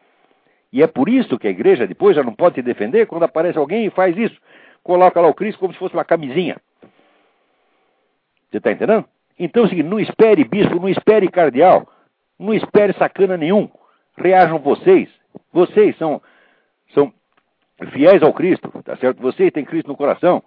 E 0.71 0.81
é 0.81 0.87
por 0.87 1.09
isso 1.09 1.37
que 1.37 1.47
a 1.47 1.51
igreja 1.51 1.85
depois 1.85 2.15
já 2.15 2.23
não 2.23 2.33
pode 2.33 2.55
se 2.55 2.61
defender 2.61 3.05
quando 3.07 3.23
aparece 3.23 3.57
alguém 3.57 3.85
e 3.85 3.89
faz 3.89 4.17
isso. 4.17 4.39
Coloca 4.81 5.19
lá 5.19 5.27
o 5.27 5.33
Cristo 5.33 5.59
como 5.59 5.73
se 5.73 5.79
fosse 5.79 5.93
uma 5.93 6.05
camisinha. 6.05 6.57
Você 8.49 8.57
está 8.57 8.71
entendendo? 8.71 9.05
Então 9.37 9.67
seguinte, 9.67 9.87
não 9.87 9.99
espere 9.99 10.43
bispo, 10.43 10.79
não 10.79 10.89
espere 10.89 11.29
cardeal, 11.29 11.87
não 12.37 12.53
espere 12.53 12.93
sacana 12.93 13.35
nenhum. 13.35 13.69
Reajam 14.17 14.59
vocês. 14.59 15.09
Vocês 15.51 15.97
são, 15.97 16.21
são 16.93 17.13
fiéis 17.87 18.21
ao 18.21 18.33
Cristo, 18.33 18.71
tá 18.83 18.95
certo? 18.97 19.21
Vocês 19.21 19.51
têm 19.51 19.65
Cristo 19.65 19.87
no 19.87 19.97
coração. 19.97 20.43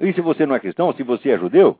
E 0.00 0.12
se 0.12 0.20
você 0.20 0.46
não 0.46 0.54
é 0.54 0.60
cristão, 0.60 0.92
se 0.94 1.02
você 1.02 1.30
é 1.30 1.38
judeu, 1.38 1.78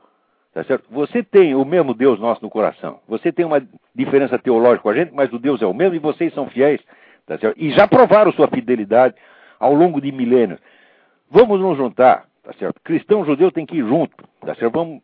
tá 0.53 0.63
certo? 0.63 0.85
Você 0.91 1.23
tem 1.23 1.55
o 1.55 1.65
mesmo 1.65 1.93
Deus 1.93 2.19
nosso 2.19 2.41
no 2.41 2.49
coração. 2.49 2.99
Você 3.07 3.31
tem 3.31 3.45
uma 3.45 3.61
diferença 3.95 4.37
teológica 4.37 4.83
com 4.83 4.89
a 4.89 4.95
gente, 4.95 5.13
mas 5.13 5.31
o 5.33 5.39
Deus 5.39 5.61
é 5.61 5.65
o 5.65 5.73
mesmo 5.73 5.95
e 5.95 5.99
vocês 5.99 6.33
são 6.33 6.49
fiéis 6.49 6.81
Tá 7.25 7.37
certo? 7.37 7.57
E 7.57 7.71
já 7.71 7.87
provaram 7.87 8.31
sua 8.33 8.47
fidelidade 8.47 9.15
ao 9.59 9.73
longo 9.73 10.01
de 10.01 10.11
milênios. 10.11 10.59
Vamos 11.29 11.59
nos 11.61 11.77
juntar, 11.77 12.25
tá 12.43 12.51
certo? 12.53 12.81
Cristão 12.83 13.25
judeu 13.25 13.51
tem 13.51 13.65
que 13.65 13.77
ir 13.77 13.87
junto, 13.87 14.15
tá 14.41 14.53
certo? 14.55 14.73
Vamos... 14.73 15.01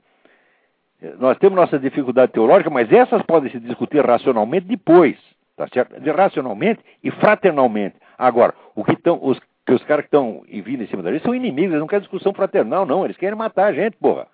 Nós 1.20 1.38
temos 1.38 1.56
nossa 1.56 1.78
dificuldade 1.78 2.32
teológica, 2.32 2.70
mas 2.70 2.92
essas 2.92 3.22
podem 3.22 3.52
se 3.52 3.60
discutir 3.60 4.04
racionalmente 4.04 4.68
depois, 4.68 5.16
tá 5.56 5.68
certo? 5.72 5.96
Racionalmente 6.12 6.82
e 7.04 7.12
fraternalmente. 7.12 7.96
Agora, 8.18 8.54
o 8.76 8.84
que 8.84 8.94
estão, 8.94 9.20
os, 9.22 9.40
que 9.68 9.74
os 9.74 9.84
caras 9.84 10.06
que 10.06 10.16
estão 10.16 10.44
vindo 10.48 10.82
em 10.82 10.88
cima 10.88 11.04
da 11.04 11.12
gente 11.12 11.24
são 11.24 11.36
inimigos, 11.36 11.72
eles 11.72 11.82
não 11.82 11.88
querem 11.88 12.02
discussão 12.02 12.34
fraternal, 12.34 12.86
não, 12.86 13.04
eles 13.04 13.18
querem 13.18 13.38
matar 13.38 13.66
a 13.68 13.74
gente, 13.74 13.98
porra. 13.98 14.26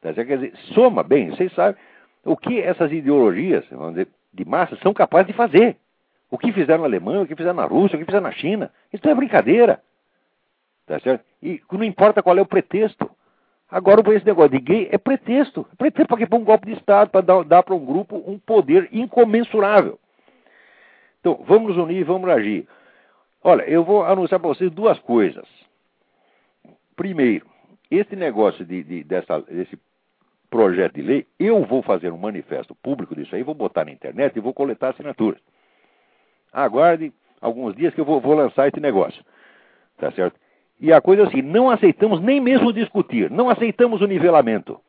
Tá 0.00 0.14
certo? 0.14 0.26
Quer 0.26 0.38
dizer, 0.38 0.56
soma 0.72 1.02
bem, 1.02 1.28
vocês 1.28 1.52
sabem 1.52 1.78
o 2.24 2.34
que 2.34 2.58
essas 2.60 2.90
ideologias 2.90 3.62
dizer, 3.90 4.08
de 4.32 4.44
massa 4.46 4.74
são 4.76 4.94
capazes 4.94 5.26
de 5.26 5.32
fazer. 5.34 5.76
O 6.30 6.38
que 6.38 6.50
fizeram 6.50 6.80
na 6.80 6.86
Alemanha, 6.86 7.22
o 7.22 7.26
que 7.26 7.36
fizeram 7.36 7.56
na 7.56 7.66
Rússia, 7.66 7.96
o 7.96 7.98
que 7.98 8.06
fizeram 8.06 8.22
na 8.22 8.32
China. 8.32 8.70
Isso 8.90 9.06
é 9.06 9.14
brincadeira. 9.14 9.82
Tá 10.86 10.98
certo? 11.00 11.22
E 11.42 11.60
não 11.70 11.84
importa 11.84 12.22
qual 12.22 12.38
é 12.38 12.40
o 12.40 12.46
pretexto. 12.46 13.10
Agora, 13.70 14.00
esse 14.14 14.24
negócio 14.24 14.50
de 14.50 14.60
gay 14.60 14.88
é 14.90 14.96
pretexto. 14.96 15.66
É 15.72 15.76
pretexto 15.76 16.16
para 16.16 16.38
um 16.38 16.44
golpe 16.44 16.66
de 16.68 16.72
Estado, 16.72 17.10
para 17.10 17.20
dar, 17.20 17.44
dar 17.44 17.62
para 17.62 17.74
um 17.74 17.84
grupo 17.84 18.16
um 18.26 18.38
poder 18.38 18.88
incomensurável. 18.92 19.98
Então, 21.20 21.44
vamos 21.46 21.76
nos 21.76 21.84
unir, 21.84 22.04
vamos 22.04 22.30
agir. 22.30 22.66
Olha, 23.42 23.62
eu 23.62 23.84
vou 23.84 24.04
anunciar 24.04 24.38
para 24.38 24.48
vocês 24.48 24.70
duas 24.70 24.98
coisas. 25.00 25.46
Primeiro, 26.94 27.46
esse 27.90 28.14
negócio 28.14 28.64
de, 28.64 28.82
de, 28.84 29.04
dessa, 29.04 29.40
desse 29.42 29.78
projeto 30.50 30.94
de 30.94 31.02
lei, 31.02 31.26
eu 31.38 31.64
vou 31.64 31.82
fazer 31.82 32.12
um 32.12 32.18
manifesto 32.18 32.74
público 32.74 33.14
disso 33.14 33.34
aí, 33.34 33.42
vou 33.42 33.54
botar 33.54 33.84
na 33.84 33.92
internet 33.92 34.36
e 34.36 34.40
vou 34.40 34.52
coletar 34.52 34.90
assinaturas. 34.90 35.40
Aguarde 36.52 37.12
alguns 37.40 37.74
dias 37.74 37.94
que 37.94 38.00
eu 38.00 38.04
vou, 38.04 38.20
vou 38.20 38.34
lançar 38.34 38.68
esse 38.68 38.80
negócio. 38.80 39.24
Tá 39.96 40.10
certo? 40.12 40.38
E 40.78 40.92
a 40.92 41.00
coisa 41.00 41.22
é 41.22 41.26
assim, 41.26 41.42
não 41.42 41.70
aceitamos 41.70 42.20
nem 42.20 42.40
mesmo 42.40 42.72
discutir, 42.72 43.30
não 43.30 43.48
aceitamos 43.48 44.00
o 44.02 44.06
nivelamento. 44.06 44.80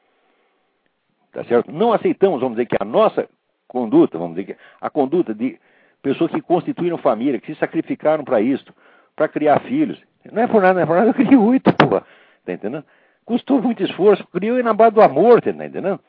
Tá 1.31 1.43
certo? 1.45 1.71
Não 1.71 1.93
aceitamos, 1.93 2.41
vamos 2.41 2.57
dizer, 2.57 2.65
que 2.65 2.77
a 2.79 2.85
nossa 2.85 3.29
conduta, 3.67 4.17
vamos 4.17 4.35
dizer, 4.35 4.53
que 4.53 4.61
a 4.81 4.89
conduta 4.89 5.33
de 5.33 5.59
pessoas 6.01 6.31
que 6.31 6.41
constituíram 6.41 6.97
família, 6.97 7.39
que 7.39 7.53
se 7.53 7.59
sacrificaram 7.59 8.23
para 8.23 8.41
isso, 8.41 8.73
para 9.15 9.27
criar 9.27 9.59
filhos. 9.61 10.01
Não 10.31 10.41
é 10.41 10.47
por 10.47 10.61
nada, 10.61 10.73
não 10.73 10.81
é 10.81 10.85
por 10.85 10.95
nada, 10.95 11.09
eu 11.09 11.13
criei 11.13 11.35
oito, 11.35 11.71
porra. 11.73 12.05
Tá 12.45 12.53
entendendo? 12.53 12.85
Custou 13.25 13.61
muito 13.61 13.83
esforço, 13.83 14.25
criou 14.27 14.61
na 14.63 14.73
base 14.73 14.95
do 14.95 15.01
amor, 15.01 15.41
tá 15.41 15.51
entendendo? 15.51 15.99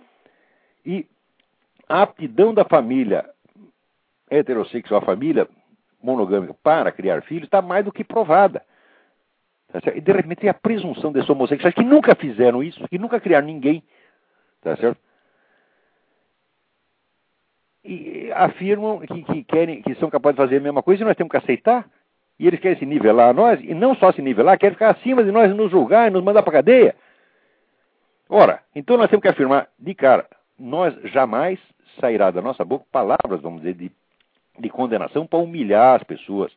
E 0.85 1.07
a 1.89 2.03
aptidão 2.03 2.55
da 2.55 2.65
família 2.65 3.25
heterossexual, 4.31 5.03
a 5.03 5.05
família 5.05 5.49
monogâmica 6.03 6.55
para 6.63 6.91
criar 6.91 7.23
filhos, 7.23 7.45
está 7.45 7.61
mais 7.63 7.85
do 7.85 7.93
que 7.93 8.03
provada. 8.03 8.63
Tá 9.73 9.81
e 9.95 10.01
de 10.01 10.13
repente 10.13 10.41
tem 10.41 10.51
a 10.51 10.55
presunção 10.55 11.13
desses 11.13 11.29
homossexuais 11.31 11.75
que 11.75 11.85
nunca 11.85 12.15
fizeram 12.15 12.63
isso, 12.63 12.87
que 12.89 12.99
nunca 12.99 13.21
criaram 13.21 13.47
ninguém. 13.47 13.83
Tá 14.61 14.77
certo? 14.77 14.99
E 17.85 18.31
afirmam 18.35 19.01
que, 19.01 19.23
que, 19.23 19.45
querem, 19.45 19.83
que 19.83 19.95
são 19.97 20.09
capazes 20.09 20.37
de 20.37 20.43
fazer 20.43 20.57
a 20.59 20.61
mesma 20.61 20.83
coisa 20.83 21.03
e 21.03 21.05
nós 21.05 21.17
temos 21.17 21.31
que 21.31 21.37
aceitar. 21.37 21.87
E 22.39 22.47
eles 22.47 22.61
querem 22.61 22.79
se 22.79 22.87
nivelar 22.87 23.31
a 23.31 23.33
nós, 23.33 23.61
e 23.63 23.75
não 23.75 23.95
só 23.95 24.11
se 24.13 24.23
nivelar, 24.23 24.59
querem 24.59 24.75
ficar 24.75 24.91
acima 24.91 25.23
de 25.23 25.31
nós 25.31 25.51
e 25.51 25.55
nos 25.55 25.71
julgar 25.71 26.09
e 26.09 26.11
nos 26.11 26.25
mandar 26.25 26.43
para 26.43 26.55
cadeia. 26.55 26.95
Ora, 28.29 28.61
então 28.75 28.97
nós 28.97 29.11
temos 29.11 29.23
que 29.23 29.29
afirmar 29.29 29.69
de 29.79 29.95
cara, 29.95 30.27
nós 30.59 30.95
jamais 31.13 31.59
sairá 32.01 32.31
da 32.31 32.41
nossa 32.41 32.65
boca 32.65 32.87
palavras, 32.91 33.41
vamos 33.43 33.61
dizer, 33.61 33.75
de 33.75 33.93
de 34.59 34.69
condenação 34.69 35.27
para 35.27 35.39
humilhar 35.39 35.97
as 35.97 36.03
pessoas 36.03 36.53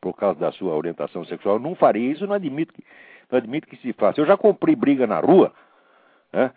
por 0.00 0.14
causa 0.14 0.38
da 0.38 0.52
sua 0.52 0.74
orientação 0.74 1.24
sexual. 1.24 1.56
Eu 1.56 1.60
não 1.60 1.74
farei 1.74 2.02
isso, 2.02 2.26
não 2.26 2.34
admito 2.34 2.72
que, 2.72 2.84
não 3.30 3.38
admito 3.38 3.66
que 3.66 3.76
se 3.76 3.92
faça. 3.92 4.20
Eu 4.20 4.26
já 4.26 4.36
comprei 4.36 4.74
briga 4.74 5.06
na 5.06 5.20
rua, 5.20 5.52
né? 6.32 6.52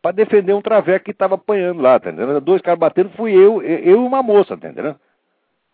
Para 0.00 0.12
defender 0.12 0.52
um 0.52 0.62
traveco 0.62 1.04
que 1.04 1.10
estava 1.10 1.34
apanhando 1.34 1.80
lá, 1.80 1.98
tá 1.98 2.10
entendendo? 2.10 2.40
Dois 2.40 2.62
caras 2.62 2.78
batendo, 2.78 3.10
fui 3.10 3.32
eu, 3.32 3.62
eu 3.62 4.02
e 4.02 4.06
uma 4.06 4.22
moça, 4.22 4.56
tá 4.56 4.68
entendendo? 4.68 4.98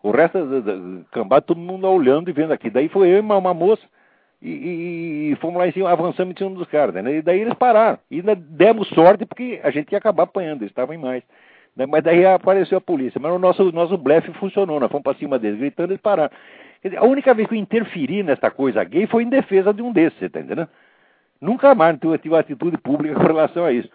O 0.03 0.11
resto 0.11 0.43
da 0.61 0.73
cambada, 1.11 1.41
todo 1.41 1.59
mundo 1.59 1.87
olhando 1.87 2.29
e 2.29 2.33
vendo 2.33 2.51
aqui. 2.51 2.69
Daí 2.69 2.89
foi 2.89 3.09
eu 3.09 3.17
e 3.17 3.19
uma, 3.19 3.37
uma 3.37 3.53
moça. 3.53 3.83
E, 4.41 4.49
e, 4.49 5.31
e, 5.31 5.35
fomos 5.35 5.57
lá 5.57 5.67
em 5.67 5.71
cima, 5.71 5.91
avançamos 5.91 6.33
em 6.33 6.37
cima 6.37 6.49
dos 6.49 6.67
caras. 6.67 6.95
Né? 6.95 7.17
E 7.17 7.21
daí 7.21 7.41
eles 7.41 7.53
pararam. 7.53 7.99
E 8.09 8.15
ainda 8.15 8.35
demos 8.35 8.87
sorte 8.89 9.25
porque 9.25 9.61
a 9.63 9.69
gente 9.69 9.91
ia 9.91 9.99
acabar 9.99 10.23
apanhando, 10.23 10.61
eles 10.61 10.71
estavam 10.71 10.95
em 10.95 10.97
mais. 10.97 11.23
Né? 11.75 11.85
Mas 11.85 12.03
daí 12.03 12.25
apareceu 12.25 12.79
a 12.79 12.81
polícia. 12.81 13.21
Mas 13.21 13.31
o 13.31 13.37
nosso, 13.37 13.71
nosso 13.71 13.97
blefe 13.97 14.33
funcionou. 14.33 14.79
Nós 14.79 14.89
fomos 14.89 15.03
para 15.03 15.17
cima 15.17 15.37
deles 15.37 15.59
gritando 15.59 15.91
eles 15.91 16.01
pararam. 16.01 16.33
Dizer, 16.83 16.97
a 16.97 17.03
única 17.03 17.33
vez 17.35 17.47
que 17.47 17.53
eu 17.53 17.59
interferi 17.59 18.23
nessa 18.23 18.49
coisa 18.49 18.83
gay 18.83 19.05
foi 19.05 19.21
em 19.23 19.29
defesa 19.29 19.71
de 19.71 19.83
um 19.83 19.91
desses, 19.91 20.19
está 20.19 20.39
entendendo? 20.39 20.67
Nunca 21.39 21.75
mais 21.75 21.99
tive, 21.99 22.17
tive 22.17 22.35
atitude 22.35 22.77
pública 22.77 23.15
com 23.15 23.23
relação 23.23 23.63
a 23.63 23.71
isso. 23.71 23.89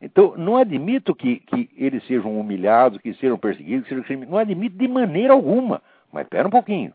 Então, 0.00 0.34
não 0.36 0.56
admito 0.56 1.14
que, 1.14 1.40
que 1.40 1.70
eles 1.76 2.04
sejam 2.06 2.38
humilhados, 2.38 2.98
que 3.00 3.12
sejam 3.14 3.36
perseguidos, 3.38 3.86
que 3.86 4.02
sejam. 4.06 4.28
Não 4.28 4.38
admito 4.38 4.76
de 4.76 4.88
maneira 4.88 5.32
alguma. 5.32 5.82
Mas 6.12 6.24
espera 6.24 6.48
um 6.48 6.50
pouquinho. 6.50 6.92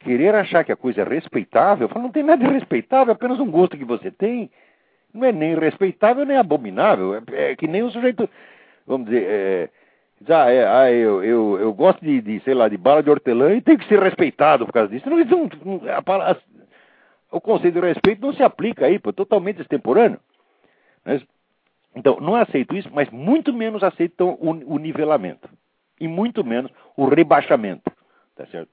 Querer 0.00 0.34
achar 0.34 0.64
que 0.64 0.72
a 0.72 0.76
coisa 0.76 1.02
é 1.02 1.04
respeitável, 1.04 1.84
eu 1.84 1.88
falo, 1.90 2.04
não 2.04 2.10
tem 2.10 2.22
nada 2.22 2.42
de 2.42 2.50
respeitável, 2.50 3.12
é 3.12 3.14
apenas 3.14 3.38
um 3.38 3.50
gosto 3.50 3.76
que 3.76 3.84
você 3.84 4.10
tem 4.10 4.50
não 5.12 5.26
é 5.26 5.32
nem 5.32 5.58
respeitável 5.58 6.24
nem 6.24 6.36
abominável. 6.36 7.14
É, 7.14 7.50
é 7.50 7.56
que 7.56 7.66
nem 7.66 7.82
o 7.82 7.90
sujeito, 7.90 8.28
vamos 8.86 9.06
dizer, 9.06 9.24
é, 9.28 9.68
ah, 10.28 10.50
é, 10.50 10.66
ah 10.66 10.92
eu, 10.92 11.24
eu, 11.24 11.58
eu 11.60 11.72
gosto 11.72 12.00
de, 12.04 12.20
de, 12.20 12.40
sei 12.40 12.54
lá, 12.54 12.68
de 12.68 12.76
bala 12.76 13.02
de 13.02 13.10
hortelã 13.10 13.54
e 13.54 13.60
tenho 13.60 13.78
que 13.78 13.88
ser 13.88 14.00
respeitado 14.00 14.66
por 14.66 14.72
causa 14.72 14.88
disso. 14.88 15.08
Não, 15.08 15.18
não, 15.18 15.80
a, 15.88 16.30
a, 16.30 16.36
o 17.32 17.40
conceito 17.40 17.80
de 17.80 17.86
respeito 17.86 18.22
não 18.22 18.32
se 18.32 18.42
aplica 18.42 18.86
aí, 18.86 18.98
pô, 18.98 19.12
totalmente 19.12 19.60
extemporâneo. 19.60 20.20
Mas, 21.04 21.22
então, 21.94 22.18
não 22.20 22.34
aceito 22.34 22.76
isso, 22.76 22.88
mas 22.92 23.10
muito 23.10 23.52
menos 23.52 23.82
aceito 23.82 24.24
o, 24.24 24.74
o 24.74 24.78
nivelamento. 24.78 25.48
E 26.00 26.08
muito 26.08 26.44
menos 26.44 26.70
o 26.96 27.06
rebaixamento. 27.06 27.90
Tá 28.34 28.46
certo? 28.46 28.70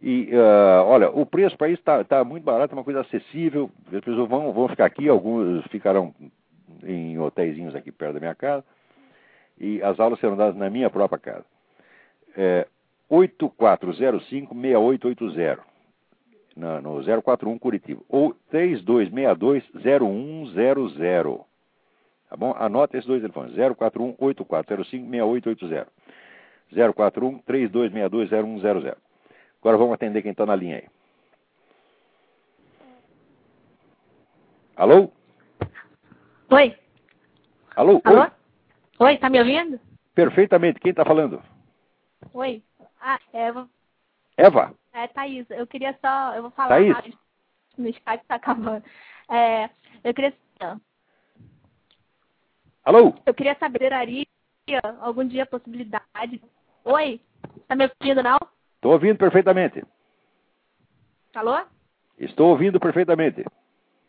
E, 0.00 0.30
uh, 0.32 0.84
olha, 0.84 1.10
o 1.10 1.26
preço 1.26 1.56
para 1.56 1.68
isso 1.68 1.80
está 1.80 2.04
tá 2.04 2.22
muito 2.24 2.44
barato, 2.44 2.72
é 2.72 2.76
uma 2.76 2.84
coisa 2.84 3.00
acessível. 3.00 3.68
As 3.92 4.00
pessoas 4.00 4.28
vão, 4.28 4.52
vão 4.52 4.68
ficar 4.68 4.84
aqui, 4.86 5.08
alguns 5.08 5.66
ficarão 5.66 6.14
em 6.84 7.18
hotéisinhos 7.18 7.74
aqui 7.74 7.90
perto 7.92 8.14
da 8.14 8.20
minha 8.20 8.34
casa. 8.34 8.64
E 9.60 9.82
as 9.82 9.98
aulas 9.98 10.20
serão 10.20 10.36
dadas 10.36 10.54
na 10.56 10.70
minha 10.70 10.88
própria 10.88 11.18
casa. 11.18 11.44
É, 12.36 12.68
8405-6880 13.10 15.58
no 16.58 17.22
041 17.22 17.58
Curitiba. 17.58 18.02
Ou 18.08 18.34
3262-0100. 18.52 21.44
Tá 22.28 22.36
bom? 22.36 22.54
Anota 22.58 22.96
esses 22.96 23.06
dois 23.06 23.22
telefones: 23.22 23.54
041 23.54 24.16
8405 24.18 25.10
6880. 25.10 25.86
041 26.94 27.38
3262 27.38 28.30
0100. 28.62 28.96
Agora 29.60 29.76
vamos 29.76 29.94
atender 29.94 30.22
quem 30.22 30.32
está 30.32 30.44
na 30.44 30.56
linha 30.56 30.76
aí. 30.76 30.86
Alô? 34.76 35.10
Oi. 36.50 36.76
Alô? 37.74 38.00
Alô? 38.04 38.20
Oi, 38.20 38.30
Oi 39.00 39.18
tá 39.18 39.28
me 39.28 39.40
ouvindo? 39.40 39.80
Perfeitamente. 40.14 40.78
Quem 40.80 40.90
está 40.90 41.04
falando? 41.04 41.42
Oi. 42.32 42.62
Ah, 43.00 43.18
Eva. 43.32 43.68
Eva? 44.36 44.72
É, 44.92 45.06
Thaís. 45.08 45.46
Eu 45.50 45.66
queria 45.66 45.96
só. 46.00 46.34
Eu 46.34 46.42
vou 46.42 46.50
falar. 46.50 46.78
Thaís? 46.78 47.14
No 47.76 47.88
Skype 47.88 48.24
tá 48.26 48.34
acabando. 48.34 48.84
É, 49.28 49.70
eu 50.02 50.14
queria. 50.14 50.34
Alô? 52.84 53.14
Eu 53.26 53.34
queria 53.34 53.56
saber, 53.58 53.92
Ari, 53.92 54.26
algum 55.00 55.26
dia 55.26 55.44
a 55.44 55.46
possibilidade. 55.46 56.42
Oi? 56.84 57.20
Tá 57.66 57.76
me 57.76 57.84
ouvindo, 57.84 58.22
não? 58.22 58.38
Estou 58.74 58.92
ouvindo 58.92 59.18
perfeitamente. 59.18 59.84
Alô? 61.34 61.64
Estou 62.18 62.48
ouvindo 62.48 62.80
perfeitamente. 62.80 63.44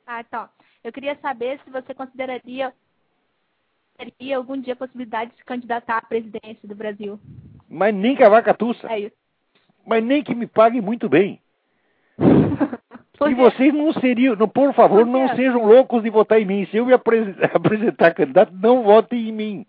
Ah, 0.08 0.22
então. 0.22 0.50
Eu 0.84 0.92
queria 0.94 1.20
saber 1.20 1.60
se 1.64 1.70
você 1.70 1.94
consideraria 1.94 2.74
teria 4.00 4.38
algum 4.38 4.60
dia 4.60 4.74
a 4.74 4.78
possibilidade 4.78 5.32
de 5.32 5.38
se 5.38 5.44
candidatar 5.44 5.98
à 5.98 6.02
presidência 6.02 6.68
do 6.68 6.76
Brasil. 6.76 7.20
Mas 7.68 7.94
nem 7.94 8.16
que 8.16 8.24
a 8.24 8.30
vaca 8.30 8.54
tussa. 8.54 8.92
É 8.92 9.00
isso. 9.00 9.16
Mas 9.86 10.04
nem 10.04 10.24
que 10.24 10.36
me 10.36 10.48
pague 10.48 10.82
muito 10.82 11.10
bem. 11.10 11.40
e 12.20 13.34
vocês 13.34 13.74
não 13.74 13.94
seriam, 13.94 14.36
não, 14.36 14.48
por 14.48 14.74
favor, 14.74 15.06
não 15.06 15.28
sejam 15.36 15.66
loucos 15.66 16.04
de 16.04 16.10
votar 16.10 16.42
em 16.42 16.46
mim. 16.46 16.68
Se 16.70 16.78
eu 16.78 16.86
me 16.86 16.94
apresentar 17.54 18.14
candidato, 18.14 18.54
não 18.54 18.84
votem 18.84 19.30
em 19.30 19.32
mim. 19.32 19.66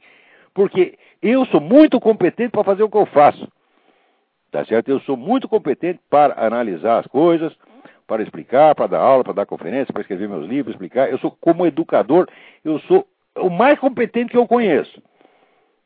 Porque 0.55 0.99
eu 1.23 1.45
sou 1.47 1.61
muito 1.61 2.01
competente 2.01 2.51
para 2.51 2.65
fazer 2.65 2.83
o 2.83 2.89
que 2.89 2.97
eu 2.97 3.07
faço. 3.07 3.49
Tá 4.51 4.65
certo? 4.65 4.89
Eu 4.89 5.01
sou 5.01 5.17
muito 5.17 5.49
competente 5.49 6.01
para 6.11 6.35
analisar 6.45 6.99
as 6.99 7.07
coisas, 7.07 7.57
para 8.07 8.23
explicar, 8.23 8.75
para 8.75 8.89
dar 8.89 8.99
aula, 8.99 9.23
para 9.23 9.33
dar 9.33 9.47
conferência, 9.47 9.93
para 9.93 10.03
escrever 10.03 10.29
meus 10.29 10.49
livros, 10.49 10.75
explicar. 10.75 11.09
Eu 11.09 11.19
sou, 11.19 11.31
como 11.41 11.67
educador, 11.67 12.29
eu 12.65 12.81
sou 12.81 13.07
o 13.37 13.49
mais 13.49 13.79
competente 13.79 14.33
que 14.33 14.37
eu 14.37 14.49
conheço. 14.49 15.01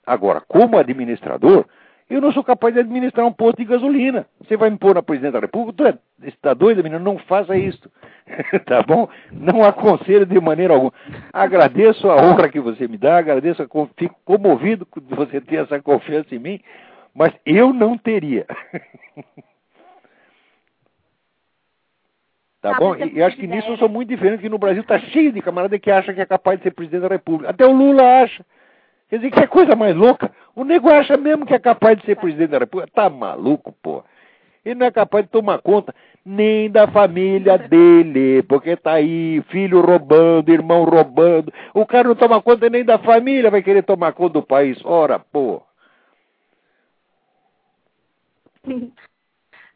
Agora, 0.06 0.40
como 0.40 0.78
administrador, 0.78 1.66
eu 2.14 2.20
não 2.20 2.32
sou 2.32 2.44
capaz 2.44 2.72
de 2.72 2.80
administrar 2.80 3.26
um 3.26 3.32
posto 3.32 3.58
de 3.58 3.64
gasolina. 3.64 4.26
Você 4.40 4.56
vai 4.56 4.70
me 4.70 4.78
pôr 4.78 4.94
na 4.94 5.02
presidente 5.02 5.32
da 5.32 5.40
República? 5.40 5.76
Tu 5.76 5.86
é, 5.86 6.28
está 6.28 6.54
doido, 6.54 6.82
menino? 6.82 7.02
Não 7.02 7.18
faça 7.18 7.56
isso. 7.56 7.90
tá 8.66 8.82
bom? 8.82 9.08
Não 9.32 9.64
aconselho 9.64 10.24
de 10.24 10.40
maneira 10.40 10.74
alguma. 10.74 10.92
Agradeço 11.32 12.08
a 12.08 12.16
honra 12.16 12.48
que 12.48 12.60
você 12.60 12.86
me 12.86 12.96
dá, 12.96 13.18
agradeço, 13.18 13.68
fico 13.96 14.14
comovido 14.24 14.86
de 15.02 15.14
você 15.14 15.40
ter 15.40 15.56
essa 15.56 15.80
confiança 15.80 16.34
em 16.34 16.38
mim, 16.38 16.60
mas 17.12 17.32
eu 17.44 17.72
não 17.72 17.98
teria. 17.98 18.46
Tá 22.60 22.70
ah, 22.76 22.80
bom? 22.80 22.96
E, 22.96 23.22
acho 23.22 23.36
que 23.36 23.46
nisso 23.46 23.68
eu 23.68 23.76
sou 23.76 23.90
muito 23.90 24.08
diferente, 24.08 24.40
que 24.40 24.48
no 24.48 24.56
Brasil 24.56 24.80
está 24.80 24.98
cheio 24.98 25.30
de 25.30 25.42
camarada 25.42 25.78
que 25.78 25.90
acha 25.90 26.14
que 26.14 26.20
é 26.22 26.24
capaz 26.24 26.56
de 26.58 26.62
ser 26.62 26.70
presidente 26.70 27.02
da 27.02 27.08
República. 27.08 27.50
Até 27.50 27.66
o 27.66 27.72
Lula 27.76 28.22
acha. 28.22 28.42
Quer 29.14 29.18
dizer, 29.18 29.30
que 29.30 29.38
é 29.38 29.46
coisa 29.46 29.76
mais 29.76 29.94
louca. 29.94 30.34
O 30.56 30.64
nego 30.64 30.90
acha 30.90 31.16
mesmo 31.16 31.46
que 31.46 31.54
é 31.54 31.58
capaz 31.60 31.96
de 31.96 32.04
ser 32.04 32.16
presidente 32.16 32.50
da 32.50 32.58
República. 32.58 32.90
Tá 32.92 33.08
maluco, 33.08 33.70
pô. 33.80 34.02
Ele 34.64 34.74
não 34.74 34.86
é 34.86 34.90
capaz 34.90 35.24
de 35.24 35.30
tomar 35.30 35.60
conta 35.60 35.94
nem 36.24 36.68
da 36.68 36.88
família 36.88 37.56
dele, 37.70 38.42
porque 38.42 38.74
tá 38.74 38.94
aí, 38.94 39.40
filho 39.50 39.80
roubando, 39.80 40.48
irmão 40.52 40.82
roubando. 40.82 41.52
O 41.72 41.86
cara 41.86 42.08
não 42.08 42.16
toma 42.16 42.42
conta 42.42 42.68
nem 42.68 42.84
da 42.84 42.98
família, 42.98 43.52
vai 43.52 43.62
querer 43.62 43.84
tomar 43.84 44.14
conta 44.14 44.32
do 44.32 44.42
país. 44.42 44.84
Ora, 44.84 45.20
pô. 45.20 45.62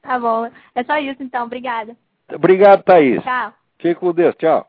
Tá 0.03 0.19
bom. 0.19 0.51
É 0.75 0.83
só 0.85 0.97
isso 0.99 1.23
então. 1.23 1.45
Obrigada. 1.45 1.95
Obrigado, 2.33 2.83
Thaís. 2.83 3.23
Tchau. 3.23 3.53
Fique 3.79 3.95
com 3.97 4.13
Deus. 4.13 4.35
Tchau. 4.37 4.67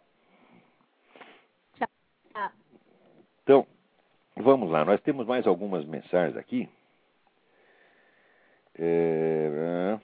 Então, 3.44 3.66
vamos 4.44 4.70
lá. 4.70 4.86
Nós 4.86 5.02
temos 5.02 5.28
mais 5.28 5.46
algumas 5.48 5.86
mensagens 5.86 6.38
aqui. 6.38 6.68
É... 8.78 9.98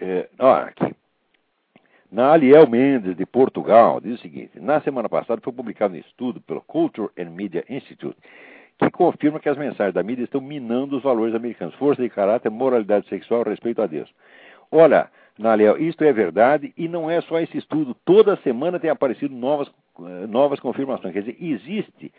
É... 0.00 0.28
Ó, 0.38 0.52
aqui. 0.54 0.94
Na 2.10 2.32
Aliel 2.32 2.68
Mendes, 2.68 3.16
de 3.16 3.26
Portugal, 3.26 4.00
diz 4.00 4.18
o 4.18 4.22
seguinte: 4.22 4.60
na 4.60 4.80
semana 4.80 5.08
passada 5.08 5.40
foi 5.42 5.52
publicado 5.52 5.94
um 5.94 5.98
estudo 5.98 6.40
pelo 6.40 6.60
Culture 6.62 7.10
and 7.18 7.30
Media 7.30 7.64
Institute 7.68 8.16
que 8.78 8.90
confirma 8.90 9.40
que 9.40 9.48
as 9.48 9.56
mensagens 9.56 9.94
da 9.94 10.02
mídia 10.02 10.24
estão 10.24 10.40
minando 10.40 10.96
os 10.96 11.02
valores 11.02 11.34
americanos, 11.34 11.74
força 11.76 12.02
de 12.02 12.10
caráter, 12.10 12.50
moralidade 12.50 13.08
sexual, 13.08 13.42
respeito 13.42 13.80
a 13.80 13.86
Deus. 13.86 14.12
Olha, 14.70 15.08
Naliel, 15.38 15.78
isto 15.78 16.02
é 16.02 16.12
verdade 16.12 16.72
e 16.76 16.88
não 16.88 17.10
é 17.10 17.20
só 17.22 17.38
esse 17.38 17.56
estudo. 17.56 17.94
Toda 18.04 18.36
semana 18.38 18.80
tem 18.80 18.90
aparecido 18.90 19.34
novas, 19.34 19.70
novas 20.28 20.60
confirmações. 20.60 21.12
Quer 21.12 21.20
dizer, 21.20 21.36
existe 21.40 22.12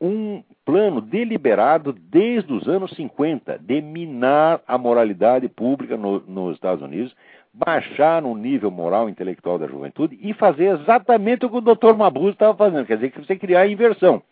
um 0.00 0.42
plano 0.64 1.00
deliberado 1.00 1.92
desde 1.92 2.52
os 2.52 2.68
anos 2.68 2.92
50 2.92 3.58
de 3.58 3.80
minar 3.80 4.60
a 4.66 4.78
moralidade 4.78 5.48
pública 5.48 5.96
no, 5.96 6.20
nos 6.20 6.54
Estados 6.54 6.82
Unidos, 6.82 7.14
baixar 7.52 8.22
no 8.22 8.36
nível 8.36 8.70
moral 8.70 9.08
e 9.08 9.12
intelectual 9.12 9.58
da 9.58 9.66
juventude 9.66 10.18
e 10.22 10.32
fazer 10.32 10.78
exatamente 10.78 11.44
o 11.44 11.50
que 11.50 11.56
o 11.56 11.60
Dr. 11.60 11.94
Mabuse 11.96 12.32
estava 12.32 12.56
fazendo. 12.56 12.86
Quer 12.86 12.96
dizer, 12.96 13.10
que 13.10 13.18
você 13.18 13.36
criar 13.36 13.62
a 13.62 13.68
inversão. 13.68 14.22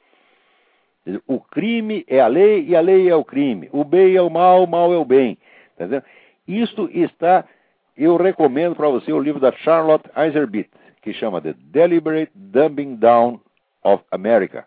O 1.27 1.41
crime 1.41 2.05
é 2.09 2.21
a 2.21 2.27
lei 2.27 2.65
e 2.67 2.77
a 2.77 2.81
lei 2.81 3.09
é 3.09 3.15
o 3.15 3.25
crime. 3.25 3.69
O 3.73 3.85
bem 3.85 4.15
é 4.15 4.23
o 4.23 4.31
mal, 4.31 4.65
o 4.65 4.67
mal 4.67 4.93
é 4.93 4.97
o 4.97 5.05
bem. 5.05 5.39
Tá 5.77 5.85
Isto 6.47 6.89
está, 6.93 7.45
eu 7.97 8.17
recomendo 8.17 8.75
para 8.75 8.89
você 8.89 9.13
o 9.13 9.21
livro 9.21 9.41
da 9.41 9.53
Charlotte 9.53 10.09
Iserbyt, 10.17 10.71
que 11.07 11.13
chama 11.13 11.41
The 11.41 11.55
Deliberate 11.71 12.33
Dumbing 12.35 12.97
Down 12.97 13.41
of 13.85 14.03
America. 14.11 14.67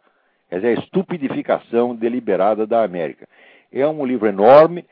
Quer 0.50 0.56
dizer, 0.56 0.68
a 0.70 0.82
estupidificação 0.82 1.94
deliberada 1.94 2.66
da 2.66 2.82
América. 2.82 3.28
É 3.70 3.86
um 3.86 4.06
livro 4.06 4.26
enorme, 4.26 4.86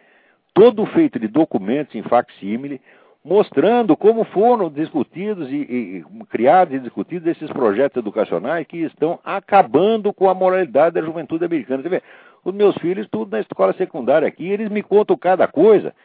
todo 0.54 0.86
feito 0.88 1.18
de 1.18 1.30
documentos 1.30 1.96
em 1.96 2.04
facsímile, 2.04 2.82
mostrando 3.24 3.96
como 3.96 4.26
foram 4.26 4.70
discutidos 4.70 5.50
e, 5.50 5.56
e, 5.56 6.06
criados 6.30 6.76
e 6.76 6.80
discutidos 6.80 7.30
esses 7.30 7.50
projetos 7.50 7.96
educacionais 7.96 8.68
que 8.68 8.80
estão 8.80 9.18
acabando 9.24 10.12
com 10.12 10.30
a 10.30 10.34
moralidade 10.34 10.96
da 10.96 11.02
juventude 11.02 11.46
americana. 11.46 11.82
Você 11.82 11.88
vê, 11.88 12.04
os 12.44 12.54
meus 12.54 12.76
filhos, 12.80 13.08
tudo 13.10 13.32
na 13.32 13.40
escola 13.40 13.72
secundária 13.72 14.28
aqui, 14.28 14.46
eles 14.46 14.70
me 14.70 14.84
contam 14.84 15.16
cada 15.16 15.48
coisa. 15.48 15.96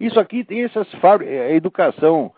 Isso 0.00 0.18
aqui 0.18 0.42
tem 0.42 0.64
essas 0.64 0.88
a 1.04 1.52
educação 1.52 2.32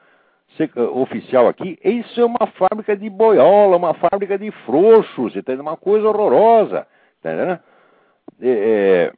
oficial 0.95 1.49
aqui, 1.49 1.79
isso 1.85 2.21
é 2.21 2.25
uma 2.25 2.47
fábrica 2.59 2.97
de 2.97 3.09
boiola, 3.09 3.77
uma 3.77 3.95
fábrica 3.95 4.39
de 4.39 4.51
frouxos, 4.67 5.35
entendeu? 5.37 5.63
uma 5.63 5.77
coisa 5.77 6.09
horrorosa. 6.09 6.87
Entendeu? 7.21 7.59
É, 8.43 9.13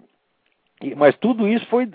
é, 0.83 0.95
mas 0.97 1.17
tudo 1.17 1.47
isso 1.47 1.67
foi 1.67 1.89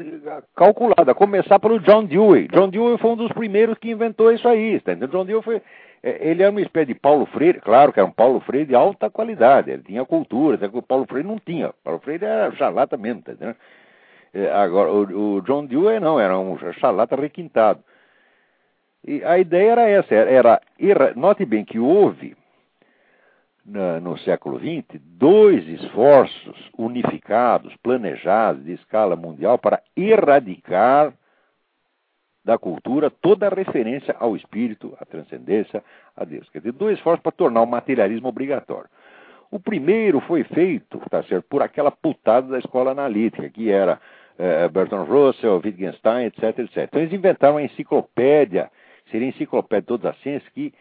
calculado, 0.55 1.11
a 1.11 1.15
começar 1.15 1.59
pelo 1.59 1.79
John 1.79 2.05
Dewey. 2.05 2.47
John 2.47 2.69
Dewey 2.69 2.97
foi 2.97 3.11
um 3.11 3.17
dos 3.17 3.31
primeiros 3.31 3.77
que 3.77 3.91
inventou 3.91 4.31
isso 4.31 4.47
aí. 4.47 4.79
Tá 4.79 4.93
John 4.93 5.25
Dewey 5.25 5.43
foi, 5.43 5.61
é, 6.01 6.29
ele 6.29 6.41
era 6.41 6.51
uma 6.51 6.61
espécie 6.61 6.93
de 6.93 6.95
Paulo 6.95 7.25
Freire, 7.25 7.59
claro 7.59 7.91
que 7.91 7.99
era 7.99 8.07
um 8.07 8.11
Paulo 8.11 8.39
Freire 8.39 8.67
de 8.67 8.75
alta 8.75 9.09
qualidade, 9.09 9.71
ele 9.71 9.83
tinha 9.83 10.05
cultura, 10.05 10.57
que 10.57 10.77
o 10.77 10.81
Paulo 10.81 11.05
Freire 11.05 11.27
não 11.27 11.37
tinha. 11.37 11.69
O 11.69 11.73
Paulo 11.83 11.99
Freire 11.99 12.25
era 12.25 12.51
charlata 12.53 12.95
mesmo, 12.95 13.21
tá 13.21 13.33
entendendo? 13.33 13.57
É, 14.33 14.51
agora, 14.51 14.91
o, 14.91 15.37
o, 15.37 15.41
John 15.41 15.65
Dewey 15.65 15.99
não, 15.99 16.19
era 16.19 16.37
um 16.37 16.57
charlata 16.73 17.15
requintado. 17.15 17.83
E 19.07 19.23
a 19.23 19.39
ideia 19.39 19.71
era 19.71 19.89
essa, 19.89 20.13
era, 20.13 20.61
era 20.77 21.13
note 21.15 21.45
bem 21.45 21.63
que 21.63 21.79
houve 21.79 22.35
na, 23.65 24.01
no 24.01 24.17
século 24.17 24.59
XX 24.59 24.99
dois 25.01 25.65
esforços 25.65 26.69
unificados, 26.77 27.73
planejados 27.77 28.65
de 28.65 28.73
escala 28.73 29.15
mundial 29.15 29.57
para 29.57 29.81
erradicar 29.95 31.13
da 32.43 32.57
cultura 32.57 33.09
toda 33.09 33.47
referência 33.47 34.13
ao 34.19 34.35
espírito, 34.35 34.93
à 34.99 35.05
transcendência, 35.05 35.81
a 36.15 36.25
Deus. 36.25 36.49
Quer 36.49 36.59
dizer, 36.59 36.73
dois 36.73 36.97
esforços 36.97 37.23
para 37.23 37.31
tornar 37.31 37.61
o 37.61 37.65
materialismo 37.65 38.27
obrigatório. 38.27 38.89
O 39.49 39.59
primeiro 39.59 40.19
foi 40.21 40.43
feito, 40.43 40.99
tá 41.09 41.23
certo, 41.23 41.45
por 41.49 41.61
aquela 41.61 41.91
putada 41.91 42.47
da 42.47 42.59
escola 42.59 42.91
analítica, 42.91 43.49
que 43.49 43.69
era 43.69 43.99
é, 44.37 44.67
Bertrand 44.67 45.05
Russell, 45.05 45.61
Wittgenstein, 45.63 46.25
etc, 46.25 46.59
etc. 46.59 46.77
Então 46.83 47.01
eles 47.01 47.13
inventaram 47.13 47.57
a 47.57 47.63
enciclopédia, 47.63 48.69
seria 49.11 49.27
a 49.27 49.29
enciclopédia 49.29 49.81
de 49.81 49.87
todas 49.87 50.11
as 50.11 50.21
ciências, 50.21 50.49
que 50.53 50.73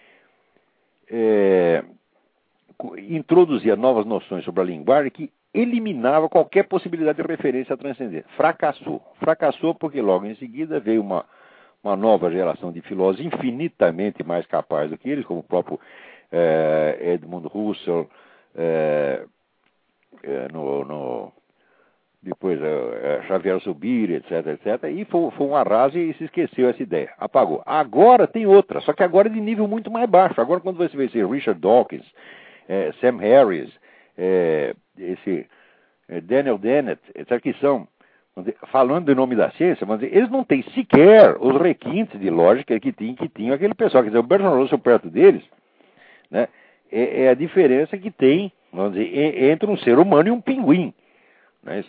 é, 1.10 1.84
introduzia 3.08 3.76
novas 3.76 4.04
noções 4.04 4.44
sobre 4.44 4.62
a 4.62 4.64
linguagem 4.64 5.10
que 5.10 5.30
eliminava 5.54 6.28
qualquer 6.28 6.64
possibilidade 6.64 7.22
de 7.22 7.26
referência 7.26 7.74
à 7.74 7.76
transcendência. 7.76 8.28
Fracassou. 8.36 9.02
Fracassou 9.18 9.74
porque 9.74 10.00
logo 10.02 10.26
em 10.26 10.34
seguida 10.36 10.78
veio 10.78 11.00
uma, 11.00 11.24
uma 11.82 11.96
nova 11.96 12.30
geração 12.30 12.70
de 12.70 12.82
filósofos 12.82 13.24
infinitamente 13.24 14.22
mais 14.22 14.44
capazes 14.46 14.90
do 14.90 14.98
que 14.98 15.08
eles, 15.08 15.24
como 15.24 15.40
o 15.40 15.44
próprio 15.44 15.80
é, 16.30 16.98
Edmund 17.14 17.48
Husserl, 17.52 18.06
é, 18.54 19.24
é, 20.22 20.48
no, 20.52 20.84
no, 20.84 21.32
depois 22.22 22.60
é, 22.62 23.22
Xavier 23.28 23.58
Zubir, 23.60 24.10
etc, 24.10 24.46
etc, 24.46 24.90
e 24.90 25.04
foi, 25.04 25.30
foi, 25.32 25.46
um 25.46 25.54
arraso 25.54 25.98
e 25.98 26.12
se 26.14 26.24
esqueceu 26.24 26.68
essa 26.68 26.82
ideia, 26.82 27.12
apagou. 27.18 27.62
Agora 27.64 28.26
tem 28.26 28.46
outra, 28.46 28.80
só 28.80 28.92
que 28.92 29.02
agora 29.02 29.28
é 29.28 29.32
de 29.32 29.40
nível 29.40 29.68
muito 29.68 29.90
mais 29.90 30.08
baixo. 30.08 30.40
Agora 30.40 30.60
quando 30.60 30.76
você 30.76 30.96
vê 30.96 31.04
esse 31.04 31.24
Richard 31.24 31.60
Dawkins, 31.60 32.06
Sam 33.00 33.18
Harris, 33.18 33.70
esse 34.98 35.46
Daniel 36.24 36.58
Dennett, 36.58 37.00
etc, 37.14 37.40
que 37.40 37.52
são 37.54 37.86
falando 38.70 39.10
em 39.10 39.14
nome 39.14 39.34
da 39.34 39.50
ciência, 39.52 39.86
eles 40.02 40.30
não 40.30 40.44
têm 40.44 40.62
sequer 40.74 41.36
os 41.40 41.58
requintes 41.60 42.20
de 42.20 42.28
lógica 42.28 42.78
que 42.78 42.92
tinha, 42.92 43.14
que 43.14 43.28
tinha 43.28 43.54
aquele 43.54 43.74
pessoal. 43.74 44.02
Quer 44.02 44.10
dizer, 44.10 44.18
o 44.18 44.22
Bertrand 44.22 44.58
Russell 44.58 44.78
perto 44.78 45.08
deles, 45.08 45.42
né, 46.30 46.48
é, 46.92 47.24
é, 47.24 47.28
a 47.30 47.34
diferença 47.34 47.96
que 47.96 48.10
tem, 48.10 48.52
vamos 48.72 48.92
dizer, 48.92 49.44
entre 49.50 49.70
um 49.70 49.76
ser 49.78 49.98
humano 49.98 50.28
e 50.28 50.30
um 50.30 50.40
pinguim. 50.40 50.92
Né? 51.62 51.82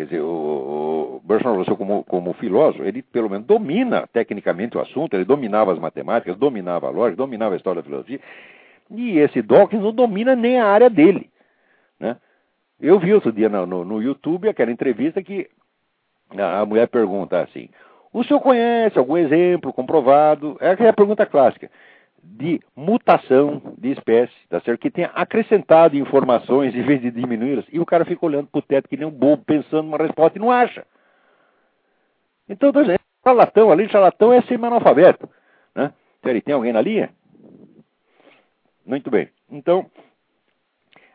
Quer 0.00 0.06
dizer, 0.06 0.20
o, 0.22 1.20
Bertrand 1.22 1.56
Russell, 1.56 1.76
como, 1.76 2.02
como 2.04 2.32
filósofo, 2.32 2.82
ele 2.82 3.02
pelo 3.02 3.28
menos 3.28 3.46
domina 3.46 4.06
tecnicamente 4.10 4.78
o 4.78 4.80
assunto, 4.80 5.12
ele 5.12 5.26
dominava 5.26 5.74
as 5.74 5.78
matemáticas, 5.78 6.38
dominava 6.38 6.86
a 6.86 6.90
lógica, 6.90 7.18
dominava 7.18 7.54
a 7.54 7.58
história 7.58 7.82
da 7.82 7.86
filosofia, 7.86 8.18
e 8.90 9.18
esse 9.18 9.42
Dawkins 9.42 9.82
não 9.82 9.92
domina 9.92 10.34
nem 10.34 10.58
a 10.58 10.64
área 10.64 10.88
dele. 10.88 11.28
Né? 11.98 12.16
Eu 12.80 12.98
vi 12.98 13.12
outro 13.12 13.30
dia 13.30 13.50
no, 13.50 13.66
no, 13.66 13.84
no 13.84 14.02
YouTube 14.02 14.48
aquela 14.48 14.72
entrevista 14.72 15.22
que 15.22 15.50
a 16.34 16.64
mulher 16.64 16.88
pergunta 16.88 17.38
assim: 17.42 17.68
o 18.10 18.24
senhor 18.24 18.40
conhece 18.40 18.98
algum 18.98 19.18
exemplo 19.18 19.70
comprovado? 19.70 20.56
É 20.62 20.70
aquela 20.70 20.94
pergunta 20.94 21.26
clássica 21.26 21.70
de 22.22 22.60
mutação 22.74 23.74
de 23.78 23.90
espécie, 23.92 24.32
tá 24.48 24.60
certo? 24.60 24.80
Que 24.80 24.90
tenha 24.90 25.08
acrescentado 25.08 25.96
informações 25.96 26.74
em 26.74 26.82
vez 26.82 27.00
de 27.00 27.10
diminuí-las. 27.10 27.64
E 27.72 27.78
o 27.78 27.86
cara 27.86 28.04
fica 28.04 28.24
olhando 28.24 28.48
para 28.48 28.58
o 28.58 28.62
teto 28.62 28.88
que 28.88 28.96
nem 28.96 29.06
um 29.06 29.10
bobo, 29.10 29.44
pensando 29.44 29.84
numa 29.84 29.98
resposta 29.98 30.38
e 30.38 30.40
não 30.40 30.50
acha. 30.50 30.86
Então, 32.48 32.72
dizendo, 32.72 33.00
charlatão, 33.24 33.70
além 33.70 33.86
de 33.86 33.92
charlatão, 33.92 34.32
é 34.32 34.42
semi-analfabeto. 34.42 35.28
Né? 35.74 35.92
Peraí, 36.20 36.42
tem 36.42 36.54
alguém 36.54 36.72
na 36.72 36.80
linha? 36.80 37.10
Muito 38.84 39.10
bem. 39.10 39.28
Então, 39.50 39.90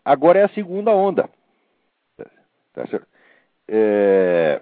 agora 0.03 0.39
é 0.39 0.43
a 0.43 0.49
segunda 0.49 0.91
onda. 0.91 1.30
Tá 2.74 2.86
certo? 2.88 3.08
É... 3.68 4.62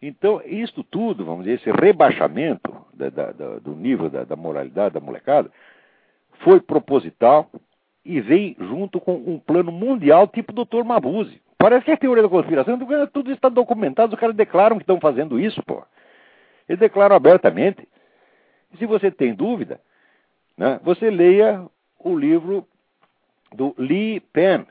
Então, 0.00 0.40
isto 0.44 0.84
tudo, 0.84 1.24
vamos 1.24 1.44
dizer, 1.44 1.56
esse 1.56 1.70
rebaixamento 1.70 2.72
da, 2.94 3.10
da, 3.10 3.32
da, 3.32 3.58
do 3.58 3.74
nível 3.74 4.08
da, 4.08 4.36
moralidade 4.36 4.94
da 4.94 5.00
molecada, 5.00 5.50
foi 6.40 6.60
proposital 6.60 7.50
e 8.04 8.20
vem 8.20 8.56
junto 8.60 9.00
com 9.00 9.16
um 9.16 9.38
plano 9.38 9.72
mundial 9.72 10.28
tipo 10.28 10.52
Dr. 10.52 10.84
Mabuse. 10.84 11.42
Parece 11.58 11.84
que 11.84 11.90
é 11.90 11.96
teoria 11.96 12.22
da 12.22 12.28
conspiração, 12.28 12.78
tudo 13.12 13.30
isso 13.30 13.38
está 13.38 13.48
documentado, 13.48 14.14
os 14.14 14.20
caras 14.20 14.36
declaram 14.36 14.76
que 14.76 14.84
estão 14.84 15.00
fazendo 15.00 15.40
isso, 15.40 15.60
pô. 15.64 15.82
Eles 16.68 16.78
declaram 16.78 17.16
abertamente. 17.16 17.86
E 18.72 18.76
se 18.76 18.86
você 18.86 19.10
tem 19.10 19.34
dúvida, 19.34 19.80
né, 20.56 20.78
você 20.84 21.10
leia 21.10 21.66
o 21.98 22.16
livro 22.16 22.64
do 23.52 23.74
Lee 23.76 24.20
Penn. 24.32 24.64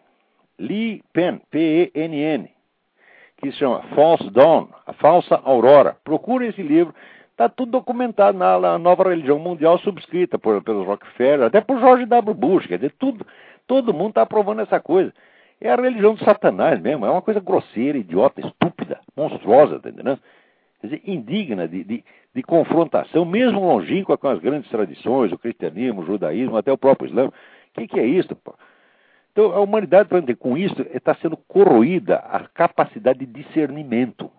Lee 0.58 1.04
Penn, 1.12 1.40
P-E-N-N 1.52 2.57
que 3.38 3.52
se 3.52 3.58
chama 3.58 3.82
False 3.96 4.30
Dawn, 4.32 4.68
a 4.86 4.94
falsa 4.94 5.40
aurora. 5.44 5.96
Procure 6.04 6.48
esse 6.48 6.62
livro. 6.62 6.94
Está 7.32 7.48
tudo 7.48 7.74
documentado 7.74 8.38
na, 8.38 8.60
na, 8.60 8.80
nova 8.80 9.04
religião 9.04 9.38
mundial 9.38 9.78
subscrita 9.78 10.40
por, 10.40 10.62
pelos 10.64 10.88
Rockefeller, 10.88 11.44
até 11.46 11.62
por 11.62 11.80
George 11.80 12.06
W. 12.08 12.34
Bush. 12.34 12.66
Quer 12.66 12.78
dizer, 12.78 12.96
tudo, 12.98 13.26
todo 13.68 13.94
mundo 13.94 14.10
está 14.10 14.24
aprovando 14.24 14.62
essa 14.62 14.80
coisa. 14.80 15.14
É 15.62 15.70
a 15.70 15.76
religião 15.76 16.16
do 16.16 16.24
Satanás 16.24 16.82
mesmo. 16.82 17.06
É 17.06 17.12
uma 17.12 17.22
coisa 17.22 17.40
grosseira, 17.40 17.98
idiota, 17.98 18.42
estúpida, 18.42 19.00
monstruosa, 19.16 19.80
tá 19.80 19.90
entendendo? 19.90 20.20
Quer 20.82 20.88
dizer, 20.88 21.02
indigna 21.06 21.68
de, 21.68 21.84
de, 21.84 22.04
de 22.34 22.44
confrontação, 22.44 23.24
mesmo 23.24 23.60
longínqua 23.60 24.18
com 24.18 24.30
as 24.30 24.40
grandes 24.40 24.70
tradições, 24.72 25.32
o 25.32 25.38
cristianismo, 25.38 26.02
o 26.02 26.06
judaísmo, 26.06 26.58
até 26.58 26.72
o 26.72 26.78
próprio 26.78 27.08
islã. 27.08 27.28
O 27.28 27.34
que, 27.74 27.88
que 27.88 28.00
é 28.00 28.06
isso, 28.06 28.36
pô? 28.36 28.56
Então, 29.38 29.54
a 29.54 29.60
humanidade, 29.60 30.10
com 30.40 30.58
isso, 30.58 30.82
está 30.92 31.14
sendo 31.14 31.38
corroída 31.38 32.16
a 32.16 32.48
capacidade 32.48 33.20
de 33.20 33.28
discernimento, 33.28 34.32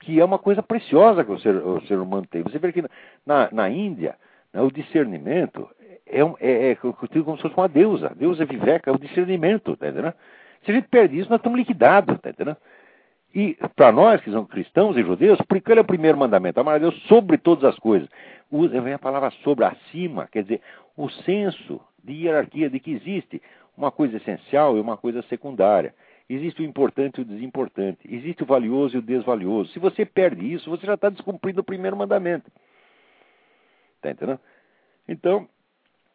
que 0.00 0.20
é 0.20 0.24
uma 0.24 0.38
coisa 0.38 0.62
preciosa 0.62 1.24
que 1.24 1.32
o 1.32 1.38
ser, 1.38 1.56
o 1.56 1.80
ser 1.86 1.98
humano 1.98 2.26
tem. 2.30 2.42
Você 2.42 2.58
vê 2.58 2.70
que 2.70 2.84
na, 3.24 3.48
na 3.50 3.70
Índia, 3.70 4.16
né, 4.52 4.60
o 4.60 4.70
discernimento 4.70 5.66
é, 6.06 6.20
é, 6.40 6.70
é, 6.72 6.74
como 6.74 7.36
se 7.38 7.42
fosse 7.42 7.54
uma 7.56 7.70
deusa. 7.70 8.12
Deusa 8.14 8.44
viveca, 8.44 8.90
é 8.90 8.92
o 8.92 8.98
discernimento, 8.98 9.74
tá 9.78 9.88
entendendo? 9.88 10.12
Se 10.62 10.72
a 10.72 10.74
gente 10.74 10.88
perde 10.88 11.18
isso, 11.18 11.30
nós 11.30 11.38
estamos 11.38 11.58
liquidados, 11.58 12.20
tá 12.20 12.28
entendendo? 12.28 12.58
E 13.34 13.56
para 13.74 13.90
nós, 13.90 14.20
que 14.20 14.30
somos 14.30 14.50
cristãos 14.50 14.94
e 14.98 15.02
judeus, 15.02 15.38
ele 15.50 15.78
é 15.78 15.82
o 15.82 15.86
primeiro 15.86 16.18
mandamento, 16.18 16.60
amar 16.60 16.74
a 16.74 16.78
Deus 16.78 16.94
sobre 17.04 17.38
todas 17.38 17.64
as 17.64 17.78
coisas. 17.78 18.06
Usa, 18.52 18.78
vem 18.78 18.92
a 18.92 18.98
palavra 18.98 19.30
sobre, 19.42 19.64
acima, 19.64 20.28
quer 20.30 20.42
dizer, 20.42 20.60
o 20.98 21.08
senso 21.08 21.80
de 22.02 22.12
hierarquia, 22.12 22.70
de 22.70 22.80
que 22.80 22.92
existe 22.92 23.42
uma 23.76 23.90
coisa 23.90 24.16
essencial 24.16 24.76
e 24.76 24.80
uma 24.80 24.96
coisa 24.96 25.22
secundária. 25.22 25.94
Existe 26.28 26.60
o 26.60 26.64
importante 26.64 27.18
e 27.18 27.22
o 27.22 27.24
desimportante. 27.24 28.00
Existe 28.04 28.42
o 28.42 28.46
valioso 28.46 28.96
e 28.96 28.98
o 28.98 29.02
desvalioso. 29.02 29.72
Se 29.72 29.78
você 29.78 30.04
perde 30.04 30.52
isso, 30.52 30.68
você 30.68 30.86
já 30.86 30.94
está 30.94 31.08
descumprindo 31.08 31.60
o 31.60 31.64
primeiro 31.64 31.96
mandamento. 31.96 32.50
Está 33.96 34.10
entendendo? 34.10 34.40
Então, 35.08 35.48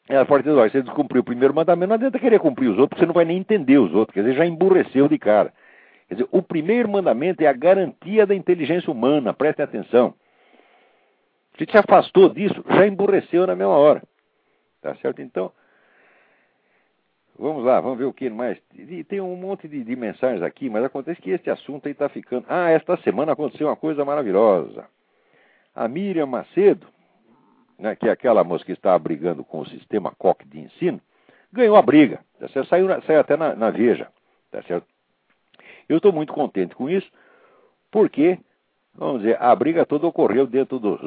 é, 0.07 0.17
a 0.17 0.25
partir 0.25 0.49
do 0.49 0.55
você 0.55 0.81
descumpriu 0.81 1.21
o 1.21 1.25
primeiro 1.25 1.53
mandamento, 1.53 1.87
não 1.87 1.95
adianta 1.95 2.19
querer 2.19 2.39
cumprir 2.39 2.67
os 2.67 2.77
outros, 2.77 2.89
porque 2.89 2.99
você 2.99 3.07
não 3.07 3.13
vai 3.13 3.25
nem 3.25 3.37
entender 3.37 3.77
os 3.77 3.93
outros. 3.93 4.13
Quer 4.13 4.21
dizer, 4.21 4.35
já 4.35 4.45
emburreceu 4.45 5.07
de 5.07 5.17
cara. 5.17 5.51
Quer 6.07 6.15
dizer, 6.15 6.27
o 6.31 6.41
primeiro 6.43 6.89
mandamento 6.89 7.41
é 7.41 7.47
a 7.47 7.53
garantia 7.53 8.25
da 8.25 8.35
inteligência 8.35 8.91
humana. 8.91 9.33
Prestem 9.33 9.63
atenção. 9.63 10.13
Se 11.57 11.65
te 11.65 11.77
afastou 11.77 12.29
disso, 12.29 12.63
já 12.67 12.85
emburreceu 12.85 13.47
na 13.47 13.55
mesma 13.55 13.77
hora. 13.77 14.03
Tá 14.81 14.93
certo? 14.95 15.21
Então, 15.21 15.51
Vamos 17.37 17.63
lá, 17.63 17.79
vamos 17.81 17.97
ver 17.97 18.05
o 18.05 18.13
que 18.13 18.29
mais. 18.29 18.59
Tem 19.07 19.19
um 19.19 19.35
monte 19.35 19.67
de, 19.67 19.83
de 19.83 19.95
mensagens 19.95 20.43
aqui, 20.43 20.69
mas 20.69 20.83
acontece 20.83 21.19
que 21.21 21.31
este 21.31 21.49
assunto 21.49 21.87
aí 21.87 21.91
está 21.91 22.07
ficando. 22.07 22.45
Ah, 22.47 22.69
esta 22.69 22.95
semana 22.97 23.31
aconteceu 23.31 23.65
uma 23.67 23.75
coisa 23.75 24.05
maravilhosa. 24.05 24.85
A 25.75 25.87
Miriam 25.87 26.27
Macedo, 26.27 26.85
né, 27.79 27.95
que 27.95 28.07
é 28.07 28.11
aquela 28.11 28.43
moça 28.43 28.63
que 28.63 28.71
está 28.71 28.99
brigando 28.99 29.43
com 29.43 29.61
o 29.61 29.67
sistema 29.67 30.13
COC 30.17 30.47
de 30.47 30.59
ensino, 30.59 31.01
ganhou 31.51 31.75
a 31.75 31.81
briga. 31.81 32.19
Tá 32.39 32.47
certo? 32.49 32.69
Saiu, 32.69 32.87
saiu 33.01 33.19
até 33.19 33.35
na, 33.35 33.55
na 33.55 33.71
Veja. 33.71 34.09
Tá 34.51 34.61
certo? 34.63 34.85
Eu 35.89 35.97
estou 35.97 36.13
muito 36.13 36.31
contente 36.31 36.75
com 36.75 36.87
isso, 36.87 37.11
porque, 37.89 38.37
vamos 38.93 39.23
dizer, 39.23 39.41
a 39.41 39.55
briga 39.55 39.83
toda 39.85 40.05
ocorreu 40.05 40.45
dentro 40.45 40.77
do, 40.79 40.99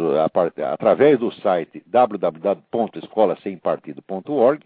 através 0.73 1.21
do 1.21 1.31
site 1.33 1.85
www.escolasempartido.org, 1.87 4.65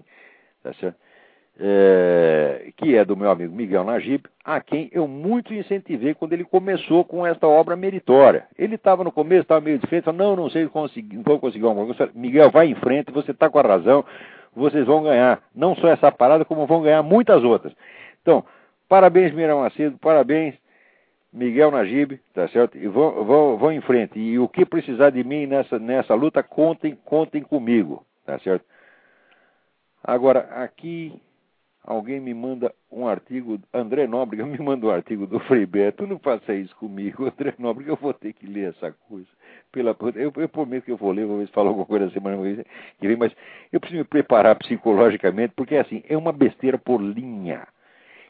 tá 0.62 0.72
certo? 0.74 1.09
É, 1.58 2.72
que 2.76 2.96
é 2.96 3.04
do 3.04 3.16
meu 3.16 3.30
amigo 3.30 3.54
Miguel 3.54 3.84
Najib, 3.84 4.24
a 4.44 4.60
quem 4.60 4.88
eu 4.92 5.06
muito 5.06 5.52
incentivei 5.52 6.14
quando 6.14 6.32
ele 6.32 6.44
começou 6.44 7.04
com 7.04 7.26
esta 7.26 7.46
obra 7.46 7.76
meritória. 7.76 8.46
Ele 8.58 8.76
estava 8.76 9.04
no 9.04 9.12
começo, 9.12 9.42
estava 9.42 9.60
meio 9.60 9.78
desfeito, 9.78 10.06
falou, 10.06 10.18
não, 10.18 10.44
não 10.44 10.50
sei 10.50 10.66
conseguir, 10.68 11.16
não 11.16 11.22
vou 11.22 11.38
conseguir 11.38 11.64
alguma 11.66 11.86
coisa. 11.86 12.10
Miguel, 12.14 12.50
vai 12.50 12.68
em 12.68 12.74
frente, 12.76 13.12
você 13.12 13.32
está 13.32 13.50
com 13.50 13.58
a 13.58 13.62
razão, 13.62 14.04
vocês 14.54 14.86
vão 14.86 15.02
ganhar, 15.02 15.42
não 15.54 15.74
só 15.76 15.88
essa 15.88 16.10
parada, 16.10 16.44
como 16.44 16.66
vão 16.66 16.82
ganhar 16.82 17.02
muitas 17.02 17.42
outras. 17.44 17.74
Então, 18.22 18.44
parabéns, 18.88 19.32
Miriam 19.32 19.60
Macedo, 19.60 19.98
parabéns, 19.98 20.54
Miguel 21.32 21.70
Najib, 21.70 22.18
tá 22.34 22.48
certo? 22.48 22.76
E 22.76 22.88
vão, 22.88 23.24
vão, 23.24 23.56
vão 23.56 23.72
em 23.72 23.80
frente. 23.80 24.18
E 24.18 24.38
o 24.38 24.48
que 24.48 24.64
precisar 24.64 25.10
de 25.10 25.22
mim 25.22 25.46
nessa, 25.46 25.78
nessa 25.78 26.14
luta, 26.14 26.42
contem, 26.42 26.98
contem 27.04 27.42
comigo, 27.42 28.04
tá 28.26 28.38
certo? 28.40 28.64
Agora, 30.02 30.40
aqui 30.54 31.20
alguém 31.90 32.20
me 32.20 32.32
manda 32.32 32.72
um 32.90 33.08
artigo, 33.08 33.58
André 33.74 34.06
Nóbrega 34.06 34.46
me 34.46 34.58
manda 34.58 34.86
um 34.86 34.90
artigo 34.90 35.26
do 35.26 35.40
Frei 35.40 35.66
Beto, 35.66 36.06
não 36.06 36.20
faça 36.20 36.54
isso 36.54 36.74
comigo, 36.76 37.26
André 37.26 37.52
Nóbrega, 37.58 37.90
eu 37.90 37.96
vou 37.96 38.14
ter 38.14 38.32
que 38.32 38.46
ler 38.46 38.70
essa 38.70 38.92
coisa. 39.08 39.26
Pela, 39.72 39.96
eu, 40.14 40.32
eu 40.36 40.48
prometo 40.48 40.84
que 40.84 40.92
eu 40.92 40.96
vou 40.96 41.10
ler, 41.10 41.26
vou 41.26 41.38
ver 41.38 41.46
se 41.46 41.52
fala 41.52 41.68
alguma 41.68 41.86
coisa 41.86 42.06
na 42.06 42.12
semana 42.12 42.64
que 43.00 43.06
vem, 43.08 43.16
mas 43.16 43.32
eu 43.72 43.80
preciso 43.80 44.02
me 44.02 44.04
preparar 44.04 44.56
psicologicamente, 44.56 45.52
porque 45.56 45.76
assim, 45.76 46.02
é 46.08 46.16
uma 46.16 46.32
besteira 46.32 46.78
por 46.78 47.02
linha. 47.02 47.66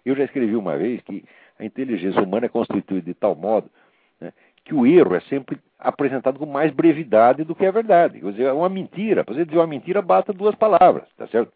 Eu 0.06 0.16
já 0.16 0.24
escrevi 0.24 0.56
uma 0.56 0.78
vez 0.78 1.02
que 1.02 1.22
a 1.58 1.64
inteligência 1.64 2.22
humana 2.22 2.46
é 2.46 2.48
constituída 2.48 3.02
de 3.02 3.14
tal 3.14 3.34
modo 3.34 3.70
né, 4.18 4.32
que 4.64 4.74
o 4.74 4.86
erro 4.86 5.14
é 5.14 5.20
sempre 5.22 5.58
apresentado 5.78 6.38
com 6.38 6.46
mais 6.46 6.72
brevidade 6.72 7.44
do 7.44 7.54
que 7.54 7.66
a 7.66 7.70
verdade. 7.70 8.20
Quer 8.20 8.30
dizer, 8.30 8.44
é 8.44 8.52
uma 8.52 8.70
mentira. 8.70 9.22
Para 9.22 9.34
você 9.34 9.44
dizer 9.44 9.58
uma 9.58 9.66
mentira, 9.66 10.00
basta 10.00 10.32
duas 10.32 10.54
palavras, 10.54 11.04
tá 11.16 11.26
certo? 11.26 11.52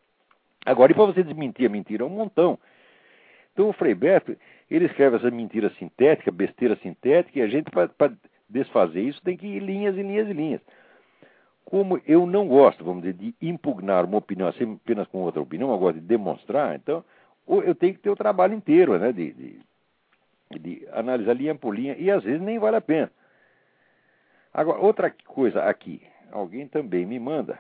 Agora, 0.65 0.93
e 0.93 0.95
para 0.95 1.07
você 1.07 1.23
desmentir 1.23 1.67
a 1.67 1.69
mentira? 1.69 2.03
É 2.03 2.07
um 2.07 2.11
montão. 2.11 2.59
Então, 3.53 3.69
o 3.69 3.73
Frei 3.73 3.95
Beto, 3.95 4.37
ele 4.71 4.87
escreve 4.87 5.17
essa 5.17 5.31
mentira 5.31 5.71
sintética, 5.79 6.31
besteira 6.31 6.77
sintética, 6.77 7.39
e 7.39 7.43
a 7.43 7.47
gente, 7.47 7.71
para 7.71 8.13
desfazer 8.49 9.03
isso, 9.03 9.23
tem 9.23 9.37
que 9.37 9.47
ir 9.47 9.61
linhas 9.61 9.97
e 9.97 10.03
linhas 10.03 10.29
e 10.29 10.33
linhas. 10.33 10.61
Como 11.65 12.01
eu 12.07 12.27
não 12.27 12.49
gosto, 12.49 12.85
vamos 12.85 13.03
dizer, 13.03 13.15
de 13.15 13.35
impugnar 13.41 14.05
uma 14.05 14.19
opinião 14.19 14.49
assim, 14.49 14.79
apenas 14.83 15.07
com 15.09 15.19
outra 15.23 15.41
opinião, 15.41 15.71
eu 15.71 15.79
gosto 15.79 16.01
de 16.01 16.07
demonstrar, 16.07 16.75
então 16.75 17.05
eu 17.49 17.75
tenho 17.75 17.95
que 17.95 18.01
ter 18.01 18.11
o 18.11 18.17
trabalho 18.17 18.55
inteiro, 18.55 18.99
né, 18.99 19.13
de, 19.13 19.33
de, 19.33 19.61
de 20.59 20.89
analisar 20.93 21.35
linha 21.35 21.55
por 21.55 21.75
linha, 21.75 21.97
e 21.97 22.11
às 22.11 22.23
vezes 22.23 22.41
nem 22.41 22.59
vale 22.59 22.77
a 22.77 22.81
pena. 22.81 23.11
Agora, 24.53 24.79
outra 24.79 25.15
coisa 25.27 25.63
aqui, 25.65 26.03
alguém 26.31 26.69
também 26.69 27.07
me 27.07 27.19
manda. 27.19 27.59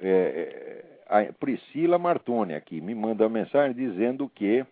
É, 0.00 0.84
a 1.10 1.32
Priscila 1.32 1.98
Martoni 1.98 2.54
aqui 2.54 2.80
me 2.80 2.94
manda 2.94 3.24
uma 3.24 3.30
mensagem 3.30 3.74
dizendo 3.74 4.28
que. 4.28 4.64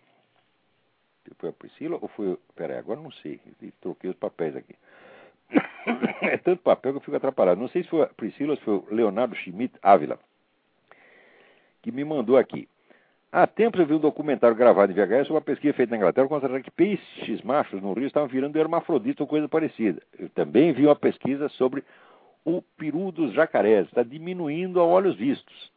Foi 1.37 1.49
a 1.49 1.53
Priscila 1.53 1.99
ou 2.01 2.07
foi. 2.07 2.37
Peraí, 2.55 2.77
agora 2.77 2.99
não 2.99 3.11
sei. 3.11 3.39
Troquei 3.81 4.09
os 4.09 4.15
papéis 4.15 4.55
aqui. 4.55 4.75
É 6.21 6.37
tanto 6.37 6.61
papel 6.61 6.91
que 6.91 6.97
eu 6.97 7.01
fico 7.01 7.15
atrapalhado. 7.17 7.59
Não 7.59 7.69
sei 7.69 7.81
se 7.81 7.89
foi 7.89 8.03
a 8.03 8.07
Priscila 8.07 8.51
ou 8.51 8.57
se 8.57 8.63
foi 8.63 8.75
o 8.75 8.87
Leonardo 8.91 9.35
Schmidt 9.35 9.73
Ávila 9.81 10.19
que 11.81 11.91
me 11.91 12.03
mandou 12.03 12.37
aqui. 12.37 12.67
Há 13.31 13.45
tempos 13.45 13.79
eu 13.79 13.85
vi 13.85 13.93
um 13.93 13.99
documentário 13.99 14.55
gravado 14.55 14.91
em 14.91 14.95
VHS 14.95 15.27
sobre 15.27 15.33
uma 15.33 15.41
pesquisa 15.41 15.73
feita 15.73 15.91
na 15.91 15.97
Inglaterra 15.97 16.27
constatando 16.27 16.63
que 16.63 16.71
peixes 16.71 17.41
machos 17.43 17.81
no 17.81 17.93
rio 17.93 18.07
estavam 18.07 18.27
virando 18.27 18.57
hermafroditas 18.57 19.21
ou 19.21 19.27
coisa 19.27 19.47
parecida. 19.47 20.01
Eu 20.17 20.29
também 20.29 20.73
vi 20.73 20.85
uma 20.85 20.95
pesquisa 20.95 21.47
sobre 21.49 21.83
o 22.43 22.61
peru 22.75 23.11
dos 23.11 23.31
jacarés, 23.33 23.85
está 23.87 24.01
diminuindo 24.01 24.79
a 24.79 24.83
olhos 24.83 25.15
vistos. 25.15 25.71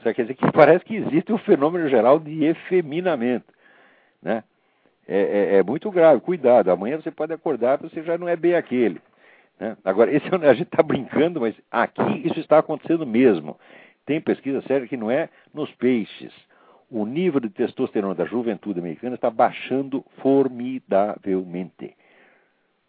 Tá 0.00 0.14
Quer 0.14 0.22
dizer 0.22 0.34
que 0.34 0.52
parece 0.52 0.84
que 0.84 0.96
existe 0.96 1.32
um 1.32 1.38
fenômeno 1.38 1.86
geral 1.88 2.18
de 2.18 2.44
efeminamento. 2.44 3.52
Né? 4.22 4.42
É, 5.06 5.20
é, 5.20 5.56
é, 5.56 5.62
muito 5.62 5.90
grave, 5.90 6.20
cuidado. 6.22 6.70
Amanhã 6.70 6.96
você 6.96 7.10
pode 7.10 7.32
acordar 7.32 7.78
e 7.78 7.88
você 7.88 8.02
já 8.02 8.16
não 8.16 8.26
é 8.26 8.34
bem 8.34 8.54
aquele. 8.54 9.02
Né? 9.60 9.76
Agora, 9.84 10.10
esse, 10.10 10.26
a 10.34 10.54
gente 10.54 10.68
está 10.68 10.82
brincando, 10.82 11.40
mas 11.40 11.54
aqui 11.70 12.26
isso 12.26 12.40
está 12.40 12.58
acontecendo 12.58 13.06
mesmo. 13.06 13.58
Tem 14.06 14.20
pesquisa 14.20 14.62
séria 14.62 14.88
que 14.88 14.96
não 14.96 15.10
é 15.10 15.28
nos 15.52 15.70
peixes. 15.72 16.32
O 16.90 17.04
nível 17.04 17.40
de 17.40 17.50
testosterona 17.50 18.14
da 18.14 18.24
juventude 18.24 18.80
americana 18.80 19.14
está 19.14 19.30
baixando 19.30 20.04
formidavelmente. 20.22 21.94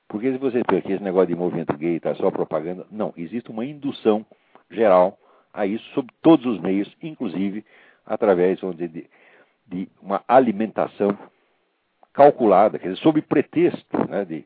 Porque 0.07 0.31
se 0.31 0.37
você 0.37 0.61
vê 0.69 0.81
que 0.81 0.93
esse 0.93 1.03
negócio 1.03 1.27
de 1.27 1.35
movimento 1.35 1.75
gay 1.77 1.95
está 1.95 2.15
só 2.15 2.29
propaganda, 2.31 2.85
não, 2.91 3.13
existe 3.17 3.49
uma 3.49 3.65
indução 3.65 4.25
geral 4.69 5.17
a 5.53 5.65
isso 5.65 5.85
sob 5.93 6.07
todos 6.21 6.45
os 6.45 6.59
meios, 6.59 6.91
inclusive 7.01 7.63
através 8.05 8.59
de, 8.59 9.07
de, 9.67 9.89
uma 10.01 10.23
alimentação 10.27 11.17
calculada, 12.13 12.77
quer 12.79 12.89
dizer, 12.89 13.01
sob 13.01 13.21
pretexto 13.21 14.09
né, 14.09 14.25
de 14.25 14.45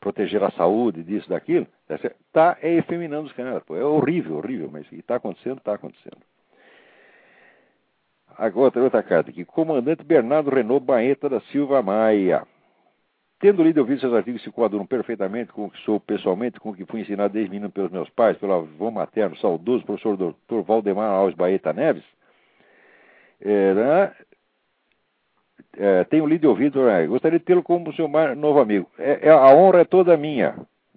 proteger 0.00 0.42
a 0.42 0.50
saúde, 0.50 1.02
disso, 1.02 1.28
daquilo, 1.28 1.66
está 1.88 2.58
é, 2.60 2.74
efeminando 2.74 3.26
os 3.26 3.32
caras. 3.32 3.62
É 3.70 3.84
horrível, 3.84 4.36
horrível, 4.36 4.68
mas 4.70 4.90
está 4.92 5.16
acontecendo, 5.16 5.58
está 5.58 5.74
acontecendo. 5.74 6.18
Agora, 8.36 8.82
outra 8.82 9.02
carta 9.02 9.30
aqui. 9.30 9.44
Comandante 9.44 10.04
Bernardo 10.04 10.50
Renault 10.50 10.84
Baeta 10.84 11.28
da 11.28 11.40
Silva 11.52 11.82
Maia. 11.82 12.46
Tendo 13.44 13.62
lido 13.62 13.76
e 13.76 13.80
ouvido 13.80 14.00
seus 14.00 14.14
artigos 14.14 14.42
se 14.42 14.50
coadunam 14.50 14.86
perfeitamente 14.86 15.52
com 15.52 15.66
o 15.66 15.70
que 15.70 15.78
sou 15.82 16.00
pessoalmente, 16.00 16.58
com 16.58 16.70
o 16.70 16.74
que 16.74 16.86
fui 16.86 17.02
ensinado 17.02 17.34
desde 17.34 17.50
menino 17.50 17.70
pelos 17.70 17.92
meus 17.92 18.08
pais, 18.08 18.38
pelo 18.38 18.54
avô 18.54 18.90
materno, 18.90 19.36
saudoso 19.36 19.84
professor 19.84 20.16
Dr. 20.16 20.62
Valdemar 20.66 21.10
Alves 21.10 21.36
Baeta 21.36 21.70
Neves, 21.70 22.02
é, 23.42 23.74
né? 23.74 24.12
é, 25.76 26.04
tenho 26.04 26.24
lido 26.24 26.46
e 26.46 26.48
ouvido, 26.48 26.88
é, 26.88 27.06
gostaria 27.06 27.38
de 27.38 27.44
tê-lo 27.44 27.62
como 27.62 27.92
seu 27.92 28.08
novo 28.34 28.60
amigo. 28.60 28.90
É, 28.98 29.28
é, 29.28 29.30
a 29.30 29.54
honra 29.54 29.82
é 29.82 29.84
toda 29.84 30.16
minha, 30.16 30.56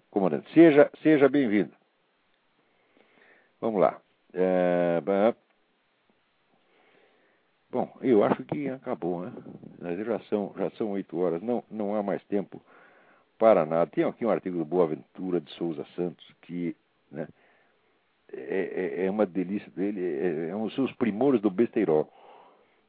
comandante. 0.09 0.49
Seja, 0.53 0.89
seja 1.03 1.27
bem-vindo. 1.27 1.73
Vamos 3.59 3.81
lá. 3.81 3.99
É, 4.33 5.01
Bom, 7.69 7.91
eu 8.01 8.23
acho 8.23 8.43
que 8.45 8.69
acabou, 8.69 9.21
né? 9.21 9.33
Já 10.05 10.19
são, 10.29 10.53
já 10.57 10.69
são 10.71 10.91
oito 10.91 11.17
horas, 11.19 11.41
não, 11.41 11.63
não 11.69 11.95
há 11.95 12.01
mais 12.01 12.23
tempo 12.25 12.61
para 13.37 13.65
nada. 13.65 13.91
Tem 13.91 14.03
aqui 14.03 14.25
um 14.25 14.29
artigo 14.29 14.57
do 14.57 14.65
Boaventura 14.65 15.41
de 15.41 15.51
Souza 15.51 15.85
Santos 15.95 16.25
que 16.41 16.75
né, 17.11 17.27
é, 18.31 19.01
é, 19.01 19.05
é 19.05 19.11
uma 19.11 19.25
delícia 19.25 19.69
dele, 19.75 20.01
é, 20.01 20.49
é 20.49 20.55
um 20.55 20.67
dos 20.67 20.93
primores 20.93 21.41
do 21.41 21.49
besteirol. 21.49 22.09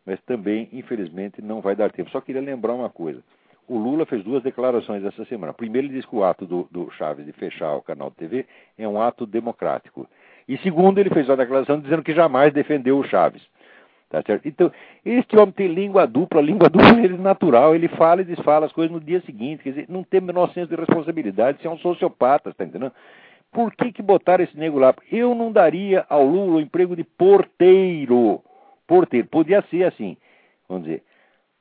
Mas 0.06 0.20
também, 0.22 0.68
infelizmente, 0.72 1.42
não 1.42 1.60
vai 1.60 1.76
dar 1.76 1.92
tempo. 1.92 2.10
Só 2.10 2.20
queria 2.20 2.40
lembrar 2.40 2.72
uma 2.72 2.88
coisa. 2.88 3.22
O 3.66 3.76
Lula 3.76 4.06
fez 4.06 4.24
duas 4.24 4.42
declarações 4.42 5.04
essa 5.04 5.24
semana. 5.26 5.52
Primeiro, 5.52 5.88
ele 5.88 5.94
disse 5.94 6.08
que 6.08 6.16
o 6.16 6.24
ato 6.24 6.46
do, 6.46 6.66
do 6.70 6.90
Chaves 6.92 7.26
de 7.26 7.32
fechar 7.32 7.74
o 7.74 7.82
canal 7.82 8.08
de 8.08 8.16
TV 8.16 8.46
é 8.78 8.88
um 8.88 9.00
ato 9.00 9.26
democrático. 9.26 10.08
E 10.48 10.56
segundo, 10.58 10.98
ele 10.98 11.10
fez 11.10 11.28
uma 11.28 11.36
declaração 11.36 11.78
dizendo 11.78 12.02
que 12.02 12.14
jamais 12.14 12.54
defendeu 12.54 12.98
o 12.98 13.04
Chaves. 13.04 13.42
Tá 14.08 14.22
certo? 14.22 14.48
Então, 14.48 14.72
este 15.04 15.36
homem 15.36 15.52
tem 15.52 15.68
língua 15.68 16.06
dupla, 16.06 16.40
língua 16.40 16.68
dupla 16.70 16.98
ele 17.02 17.14
é 17.14 17.18
natural, 17.18 17.74
ele 17.74 17.88
fala 17.88 18.22
e 18.22 18.24
desfala 18.24 18.64
as 18.64 18.72
coisas 18.72 18.90
no 18.90 19.00
dia 19.00 19.20
seguinte, 19.20 19.62
quer 19.62 19.70
dizer, 19.70 19.86
não 19.88 20.02
tem 20.02 20.20
o 20.20 20.22
menor 20.22 20.50
senso 20.52 20.68
de 20.68 20.76
responsabilidade, 20.76 21.60
você 21.60 21.66
é 21.66 21.70
um 21.70 21.78
sociopata, 21.78 22.54
tá 22.54 22.64
entendendo? 22.64 22.92
Por 23.52 23.74
que, 23.74 23.92
que 23.92 24.02
botaram 24.02 24.44
esse 24.44 24.56
nego 24.56 24.78
lá? 24.78 24.94
Eu 25.10 25.34
não 25.34 25.52
daria 25.52 26.06
ao 26.08 26.24
Lula 26.24 26.56
o 26.56 26.60
emprego 26.60 26.94
de 26.96 27.04
porteiro. 27.04 28.42
Porteiro, 28.86 29.26
podia 29.28 29.62
ser 29.70 29.84
assim, 29.84 30.16
vamos 30.68 30.84
dizer, 30.84 31.02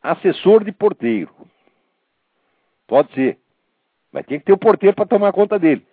assessor 0.01 0.63
de 0.63 0.71
porteiro. 0.71 1.31
Pode 2.87 3.11
ser. 3.13 3.37
Mas 4.11 4.25
tem 4.25 4.39
que 4.39 4.45
ter 4.45 4.53
o 4.53 4.57
porteiro 4.57 4.95
para 4.95 5.05
tomar 5.05 5.33
conta 5.33 5.59
dele. 5.59 5.85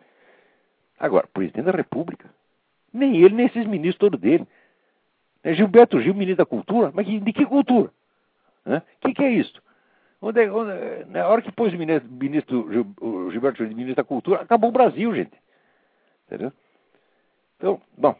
Agora, 0.98 1.26
presidente 1.26 1.64
da 1.64 1.72
República, 1.72 2.30
nem 2.92 3.16
ele, 3.16 3.34
nem 3.34 3.46
esses 3.46 3.66
ministros 3.66 3.98
todos 3.98 4.20
dele. 4.20 4.46
É 5.44 5.52
Gilberto 5.52 6.00
Gil, 6.00 6.14
ministro 6.14 6.44
da 6.44 6.46
Cultura? 6.46 6.90
Mas 6.94 7.06
de 7.06 7.32
que 7.32 7.44
cultura? 7.44 7.92
O 8.64 8.70
né? 8.70 8.82
que, 9.02 9.12
que, 9.12 9.22
é 9.22 9.30
isso? 9.30 9.62
Onde, 10.20 10.42
é, 10.42 10.50
onde, 10.50 11.04
na 11.10 11.28
hora 11.28 11.42
que 11.42 11.52
pôs 11.52 11.72
o 11.74 11.76
ministro, 11.76 12.10
ministro 12.10 12.94
o 12.98 13.30
Gilberto 13.30 13.58
Gil, 13.58 13.76
ministro 13.76 13.96
da 13.96 14.04
Cultura, 14.04 14.40
acabou 14.40 14.70
o 14.70 14.72
Brasil, 14.72 15.14
gente. 15.14 15.36
Entendeu? 16.26 16.50
Então, 17.58 17.80
bom. 17.96 18.16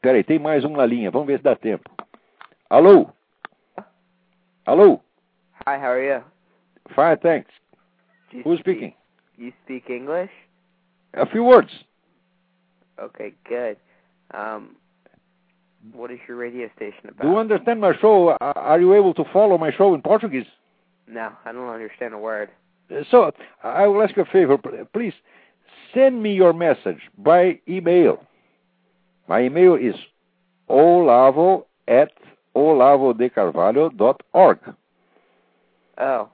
Peraí, 0.00 0.24
tem 0.24 0.40
mais 0.40 0.64
um 0.64 0.70
na 0.70 0.84
linha. 0.84 1.12
Vamos 1.12 1.28
ver 1.28 1.38
se 1.38 1.44
dá 1.44 1.54
tempo. 1.54 1.88
Alô? 2.68 3.08
Alô? 4.66 5.00
Hi, 5.64 5.76
how 5.76 5.92
are 5.92 6.04
you? 6.04 6.24
Fine, 6.88 7.18
thanks. 7.18 7.52
You 8.32 8.42
Who's 8.44 8.58
speaking? 8.58 8.94
You 9.38 9.52
speak 9.62 9.92
English? 9.92 10.32
A 11.12 11.26
few 11.26 11.44
words. 11.44 11.72
Okay, 12.98 13.34
good. 13.44 13.76
Um, 14.34 14.76
what 15.92 16.10
is 16.10 16.18
your 16.28 16.36
radio 16.36 16.68
station 16.76 17.08
about? 17.08 17.22
Do 17.22 17.28
you 17.28 17.38
understand 17.38 17.80
my 17.80 17.92
show? 18.00 18.36
Are 18.40 18.80
you 18.80 18.94
able 18.94 19.14
to 19.14 19.24
follow 19.32 19.58
my 19.58 19.72
show 19.72 19.94
in 19.94 20.02
Portuguese? 20.02 20.46
No, 21.08 21.32
I 21.44 21.52
don't 21.52 21.68
understand 21.68 22.14
a 22.14 22.18
word. 22.18 22.50
Uh, 22.90 23.02
so, 23.10 23.32
I 23.62 23.86
will 23.86 24.02
ask 24.02 24.16
you 24.16 24.22
a 24.22 24.26
favor. 24.26 24.58
Please 24.92 25.14
send 25.94 26.22
me 26.22 26.34
your 26.34 26.52
message 26.52 27.00
by 27.18 27.58
email. 27.68 28.24
My 29.28 29.42
email 29.42 29.74
is 29.74 29.94
olavo 30.68 31.64
at 31.88 32.12
olavodecarvalho.org. 32.56 34.58
Oh. 35.98 36.28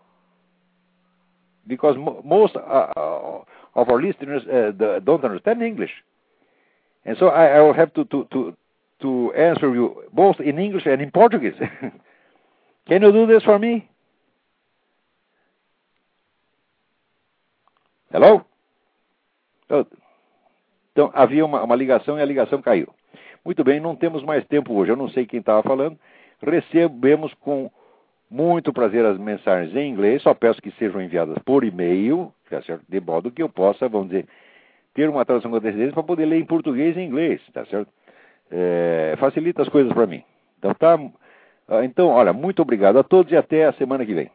Because 1.67 1.97
most 2.25 2.55
uh, 2.57 2.59
uh, 2.59 3.43
of 3.75 3.89
our 3.89 4.03
listeners 4.03 4.43
uh, 4.47 4.73
don't 5.01 5.25
understand 5.25 5.63
English. 5.63 5.91
And 7.05 7.17
so 7.19 7.29
I, 7.29 7.57
I 7.57 7.61
will 7.61 7.75
have 7.75 7.93
to, 7.95 8.05
to, 8.07 8.27
to, 8.33 8.57
to 9.01 9.33
answer 9.35 9.75
you 9.75 10.05
both 10.13 10.41
in 10.41 10.59
English 10.59 10.87
and 10.87 11.03
in 11.03 11.11
Portuguese. 11.11 11.55
Can 12.87 13.03
you 13.03 13.13
do 13.13 13.27
this 13.27 13.45
for 13.45 13.59
me? 13.59 13.89
Hello? 18.11 18.45
Então, 20.93 21.11
havia 21.15 21.45
uma, 21.45 21.63
uma 21.63 21.77
ligação 21.77 22.19
e 22.19 22.23
a 22.23 22.25
ligação 22.25 22.63
caiu. 22.63 22.93
Muito 23.45 23.63
bem, 23.63 23.79
não 23.81 23.95
temos 23.95 24.23
mais 24.25 24.45
tempo 24.47 24.75
hoje. 24.75 24.91
Eu 24.91 24.97
não 24.97 25.09
sei 25.11 25.27
quem 25.27 25.41
estava 25.41 25.63
falando. 25.63 25.99
recebemos 26.43 27.33
com 27.35 27.71
muito 28.31 28.73
prazer 28.73 29.05
as 29.05 29.19
mensagens 29.19 29.75
em 29.75 29.91
inglês, 29.91 30.23
só 30.23 30.35
peço 30.35 30.61
que 30.61 30.71
sejam 30.73 31.01
enviadas 31.01 31.39
por 31.45 31.65
e-mail, 31.65 32.33
tá 32.51 32.61
certo? 32.63 32.85
de 32.89 33.01
modo 33.01 33.31
que 33.31 33.43
eu 33.43 33.49
possa, 33.49 33.89
vamos 33.89 34.09
dizer, 34.09 34.27
ter 34.93 35.09
uma 35.09 35.25
tradução 35.25 35.51
com 35.51 35.57
antecedência 35.57 35.95
para 35.95 36.03
poder 36.03 36.27
ler 36.27 36.41
em 36.41 36.45
português 36.45 36.97
e 36.97 37.01
inglês, 37.01 37.41
tá 37.53 37.65
certo? 37.67 37.91
É, 38.51 39.15
facilita 39.19 39.63
as 39.63 39.69
coisas 39.69 39.93
para 39.93 40.07
mim. 40.07 40.23
Então 40.59 40.75
tá. 40.75 40.99
Ah, 41.69 41.85
então, 41.85 42.09
olha, 42.09 42.33
muito 42.33 42.63
obrigado 42.63 42.99
a 42.99 43.05
todos 43.05 43.31
e 43.31 43.37
até 43.37 43.67
a 43.67 43.73
semana 43.75 44.07
que 44.07 44.15
vem. 44.15 44.31